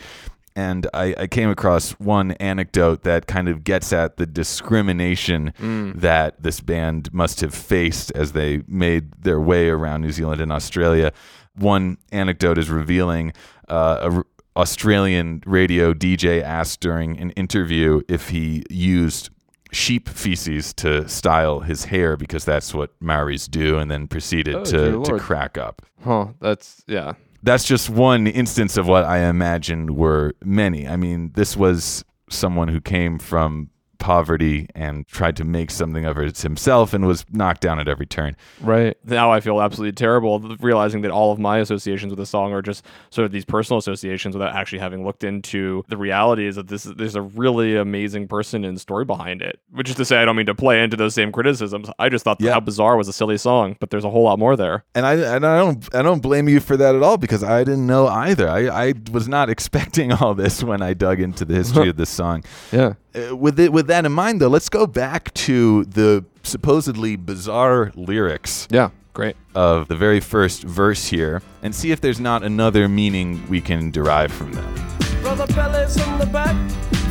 and 0.57 0.87
I, 0.93 1.13
I 1.17 1.27
came 1.27 1.49
across 1.49 1.91
one 1.99 2.31
anecdote 2.33 3.03
that 3.03 3.27
kind 3.27 3.49
of 3.49 3.63
gets 3.65 3.91
at 3.91 4.15
the 4.17 4.25
discrimination 4.25 5.53
Mm. 5.59 5.99
that 5.99 6.41
this 6.41 6.61
band 6.61 7.13
must 7.13 7.41
have 7.41 7.53
faced 7.53 8.11
as 8.11 8.31
they 8.31 8.63
made 8.67 9.11
their 9.21 9.39
way 9.39 9.67
around 9.69 10.01
New 10.01 10.11
Zealand 10.13 10.39
and 10.41 10.51
Australia. 10.53 11.11
One 11.57 11.97
anecdote 12.11 12.57
is 12.57 12.69
revealing 12.69 13.33
uh, 13.67 14.21
Australian 14.57 15.43
radio 15.45 15.93
DJ 15.93 16.41
asked 16.41 16.79
during 16.79 17.17
an 17.19 17.31
interview 17.31 18.01
if 18.07 18.29
he 18.29 18.63
used 18.69 19.29
sheep 19.71 20.07
feces 20.07 20.73
to 20.73 21.07
style 21.09 21.59
his 21.59 21.85
hair 21.85 22.15
because 22.15 22.45
that's 22.45 22.73
what 22.73 22.91
Maoris 23.01 23.47
do, 23.49 23.77
and 23.77 23.91
then 23.91 24.07
proceeded 24.07 24.55
Oh, 24.55 24.63
to, 24.65 25.03
to 25.03 25.19
crack 25.19 25.57
up 25.57 25.81
Huh. 26.03 26.27
That's 26.39 26.83
yeah. 26.87 27.13
that's 27.43 27.65
just 27.65 27.89
one 27.89 28.27
instance 28.27 28.77
of 28.77 28.87
what 28.87 29.03
I 29.03 29.27
imagined 29.27 29.97
were 29.97 30.33
many. 30.43 30.87
I 30.87 30.95
mean, 30.95 31.31
this 31.35 31.57
was 31.57 32.05
someone 32.29 32.67
who 32.69 32.79
came 32.79 33.19
from 33.19 33.69
poverty 34.05 34.67
and 34.75 35.07
tried 35.07 35.35
to 35.35 35.43
make 35.43 35.71
something 35.71 36.05
of 36.05 36.15
it 36.19 36.37
himself 36.37 36.93
and 36.93 37.07
was 37.07 37.25
knocked 37.31 37.61
down 37.61 37.79
at 37.79 37.87
every 37.87 38.05
turn. 38.05 38.35
Right. 38.61 38.95
Now 39.03 39.31
I 39.31 39.39
feel 39.39 39.59
absolutely 39.59 39.93
terrible 39.93 40.39
realizing 40.59 41.01
that 41.01 41.09
all 41.09 41.31
of 41.31 41.39
my 41.39 41.57
associations 41.57 42.11
with 42.11 42.19
the 42.19 42.25
song 42.27 42.53
are 42.53 42.61
just 42.61 42.85
sort 43.09 43.25
of 43.25 43.31
these 43.31 43.45
personal 43.45 43.79
associations 43.79 44.35
without 44.35 44.55
actually 44.55 44.77
having 44.77 45.03
looked 45.03 45.23
into 45.23 45.83
the 45.87 45.97
reality 45.97 46.45
is 46.45 46.55
that 46.55 46.67
this 46.67 46.85
is 46.85 46.93
there's 46.93 47.15
a 47.15 47.23
really 47.23 47.75
amazing 47.75 48.27
person 48.27 48.63
and 48.63 48.79
story 48.79 49.05
behind 49.05 49.41
it. 49.41 49.59
Which 49.71 49.89
is 49.89 49.95
to 49.95 50.05
say 50.05 50.17
I 50.17 50.25
don't 50.25 50.35
mean 50.35 50.45
to 50.45 50.53
play 50.53 50.83
into 50.83 50.95
those 50.95 51.15
same 51.15 51.31
criticisms. 51.31 51.89
I 51.97 52.09
just 52.09 52.23
thought 52.23 52.37
that 52.37 52.53
how 52.53 52.59
bizarre 52.59 52.97
was 52.97 53.07
a 53.07 53.13
silly 53.13 53.39
song, 53.39 53.75
but 53.79 53.89
there's 53.89 54.05
a 54.05 54.11
whole 54.11 54.23
lot 54.25 54.37
more 54.37 54.55
there. 54.55 54.83
And 54.93 55.07
I 55.07 55.15
and 55.15 55.43
I 55.43 55.57
don't 55.57 55.95
I 55.95 56.03
don't 56.03 56.21
blame 56.21 56.47
you 56.47 56.59
for 56.59 56.77
that 56.77 56.93
at 56.93 57.01
all 57.01 57.17
because 57.17 57.43
I 57.43 57.63
didn't 57.63 57.87
know 57.87 58.05
either. 58.05 58.47
I, 58.47 58.89
I 58.89 58.93
was 59.11 59.27
not 59.27 59.49
expecting 59.55 60.11
all 60.11 60.35
this 60.35 60.63
when 60.63 60.83
I 60.83 60.93
dug 60.93 61.19
into 61.19 61.43
the 61.43 61.55
history 61.55 61.89
of 61.93 61.97
this 61.97 62.11
song. 62.11 62.43
Yeah. 62.71 62.93
Uh, 63.15 63.35
with 63.35 63.59
it 63.59 63.71
with 63.71 63.87
that 63.87 64.05
in 64.05 64.11
mind 64.11 64.41
though, 64.41 64.47
let's 64.47 64.69
go 64.69 64.85
back 64.85 65.33
to 65.33 65.85
the 65.85 66.25
supposedly 66.43 67.15
bizarre 67.15 67.91
lyrics. 67.95 68.67
Yeah, 68.69 68.89
great. 69.13 69.37
Of 69.53 69.87
the 69.87 69.95
very 69.95 70.19
first 70.19 70.63
verse 70.63 71.07
here 71.07 71.41
and 71.63 71.73
see 71.73 71.91
if 71.91 72.01
there's 72.01 72.19
not 72.19 72.43
another 72.43 72.89
meaning 72.89 73.47
we 73.47 73.61
can 73.61 73.91
derive 73.91 74.31
from 74.31 74.51
them. 74.51 74.73
Brother 75.21 75.47
Bellas 75.47 75.95
in 76.05 76.19
the 76.19 76.25
back, 76.25 76.55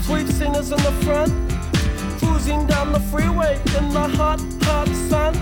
sweet 0.03 0.29
singers 0.29 0.71
in 0.73 0.79
the 0.79 0.93
front, 1.05 1.33
cruising 2.21 2.67
down 2.67 2.93
the 2.93 3.01
freeway 3.01 3.57
in 3.79 3.89
the 3.89 4.09
hot, 4.17 4.41
hot 4.63 4.89
sun. 5.09 5.35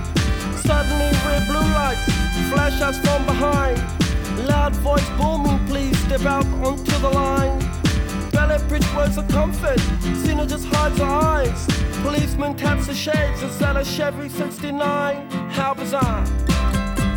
Suddenly, 0.59 1.11
red 1.27 1.47
blue 1.49 1.59
lights 1.59 2.05
flash 2.53 2.81
us 2.81 2.99
from 3.01 3.27
behind. 3.27 3.79
Loud 4.47 4.77
voice 4.77 5.09
booming, 5.19 5.59
please 5.67 5.99
step 6.05 6.25
out 6.25 6.47
onto 6.65 6.99
the 6.99 7.11
line. 7.11 7.61
Ballet 8.43 8.67
bridge 8.67 8.95
words 8.97 9.17
of 9.17 9.29
comfort, 9.29 9.79
Cena 10.25 10.45
just 10.45 10.67
hides 10.67 10.99
her 10.99 11.05
eyes. 11.05 11.65
Policeman 12.03 12.57
taps 12.57 12.89
the 12.89 12.93
shades, 12.93 13.41
is 13.41 13.57
that 13.61 13.77
a 13.77 13.85
Chevy 13.85 14.29
69? 14.29 15.31
How 15.51 15.75
bizarre. 15.75 16.27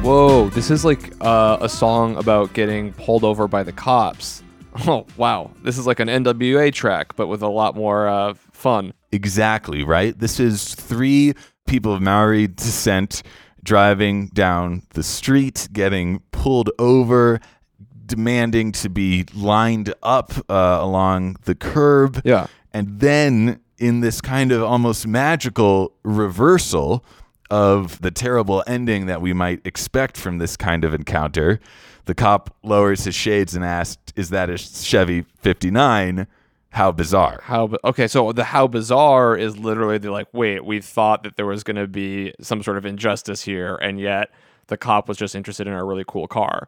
Whoa, 0.03 0.49
this 0.49 0.69
is 0.69 0.85
like 0.85 1.13
uh, 1.21 1.57
a 1.61 1.67
song 1.67 2.15
about 2.17 2.53
getting 2.53 2.93
pulled 2.93 3.23
over 3.23 3.47
by 3.47 3.63
the 3.63 3.71
cops. 3.71 4.43
Oh, 4.87 5.07
wow. 5.15 5.51
This 5.63 5.77
is 5.77 5.87
like 5.87 6.01
an 6.01 6.09
NWA 6.09 6.71
track, 6.71 7.15
but 7.15 7.27
with 7.27 7.41
a 7.41 7.47
lot 7.47 7.75
more 7.75 8.09
uh, 8.09 8.33
fun. 8.51 8.93
Exactly, 9.13 9.83
right? 9.83 10.19
This 10.19 10.37
is 10.37 10.75
three 10.75 11.33
people 11.65 11.93
of 11.93 12.01
Maori 12.01 12.47
descent 12.47 13.23
driving 13.63 14.27
down 14.27 14.83
the 14.89 15.01
street, 15.01 15.69
getting 15.71 16.19
pulled 16.31 16.71
over, 16.77 17.39
demanding 18.05 18.71
to 18.73 18.89
be 18.89 19.25
lined 19.33 19.93
up 20.03 20.33
uh, 20.49 20.77
along 20.81 21.37
the 21.45 21.55
curb. 21.55 22.21
Yeah. 22.23 22.47
And 22.73 22.99
then, 22.99 23.59
in 23.77 24.01
this 24.01 24.21
kind 24.21 24.51
of 24.51 24.63
almost 24.63 25.07
magical 25.07 25.93
reversal 26.03 27.03
of 27.49 28.01
the 28.01 28.11
terrible 28.11 28.63
ending 28.67 29.05
that 29.05 29.21
we 29.21 29.33
might 29.33 29.65
expect 29.65 30.17
from 30.17 30.39
this 30.39 30.57
kind 30.57 30.83
of 30.83 30.93
encounter, 30.93 31.59
the 32.05 32.15
cop 32.15 32.55
lowers 32.63 33.03
his 33.03 33.15
shades 33.15 33.55
and 33.55 33.63
asks, 33.63 34.13
Is 34.15 34.29
that 34.29 34.49
a 34.49 34.57
Chevy 34.57 35.25
59? 35.39 36.27
How 36.69 36.91
bizarre. 36.91 37.39
How 37.43 37.69
okay, 37.85 38.05
so 38.05 38.33
the 38.33 38.43
how 38.43 38.67
bizarre 38.67 39.37
is 39.37 39.57
literally 39.57 39.97
the 39.97 40.11
like, 40.11 40.27
wait, 40.33 40.65
we 40.65 40.81
thought 40.81 41.23
that 41.23 41.37
there 41.37 41.45
was 41.45 41.63
going 41.63 41.77
to 41.77 41.87
be 41.87 42.33
some 42.41 42.61
sort 42.61 42.77
of 42.77 42.85
injustice 42.85 43.43
here, 43.43 43.77
and 43.77 43.97
yet 43.97 44.29
the 44.67 44.75
cop 44.75 45.07
was 45.07 45.17
just 45.17 45.35
interested 45.35 45.67
in 45.67 45.73
our 45.73 45.85
really 45.85 46.03
cool 46.05 46.27
car. 46.27 46.67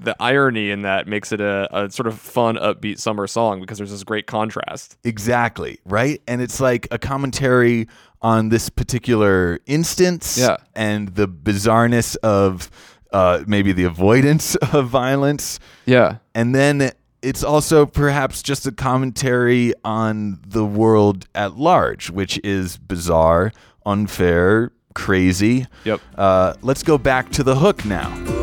The 0.00 0.14
irony 0.20 0.70
in 0.70 0.82
that 0.82 1.06
makes 1.06 1.32
it 1.32 1.40
a, 1.40 1.68
a 1.76 1.90
sort 1.90 2.06
of 2.06 2.18
fun, 2.18 2.56
upbeat 2.56 2.98
summer 2.98 3.26
song 3.26 3.60
because 3.60 3.78
there's 3.78 3.90
this 3.90 4.04
great 4.04 4.26
contrast. 4.26 4.96
Exactly, 5.04 5.78
right? 5.84 6.20
And 6.26 6.40
it's 6.42 6.60
like 6.60 6.88
a 6.90 6.98
commentary 6.98 7.88
on 8.22 8.48
this 8.48 8.70
particular 8.70 9.60
instance 9.66 10.38
Yeah. 10.38 10.56
and 10.74 11.08
the 11.14 11.28
bizarreness 11.28 12.16
of 12.22 12.70
uh, 13.12 13.44
maybe 13.46 13.72
the 13.72 13.84
avoidance 13.84 14.54
of 14.72 14.88
violence. 14.88 15.60
Yeah. 15.86 16.16
And 16.34 16.54
then 16.54 16.90
it's 17.22 17.44
also 17.44 17.86
perhaps 17.86 18.42
just 18.42 18.66
a 18.66 18.72
commentary 18.72 19.72
on 19.84 20.40
the 20.46 20.64
world 20.64 21.26
at 21.34 21.56
large, 21.56 22.10
which 22.10 22.38
is 22.44 22.76
bizarre, 22.76 23.52
unfair, 23.86 24.72
crazy. 24.94 25.66
Yep. 25.84 26.00
Uh, 26.16 26.54
let's 26.62 26.82
go 26.82 26.98
back 26.98 27.30
to 27.32 27.42
the 27.42 27.56
hook 27.56 27.84
now. 27.84 28.33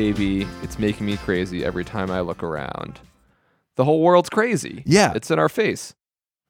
Baby, 0.00 0.46
it's 0.62 0.78
making 0.78 1.04
me 1.04 1.18
crazy 1.18 1.62
every 1.62 1.84
time 1.84 2.10
I 2.10 2.20
look 2.20 2.42
around. 2.42 2.98
The 3.76 3.84
whole 3.84 4.00
world's 4.00 4.30
crazy. 4.30 4.82
Yeah. 4.86 5.12
It's 5.14 5.30
in 5.30 5.38
our 5.38 5.50
face. 5.50 5.94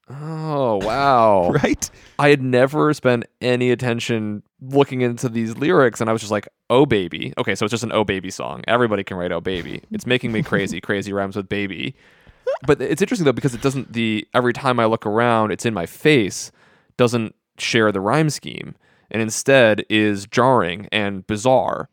Oh, 0.09 0.77
wow. 0.77 1.49
right? 1.63 1.91
I 2.17 2.29
had 2.29 2.41
never 2.41 2.93
spent 2.93 3.25
any 3.41 3.71
attention 3.71 4.41
looking 4.61 5.01
into 5.01 5.27
these 5.27 5.57
lyrics 5.57 5.99
and 5.99 6.09
I 6.09 6.13
was 6.13 6.21
just 6.21 6.31
like, 6.31 6.47
"Oh 6.69 6.85
baby." 6.85 7.33
Okay, 7.37 7.53
so 7.53 7.65
it's 7.65 7.71
just 7.71 7.83
an 7.83 7.91
"Oh 7.91 8.05
baby" 8.05 8.31
song. 8.31 8.63
Everybody 8.69 9.03
can 9.03 9.17
write 9.17 9.33
"Oh 9.33 9.41
baby." 9.41 9.81
It's 9.91 10.05
making 10.05 10.31
me 10.31 10.43
crazy. 10.51 10.79
crazy 10.79 11.11
rhymes 11.11 11.35
with 11.35 11.49
baby. 11.49 11.93
But 12.65 12.79
it's 12.79 13.01
interesting 13.01 13.25
though 13.25 13.33
because 13.33 13.53
it 13.53 13.61
doesn't 13.61 13.91
the 13.91 14.25
every 14.33 14.53
time 14.53 14.79
I 14.79 14.85
look 14.85 15.05
around, 15.05 15.51
it's 15.51 15.65
in 15.65 15.73
my 15.73 15.85
face, 15.85 16.53
doesn't 16.95 17.35
share 17.57 17.91
the 17.91 17.99
rhyme 17.99 18.29
scheme 18.29 18.75
and 19.11 19.21
instead 19.21 19.83
is 19.89 20.25
jarring 20.25 20.87
and 20.93 21.27
bizarre. 21.27 21.89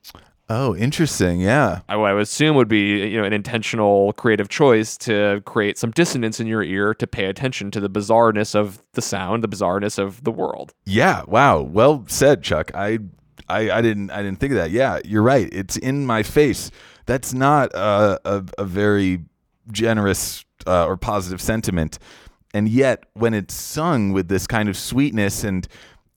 Oh, 0.50 0.74
interesting. 0.74 1.40
Yeah. 1.40 1.80
I, 1.88 1.94
I 1.94 2.14
would 2.14 2.22
assume 2.22 2.56
would 2.56 2.68
be 2.68 3.06
you 3.08 3.18
know 3.18 3.24
an 3.24 3.32
intentional 3.32 4.12
creative 4.14 4.48
choice 4.48 4.96
to 4.98 5.42
create 5.44 5.76
some 5.76 5.90
dissonance 5.90 6.40
in 6.40 6.46
your 6.46 6.62
ear 6.62 6.94
to 6.94 7.06
pay 7.06 7.26
attention 7.26 7.70
to 7.72 7.80
the 7.80 7.90
bizarreness 7.90 8.54
of 8.54 8.82
the 8.92 9.02
sound, 9.02 9.44
the 9.44 9.48
bizarreness 9.48 9.98
of 9.98 10.24
the 10.24 10.30
world. 10.32 10.72
Yeah. 10.86 11.22
Wow. 11.26 11.60
Well 11.60 12.04
said, 12.08 12.42
Chuck. 12.42 12.70
I, 12.74 12.98
I, 13.48 13.70
I 13.70 13.82
didn't, 13.82 14.10
I 14.10 14.22
didn't 14.22 14.40
think 14.40 14.52
of 14.52 14.58
that. 14.58 14.70
Yeah, 14.70 15.00
you're 15.04 15.22
right. 15.22 15.48
It's 15.52 15.76
in 15.76 16.06
my 16.06 16.22
face. 16.22 16.70
That's 17.06 17.32
not 17.32 17.72
a, 17.74 18.20
a, 18.24 18.44
a 18.58 18.64
very 18.64 19.20
generous 19.70 20.44
uh, 20.66 20.86
or 20.86 20.96
positive 20.96 21.40
sentiment, 21.40 21.98
and 22.52 22.68
yet 22.68 23.04
when 23.14 23.32
it's 23.34 23.54
sung 23.54 24.12
with 24.12 24.28
this 24.28 24.46
kind 24.46 24.68
of 24.68 24.76
sweetness 24.76 25.44
and 25.44 25.66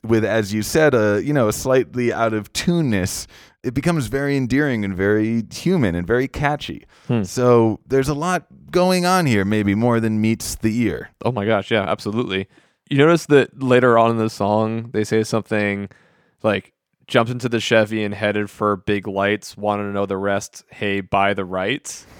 with, 0.04 0.26
as 0.26 0.54
you 0.54 0.64
said, 0.64 0.94
a 0.94 1.22
you 1.24 1.32
know 1.34 1.48
a 1.48 1.54
slightly 1.54 2.12
out 2.12 2.34
of 2.34 2.52
tuneness, 2.54 3.28
it 3.64 3.74
becomes 3.74 4.08
very 4.08 4.36
endearing 4.36 4.84
and 4.84 4.96
very 4.96 5.44
human 5.52 5.96
and 5.96 6.06
very 6.06 6.28
catchy. 6.28 6.86
Hmm. 7.08 7.24
So 7.24 7.80
there's 7.88 8.10
a 8.10 8.14
lot 8.14 8.46
going 8.72 9.06
on 9.06 9.26
here, 9.26 9.46
maybe 9.46 9.76
more 9.76 10.00
than 10.00 10.22
meets 10.22 10.56
the 10.56 10.76
ear. 10.82 11.10
Oh 11.24 11.32
my 11.32 11.46
gosh, 11.46 11.72
yeah, 11.72 11.84
absolutely. 11.84 12.48
You 12.90 12.98
notice 12.98 13.26
that 13.28 13.62
later 13.62 13.98
on 13.98 14.12
in 14.12 14.18
the 14.18 14.30
song, 14.30 14.90
they 14.92 15.04
say 15.04 15.24
something 15.24 15.90
like 16.44 16.74
jumped 17.08 17.32
into 17.32 17.50
the 17.50 17.60
Chevy 17.60 18.04
and 18.04 18.14
headed 18.14 18.50
for 18.50 18.78
big 18.78 19.08
lights, 19.08 19.56
wanted 19.56 19.84
to 19.84 19.90
know 19.90 20.06
the 20.06 20.18
rest, 20.18 20.64
hey, 20.70 21.02
buy 21.02 21.34
the 21.34 21.46
rights. 21.46 22.06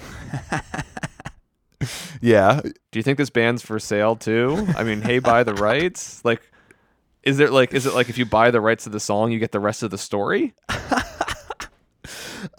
Yeah. 2.22 2.62
Do 2.62 3.00
you 3.00 3.04
think 3.04 3.18
this 3.18 3.32
band's 3.32 3.64
for 3.64 3.80
sale 3.80 4.16
too? 4.16 4.68
I 4.78 4.84
mean, 4.84 5.02
hey, 5.02 5.20
buy 5.20 5.44
the 5.44 5.56
rights? 5.56 6.24
Like 6.24 6.52
is 7.24 7.38
there 7.38 7.50
like 7.50 7.74
is 7.74 7.86
it 7.86 7.94
like 7.94 8.10
if 8.10 8.18
you 8.18 8.26
buy 8.26 8.52
the 8.52 8.62
rights 8.62 8.86
to 8.86 8.90
the 8.90 9.00
song, 9.00 9.32
you 9.32 9.40
get 9.40 9.52
the 9.52 9.60
rest 9.60 9.84
of 9.84 9.92
the 9.92 9.98
story? 9.98 10.54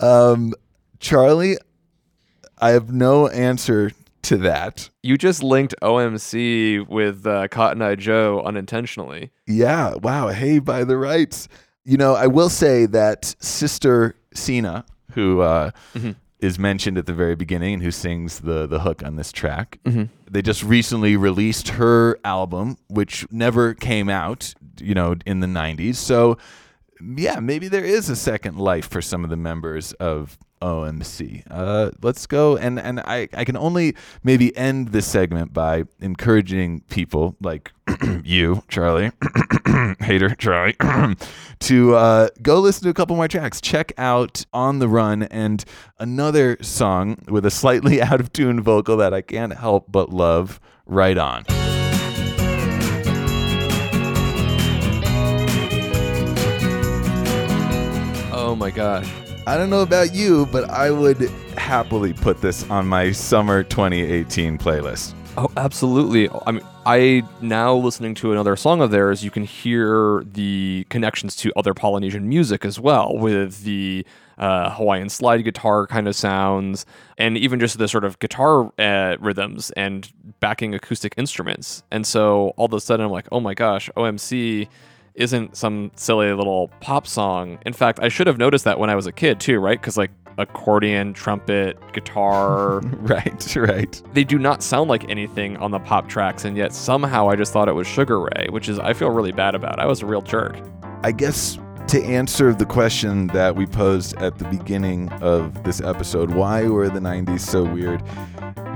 Um, 0.03 0.55
Charlie, 1.01 1.57
I 2.59 2.71
have 2.71 2.93
no 2.93 3.29
answer 3.29 3.93
to 4.23 4.37
that. 4.39 4.89
You 5.03 5.17
just 5.19 5.43
linked 5.43 5.75
OMC 5.83 6.87
with 6.89 7.27
uh, 7.27 7.49
Cotton 7.49 7.83
Eye 7.83 7.95
Joe 7.97 8.43
unintentionally. 8.45 9.31
Yeah. 9.47 9.95
Wow. 9.97 10.29
Hey, 10.29 10.59
by 10.59 10.85
the 10.85 10.97
rights. 10.97 11.49
You 11.85 11.97
know, 11.97 12.15
I 12.15 12.29
will 12.29 12.49
say 12.51 12.87
that 12.87 13.35
Sister 13.41 14.15
Cena, 14.35 14.85
who 15.13 15.41
uh, 15.41 15.73
is 16.39 16.59
mentioned 16.59 16.99
at 16.99 17.07
the 17.07 17.13
very 17.13 17.35
beginning 17.35 17.75
and 17.75 17.83
who 17.83 17.91
sings 17.91 18.41
the 18.41 18.67
the 18.69 18.81
hook 18.81 19.03
on 19.05 19.17
this 19.17 19.33
track, 19.33 19.79
Mhm. 19.85 20.09
they 20.31 20.43
just 20.43 20.63
recently 20.63 21.17
released 21.17 21.71
her 21.71 22.19
album, 22.25 22.77
which 22.89 23.27
never 23.33 23.75
came 23.75 24.09
out. 24.09 24.55
You 24.81 24.95
know, 24.95 25.17
in 25.27 25.41
the 25.41 25.47
'90s. 25.49 25.97
So, 25.97 26.39
yeah, 27.17 27.41
maybe 27.41 27.69
there 27.69 27.85
is 27.85 28.09
a 28.09 28.17
second 28.17 28.59
life 28.59 28.89
for 28.89 29.03
some 29.03 29.25
of 29.25 29.31
the 29.31 29.37
members 29.37 29.93
of 29.95 30.39
OMC. 30.61 31.43
Uh, 31.51 31.91
let's 32.03 32.27
go 32.27 32.57
and 32.57 32.79
and 32.79 33.01
I 33.01 33.29
I 33.35 33.45
can 33.45 33.57
only 33.57 33.97
maybe 34.23 34.57
end 34.57 34.89
this 34.89 35.07
segment 35.07 35.53
by 35.53 35.85
encouraging 36.01 36.83
people 36.83 37.37
like 37.41 37.73
you, 38.25 38.63
Charlie, 38.69 39.11
hater 40.01 40.35
Charlie, 40.37 40.77
to 41.61 41.95
uh, 41.95 42.29
go 42.41 42.61
listen 42.61 42.85
to 42.85 42.91
a 42.91 42.95
couple 42.95 43.17
more 43.17 43.29
tracks. 43.29 43.61
Check 43.61 43.93
out 43.99 44.47
On 44.53 44.79
the 44.79 44.89
Run 44.89 45.25
and 45.25 45.65
another 45.99 46.57
song 46.63 47.19
with 47.29 47.45
a 47.45 47.51
slightly 47.51 48.01
out 48.03 48.21
of 48.21 48.33
tune 48.33 48.61
vocal 48.61 48.97
that 48.99 49.13
I 49.13 49.23
can't 49.23 49.55
help 49.55 49.91
but 49.91 50.11
love. 50.11 50.61
Right 50.87 51.19
on. 51.19 51.45
Oh 58.53 58.55
my 58.55 58.71
gosh. 58.71 59.11
I 59.47 59.57
don't 59.57 59.71
know 59.71 59.81
about 59.81 60.15
you, 60.15 60.45
but 60.53 60.69
I 60.69 60.91
would 60.91 61.31
happily 61.57 62.13
put 62.13 62.43
this 62.43 62.69
on 62.69 62.87
my 62.87 63.11
summer 63.11 63.63
2018 63.63 64.59
playlist. 64.59 65.15
Oh, 65.39 65.51
absolutely. 65.57 66.29
I 66.47 66.51
mean, 66.51 66.63
I 66.85 67.23
now 67.41 67.75
listening 67.75 68.15
to 68.17 68.31
another 68.31 68.55
song 68.57 68.83
of 68.83 68.91
theirs, 68.91 69.25
you 69.25 69.31
can 69.31 69.45
hear 69.45 70.23
the 70.27 70.87
connections 70.91 71.35
to 71.37 71.53
other 71.57 71.73
Polynesian 71.73 72.29
music 72.29 72.67
as 72.67 72.79
well, 72.79 73.17
with 73.17 73.63
the 73.65 74.05
uh, 74.37 74.69
Hawaiian 74.69 75.09
slide 75.09 75.45
guitar 75.45 75.87
kind 75.87 76.07
of 76.07 76.15
sounds, 76.15 76.85
and 77.17 77.39
even 77.39 77.59
just 77.59 77.79
the 77.79 77.89
sort 77.89 78.05
of 78.05 78.19
guitar 78.19 78.71
uh, 78.79 79.17
rhythms 79.19 79.71
and 79.71 80.13
backing 80.41 80.75
acoustic 80.75 81.15
instruments. 81.17 81.85
And 81.91 82.07
so 82.07 82.53
all 82.59 82.67
of 82.67 82.75
a 82.75 82.81
sudden, 82.83 83.07
I'm 83.07 83.13
like, 83.13 83.29
oh 83.33 83.41
my 83.41 83.55
gosh, 83.55 83.89
OMC 83.97 84.69
isn't 85.15 85.57
some 85.57 85.91
silly 85.97 86.33
little 86.33 86.69
pop 86.81 87.07
song. 87.07 87.59
In 87.67 87.73
fact, 87.73 88.01
I 88.01 88.09
should 88.09 88.27
have 88.27 88.39
noticed 88.39 88.65
that 88.65 88.79
when 88.79 88.91
I 88.91 88.95
was 88.95 89.07
a 89.07 89.13
kid 89.13 89.41
too, 89.41 89.59
right? 89.59 89.81
Because 89.81 89.97
like 89.97 90.11
accordion, 90.39 91.13
trumpet, 91.13 91.79
guitar. 91.93 92.81
right, 93.01 93.57
right. 93.57 94.03
They 94.15 94.25
do 94.25 94.39
not 94.39 94.63
sound 94.63 94.89
like 94.89 95.09
anything 95.09 95.57
on 95.59 95.71
the 95.71 95.81
pop 95.81 96.09
tracks, 96.09 96.45
and 96.45 96.57
yet 96.57 96.73
somehow 96.73 97.29
I 97.29 97.37
just 97.37 97.53
thought 97.53 97.69
it 97.69 97.75
was 97.75 97.87
Sugar 97.87 98.21
Ray, 98.21 98.47
which 98.51 98.69
is 98.69 98.79
I 98.79 98.93
feel 98.93 99.11
really 99.11 99.33
bad 99.33 99.55
about. 99.55 99.79
I 99.79 99.87
was 99.87 100.03
a 100.03 100.07
real 100.07 100.23
jerk. 100.23 100.57
I 101.03 101.13
guess 101.13 101.59
to 101.89 102.03
answer 102.03 102.55
the 102.55 102.65
question 102.65 103.27
that 103.29 103.57
we 103.57 103.67
posed 103.67 104.17
at 104.17 104.39
the 104.39 104.45
beginning 104.47 105.11
of 105.15 105.65
this 105.65 105.81
episode, 105.81 106.31
why 106.31 106.67
were 106.67 106.89
the 106.89 107.01
90s 107.01 107.41
so 107.41 107.65
weird? 107.65 108.03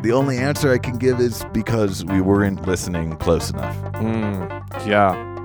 The 0.02 0.12
only 0.12 0.36
answer 0.36 0.72
I 0.72 0.78
can 0.78 0.98
give 0.98 1.20
is 1.20 1.44
because 1.52 2.04
we 2.04 2.20
weren't 2.20 2.66
listening 2.66 3.16
close 3.16 3.50
enough. 3.50 3.76
Mm, 3.94 4.86
yeah. 4.86 5.35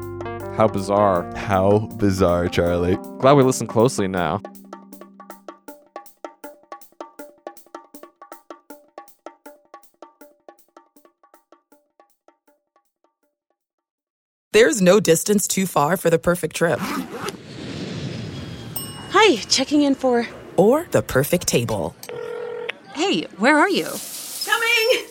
How 0.56 0.68
bizarre. 0.68 1.34
How 1.36 1.80
bizarre, 1.98 2.48
Charlie. 2.50 2.98
Glad 3.20 3.34
we 3.34 3.44
listened 3.44 3.70
closely 3.70 4.08
now. 4.08 4.42
There's 14.54 14.82
no 14.82 15.00
distance 15.00 15.48
too 15.48 15.66
far 15.66 15.96
for 15.96 16.10
the 16.10 16.20
perfect 16.20 16.58
trip. 16.58 16.80
Hi, 19.12 19.38
checking 19.48 19.84
in 19.84 19.96
for. 19.96 20.28
Or 20.58 20.88
the 20.92 21.02
perfect 21.02 21.48
table. 21.48 21.96
Hey, 22.94 23.24
where 23.38 23.58
are 23.58 23.70
you? 23.70 23.88
Coming! 24.46 25.11